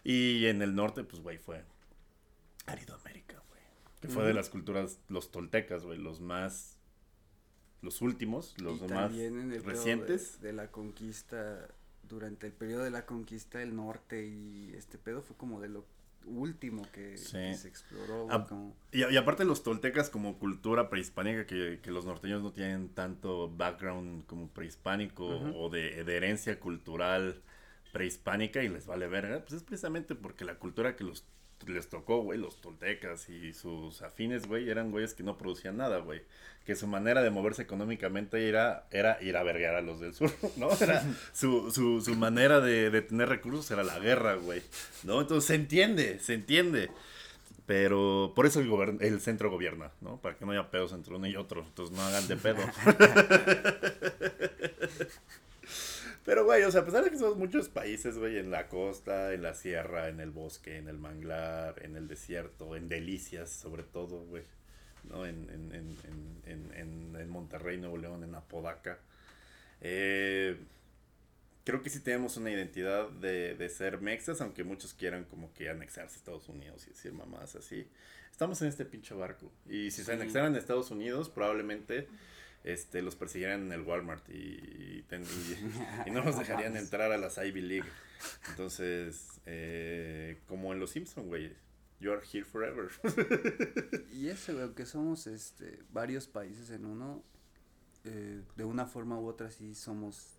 [0.06, 1.64] Y en el norte, pues, güey, fue
[2.66, 3.62] Aridoamérica, güey.
[4.02, 6.73] Que fue de las culturas, los toltecas, güey, los más,
[7.84, 10.42] los últimos, los y más en el recientes.
[10.42, 11.68] De, de la conquista,
[12.10, 15.86] durante el periodo de la conquista, el norte y este pedo fue como de lo
[16.26, 17.34] último que, Sí.
[17.34, 21.92] que se exploró, Ah, como- Y, y aparte los toltecas como cultura prehispánica, que, que
[21.92, 27.42] los norteños no tienen tanto background como prehispánico o de, de herencia cultural
[27.92, 31.26] prehispánica y les vale verga, pues es precisamente porque la cultura que los
[31.68, 36.00] les tocó, güey, los toltecas y sus afines, güey, eran güeyes que no producían nada,
[36.00, 36.22] güey.
[36.66, 40.32] Que su manera de moverse económicamente era, era ir a verguear a los del sur,
[40.58, 40.70] ¿no?
[40.80, 41.04] Era
[41.34, 44.62] su, su, su manera de, de tener recursos era la guerra, güey.
[45.04, 45.22] ¿No?
[45.22, 46.90] Entonces se entiende, se entiende.
[47.66, 50.18] Pero por eso el, el centro gobierna, ¿no?
[50.18, 51.64] Para que no haya pedos entre uno y otro.
[51.64, 52.58] Entonces no hagan de pedo.
[56.26, 59.34] Pero, güey, o sea, a pesar de que somos muchos países, güey, en la costa,
[59.34, 63.84] en la sierra, en el bosque, en el manglar, en el desierto, en Delicias, sobre
[63.84, 64.44] todo, güey,
[65.10, 65.26] ¿no?
[65.26, 69.00] En, en, en, en, en, en- en Monterrey, Nuevo León, en Apodaca.
[69.82, 70.58] Eh,
[71.66, 75.70] creo que sí tenemos una identidad de, de ser mexas, aunque muchos quieran como que
[75.70, 77.86] anexarse a Estados Unidos y decir mamás así.
[78.32, 79.52] Estamos en este pinche barco.
[79.70, 82.08] Y si se anexaran a Estados Unidos, probablemente
[82.64, 84.34] este, los persiguieran en el Walmart y,
[85.00, 87.90] y ten- y- y no nos dejarían entrar a las Ivy League.
[88.50, 91.54] Entonces, eh, como en Los Simpson, güey.
[92.00, 92.90] You are here forever.
[94.12, 97.24] Y eso, güey, que somos este, varios países en uno,
[98.04, 100.36] eh, de una forma u otra sí somos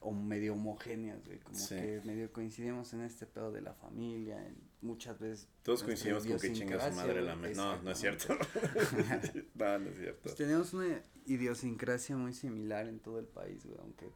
[0.00, 1.74] o medio homogéneas, güey, como Sí.
[1.74, 5.48] que medio coincidimos en este pedo de la familia, en muchas veces.
[5.62, 8.34] Todos coincidimos con que chinga su madre la me- No, no es cierto.
[9.54, 10.20] no, no es cierto.
[10.22, 14.08] Pues tenemos una idiosincrasia muy similar en todo el país, güey, aunque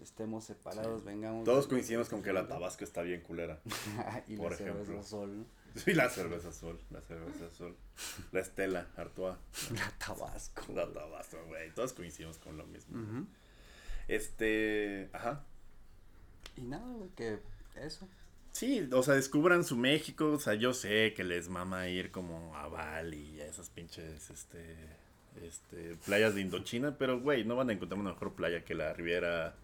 [0.00, 1.06] estemos separados, Sí.
[1.06, 1.44] vengamos.
[1.44, 3.60] Todos coincidimos con que la Tabasco está bien culera.
[4.28, 5.02] y por la cerveza ejemplo.
[5.02, 5.44] sol, ¿no?
[5.76, 7.76] Sí, la cerveza azul, la cerveza azul.
[8.32, 9.36] La Estela, Artois.
[9.72, 10.64] La Tabasco.
[10.74, 11.72] La Tabasco, güey.
[11.74, 13.26] Todos coincidimos con lo mismo.
[14.08, 15.44] Este, ajá.
[16.56, 17.38] Y nada, güey, que
[17.76, 18.08] eso.
[18.52, 20.32] Sí, o sea, descubran su México.
[20.32, 24.28] O sea, yo sé que les mama ir como a Bali y a esas pinches,
[24.30, 24.76] este,
[25.42, 26.96] este, playas de Indochina.
[26.98, 29.54] Pero, güey, no van a encontrar una mejor playa que la Riviera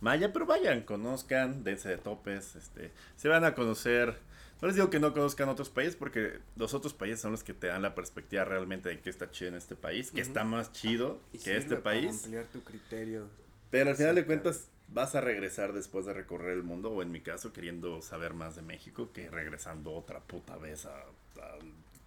[0.00, 0.32] Maya.
[0.32, 4.18] Pero vayan, conozcan, dense de topes, este, se van a conocer.
[4.60, 7.52] No les digo que no conozcan otros países porque los otros países son los que
[7.52, 10.72] te dan la perspectiva realmente de qué está chido en este país, que está más
[10.72, 12.24] chido Y que este país.
[12.24, 13.28] ampliar tu criterio.
[13.70, 17.10] Pero al final de cuentas vas a regresar después de recorrer el mundo, o en
[17.10, 21.58] mi caso queriendo saber más de México que regresando otra puta vez a, a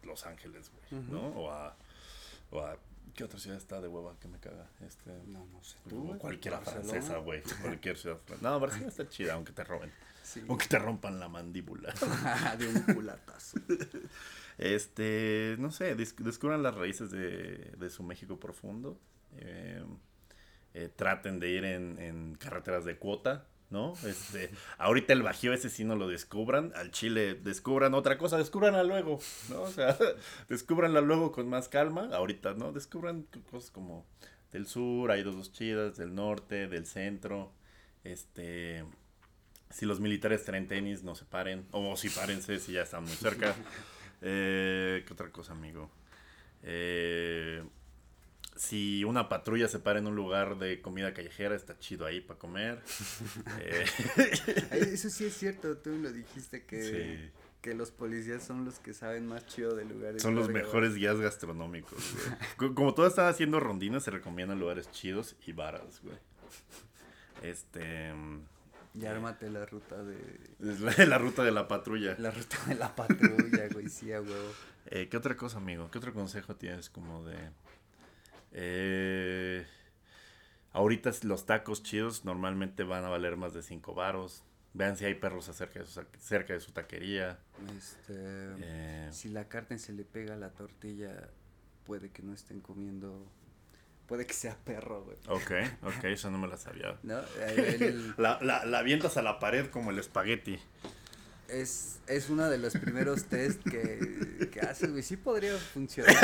[0.03, 1.03] Los Ángeles, güey.
[1.03, 1.27] ¿no?
[1.39, 1.75] O a,
[2.49, 2.77] o a...
[3.15, 4.69] ¿Qué otra ciudad está de hueva que me caga?
[4.85, 5.77] Este, No, no sé.
[5.85, 6.19] o ¿Tú, güey?
[6.19, 6.89] cualquiera Barcelona.
[6.89, 7.41] francesa, güey.
[7.61, 8.49] Cualquier ciudad francesa.
[8.49, 9.91] No, Barcelona está chida, aunque te roben.
[10.23, 10.43] Sí.
[10.47, 11.93] Aunque te rompan la mandíbula.
[12.59, 13.59] de un culatazo.
[14.57, 18.99] Este, no sé, des- descubran las raíces de, de su México profundo.
[19.37, 19.83] eh,
[20.75, 23.93] eh, traten de ir en, en carreteras de cuota, ¿no?
[24.05, 26.71] Este, ahorita el Bajío ese sí no lo descubran.
[26.75, 29.19] Al Chile descubran otra cosa, descubranla luego,
[29.49, 29.61] ¿no?
[29.61, 29.97] O sea,
[30.49, 32.09] descubranla luego con más calma.
[32.13, 32.71] Ahorita, ¿no?
[32.71, 34.05] Descubran cosas como
[34.51, 37.51] del sur, hay dos, dos chidas, del norte, del centro.
[38.03, 38.83] Este,
[39.69, 41.67] si los militares traen tenis, no se paren.
[41.71, 43.55] O si párense si ya están muy cerca.
[44.21, 45.89] Eh, ¿Qué otra cosa, amigo?
[46.61, 47.63] Eh,
[48.59, 52.37] si una patrulla se para en un lugar de comida callejera, está chido ahí para
[52.39, 52.81] comer.
[53.61, 53.85] Eh,
[54.93, 57.31] eso sí es cierto, tú lo dijiste que, sí,
[57.61, 60.21] que los policías son los que saben más chido de lugares.
[60.21, 62.37] son los mejores guías gastronómicos, güey.
[62.57, 66.17] Co- Como todos están haciendo rondinas, se recomiendan lugares chidos y varas, güey.
[67.41, 68.13] Este.
[68.93, 70.17] Y ármate la ruta de.
[71.07, 72.15] La ruta de la patrulla.
[72.19, 74.51] La ruta de la patrulla, güey, sí, a huevo.
[74.87, 75.89] Eh, ¿Qué otra cosa, amigo?
[75.91, 77.35] ¿Qué otro consejo tienes como de...
[78.51, 79.65] Eh,
[80.71, 84.43] ahorita los tacos chidos normalmente van a valer más de 5 varos.
[84.73, 87.39] Vean si hay perros cerca de su, cerca de su taquería.
[87.77, 91.29] Este, eh, si la carne se le pega a la tortilla,
[91.85, 93.27] puede que no estén comiendo
[94.09, 95.17] puede que sea perro, güey.
[95.27, 95.51] Ok,
[95.83, 96.97] ok, eso no me la sabía.
[97.03, 97.21] ¿No?
[98.17, 100.59] la, la, la avientas a la pared como el espagueti.
[101.51, 105.03] Es, es uno de los primeros test que, que haces, güey.
[105.03, 106.15] Sí podría funcionar.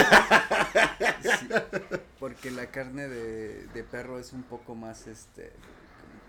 [2.19, 5.52] porque la carne de, de perro es un poco más, este,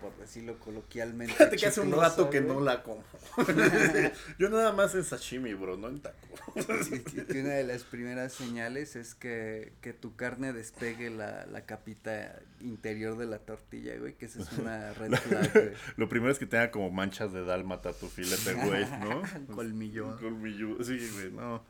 [0.00, 1.32] por decirlo coloquialmente.
[1.34, 3.02] Fíjate que hace un rato que no la como.
[4.38, 6.16] Yo nada más en sashimi, bro, no en taco.
[6.54, 12.40] y, una de las primeras señales es que, que tu carne despegue la, la, capita
[12.60, 16.46] interior de la tortilla, güey, que esa es una red flag, Lo primero es que
[16.46, 19.22] tenga como manchas de dálmata tu filete, güey, ¿no?
[19.54, 20.16] Colmillo.
[20.18, 21.64] Colmillo, sí, güey, no.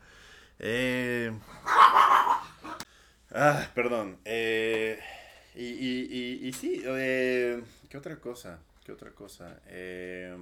[0.59, 1.31] Eh...
[3.31, 4.17] Ah, perdón.
[4.25, 4.99] Eh...
[5.57, 8.59] Y, y, y, y sí, eh, ¿qué otra cosa?
[8.85, 9.59] ¿Qué otra cosa?
[9.65, 10.37] Eh,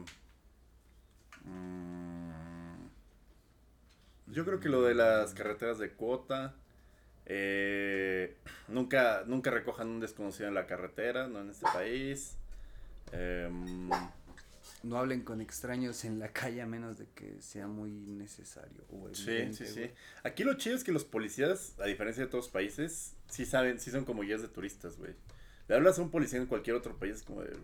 [1.45, 2.87] mm,
[4.27, 6.53] yo creo que lo de las carreteras de cuota,
[7.25, 8.35] eh,
[8.67, 12.35] nunca, nunca recojan un desconocido en la carretera, no en este país.
[14.85, 18.83] No hablen con extraños en la calle a menos de que sea muy necesario.
[19.13, 19.89] sí, sí, sí.
[20.23, 23.89] Aquí lo chido es que los policías, a diferencia de otros países, sí saben, sí
[23.89, 25.13] son como guías de turistas, güey.
[25.67, 27.57] Le hablas a un policía en cualquier otro país, es como de,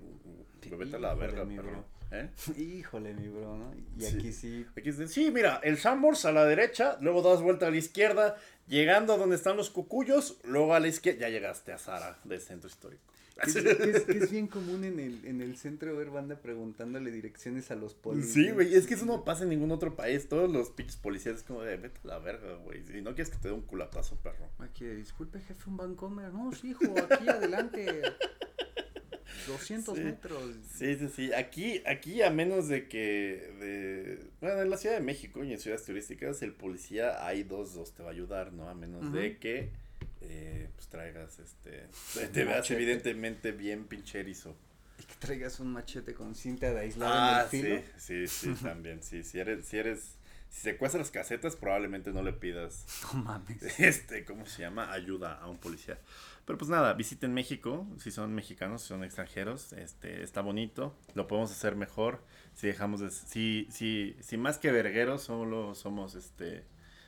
[0.76, 1.85] vete a la verga, perro.
[2.11, 2.30] ¿Eh?
[2.57, 3.72] Híjole, mi bro, ¿no?
[3.98, 4.65] Y aquí sí.
[4.76, 8.35] Aquí sí, mira, el Sambors a la derecha, luego das vuelta a la izquierda,
[8.68, 12.41] llegando a donde están los cucuyos, luego a la izquierda, ya llegaste a Sara, del
[12.41, 13.03] centro histórico.
[13.44, 17.94] Es, es, bien común en el, en el centro ver banda preguntándole direcciones a los
[17.94, 18.34] policías.
[18.34, 20.28] Sí, güey, es que eso no pasa en ningún otro país.
[20.28, 22.86] Todos los pinches policías es como de vete a la verga, güey.
[22.86, 24.49] Si no quieres que te dé un culatazo, perro.
[24.60, 26.34] Aquí, disculpe, jefe, un bancomer.
[26.34, 28.02] No, sí, hijo, aquí adelante.
[29.48, 30.56] 200 metros.
[30.74, 31.34] Sí, sí, sí.
[31.34, 35.60] Aquí, aquí a menos de que, de, bueno, en la Ciudad de México y en
[35.60, 38.70] ciudades turísticas, el policía hay dos, dos te va a ayudar, ¿no?
[38.70, 39.72] A menos de que
[40.22, 41.88] eh, pues traigas este,
[42.34, 44.56] te veas evidentemente bien pincherizo.
[44.99, 47.82] Y que traigas un machete con cinta de aislado en el ah, filo.
[47.98, 50.18] Sí, sí, sí, también, sí, si eres, si eres,
[50.49, 52.86] si secuestras las casetas probablemente no le pidas.
[53.14, 53.80] No mames.
[53.80, 54.91] Este, ¿cómo se llama?
[54.91, 55.99] Ayuda a un policía.
[56.45, 61.28] Pero pues nada, visiten México, si son mexicanos, si son extranjeros, este, está bonito, lo
[61.28, 62.23] podemos hacer mejor
[62.53, 66.65] si dejamos de, si, si, si más que vergueros solo somos este,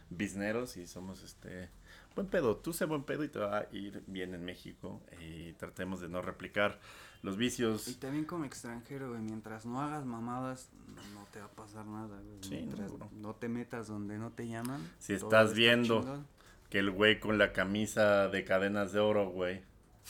[0.10, 1.70] bisneros y somos este,
[2.15, 5.53] buen pedo, tú sé buen pedo y te va a ir bien en México y
[5.53, 6.80] tratemos de no replicar
[7.22, 7.88] los vicios.
[7.88, 10.69] Y también como extranjero, güey, mientras no hagas mamadas,
[11.14, 12.49] no te va a pasar nada, güey.
[12.49, 14.81] mientras no, te metas donde no te llaman.
[14.99, 16.26] Si estás viendo
[16.69, 19.61] que el güey con la camisa de cadenas de oro, güey,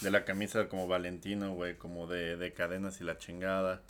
[0.02, 3.82] de la camisa como Valentino, güey, como de, de cadenas y la chingada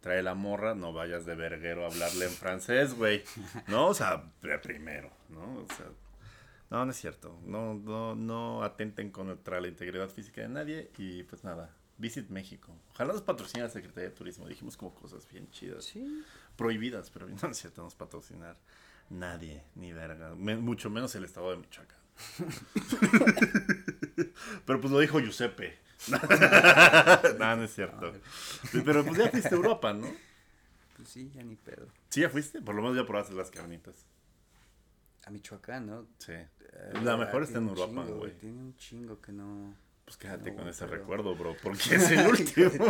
[0.00, 3.22] trae la morra, no vayas de verguero a hablarle en francés, güey.
[3.66, 4.24] No, o sea,
[4.62, 5.62] primero, ¿no?
[5.62, 5.86] O sea,
[6.70, 7.38] no, no es cierto.
[7.44, 10.90] No, no, no atenten contra la integridad física de nadie.
[10.98, 12.72] Y pues nada, Visit México.
[12.92, 14.46] Ojalá nos patrocine la Secretaría de Turismo.
[14.46, 15.84] Dijimos como cosas bien chidas.
[15.84, 16.22] Sí.
[16.56, 18.56] Prohibidas, pero no es cierto, nos patrocinar
[19.10, 20.34] nadie, ni verga.
[20.34, 21.98] mucho menos el estado de Michoacán.
[24.66, 25.78] pero pues lo dijo Giuseppe.
[27.38, 28.12] no, no es cierto.
[28.84, 30.06] Pero pues ya fuiste a Europa, ¿no?
[30.96, 31.88] Pues sí, ya ni pedo.
[32.10, 32.60] Sí, ya fuiste.
[32.60, 34.06] Por lo menos ya probaste las carnitas.
[35.28, 36.06] A Michoacán, ¿no?
[36.16, 36.32] Sí.
[36.32, 36.48] Eh,
[37.04, 38.32] la mejor está en Europa, güey.
[38.38, 39.74] Tiene un chingo que no.
[40.06, 42.70] Pues quédate con ese recuerdo, bro, porque es el último.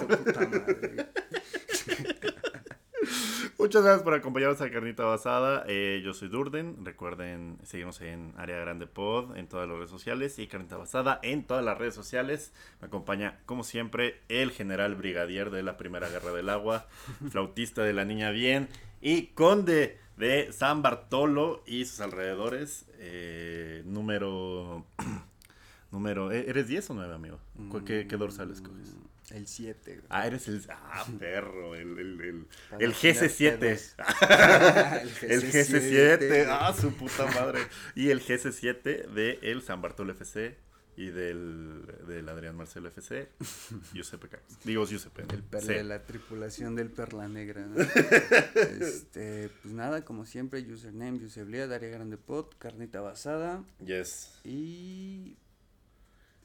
[3.59, 5.65] Muchas gracias por acompañarnos a Carnita Basada.
[5.67, 6.85] Eh, yo soy Durden.
[6.85, 11.45] Recuerden seguirnos en Área Grande Pod en todas las redes sociales y Carnita Basada en
[11.45, 12.53] todas las redes sociales.
[12.81, 16.87] Me acompaña, como siempre, el general brigadier de la Primera Guerra del Agua,
[17.31, 18.69] flautista de la Niña Bien
[19.01, 22.87] y conde de San Bartolo y sus alrededores.
[22.99, 24.85] Eh, número.
[25.91, 26.33] número.
[26.33, 27.39] ¿e-, ¿Eres 10 o 9, amigo?
[27.87, 28.95] ¿Qué, qué dorsal escoges?
[29.31, 30.01] El 7.
[30.09, 30.63] Ah, eres el.
[30.71, 31.75] Ah, perro.
[31.75, 32.47] El, el, el,
[32.81, 33.63] el GC7.
[35.23, 36.47] el GC7.
[36.49, 37.61] Ah, su puta madre.
[37.95, 40.57] Y el GC7 de el San Bartolo FC
[40.99, 43.29] y del, del Adrián Marcelo FC,
[43.95, 44.59] Giuseppe Carlos.
[44.65, 45.23] Digo Giuseppe.
[45.33, 47.65] El perla de la tripulación del Perla Negra.
[47.65, 47.81] ¿no?
[48.85, 53.63] este, pues nada, como siempre, username, usabilidad, Daria Grande Pot, carnita basada.
[53.87, 54.41] Yes.
[54.43, 55.37] Y.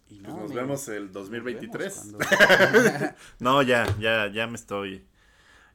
[0.07, 2.13] y pues nos vemos el 2023.
[3.39, 5.03] no, ya, ya, ya me estoy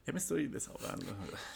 [0.09, 1.05] ya me estoy desahogando.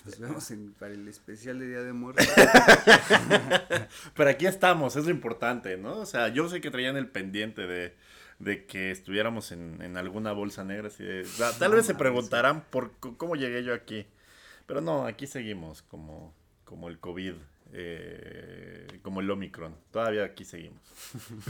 [0.06, 2.28] Nos vemos en, para el especial de Día de Muertos.
[4.16, 5.98] Pero aquí estamos, es lo importante, ¿no?
[5.98, 7.96] O sea, yo sé que traían el pendiente de,
[8.38, 10.90] de que estuviéramos en, en alguna bolsa negra.
[10.90, 11.26] Así de-
[11.58, 14.06] tal vez se preguntarán por cómo llegué yo aquí.
[14.68, 16.32] Pero no, aquí seguimos como,
[16.64, 17.34] como el COVID,
[17.74, 19.76] eh, como el Omicron.
[19.92, 20.80] Todavía aquí seguimos.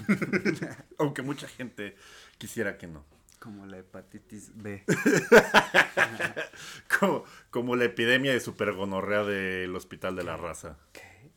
[0.98, 1.98] Aunque mucha gente
[2.38, 3.04] quisiera que no.
[3.44, 4.86] Como la hepatitis B.
[6.98, 10.78] Como, como la epidemia de supergonorrea del Hospital de la Raza.
[10.94, 11.34] ¿Qué?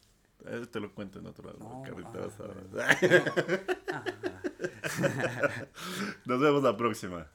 [0.46, 1.58] Eh, te lo cuento en otro lado.
[1.58, 2.54] No, carnita ah, asada.
[6.26, 7.26] Nos vemos la próxima.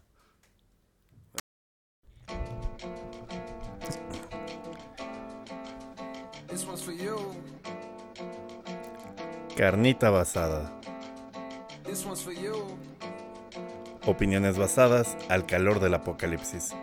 [6.47, 7.17] This one's for you.
[9.57, 10.71] Carnita basada.
[11.83, 12.79] This one's for you.
[14.05, 16.73] Opiniones basadas al calor del apocalipsis.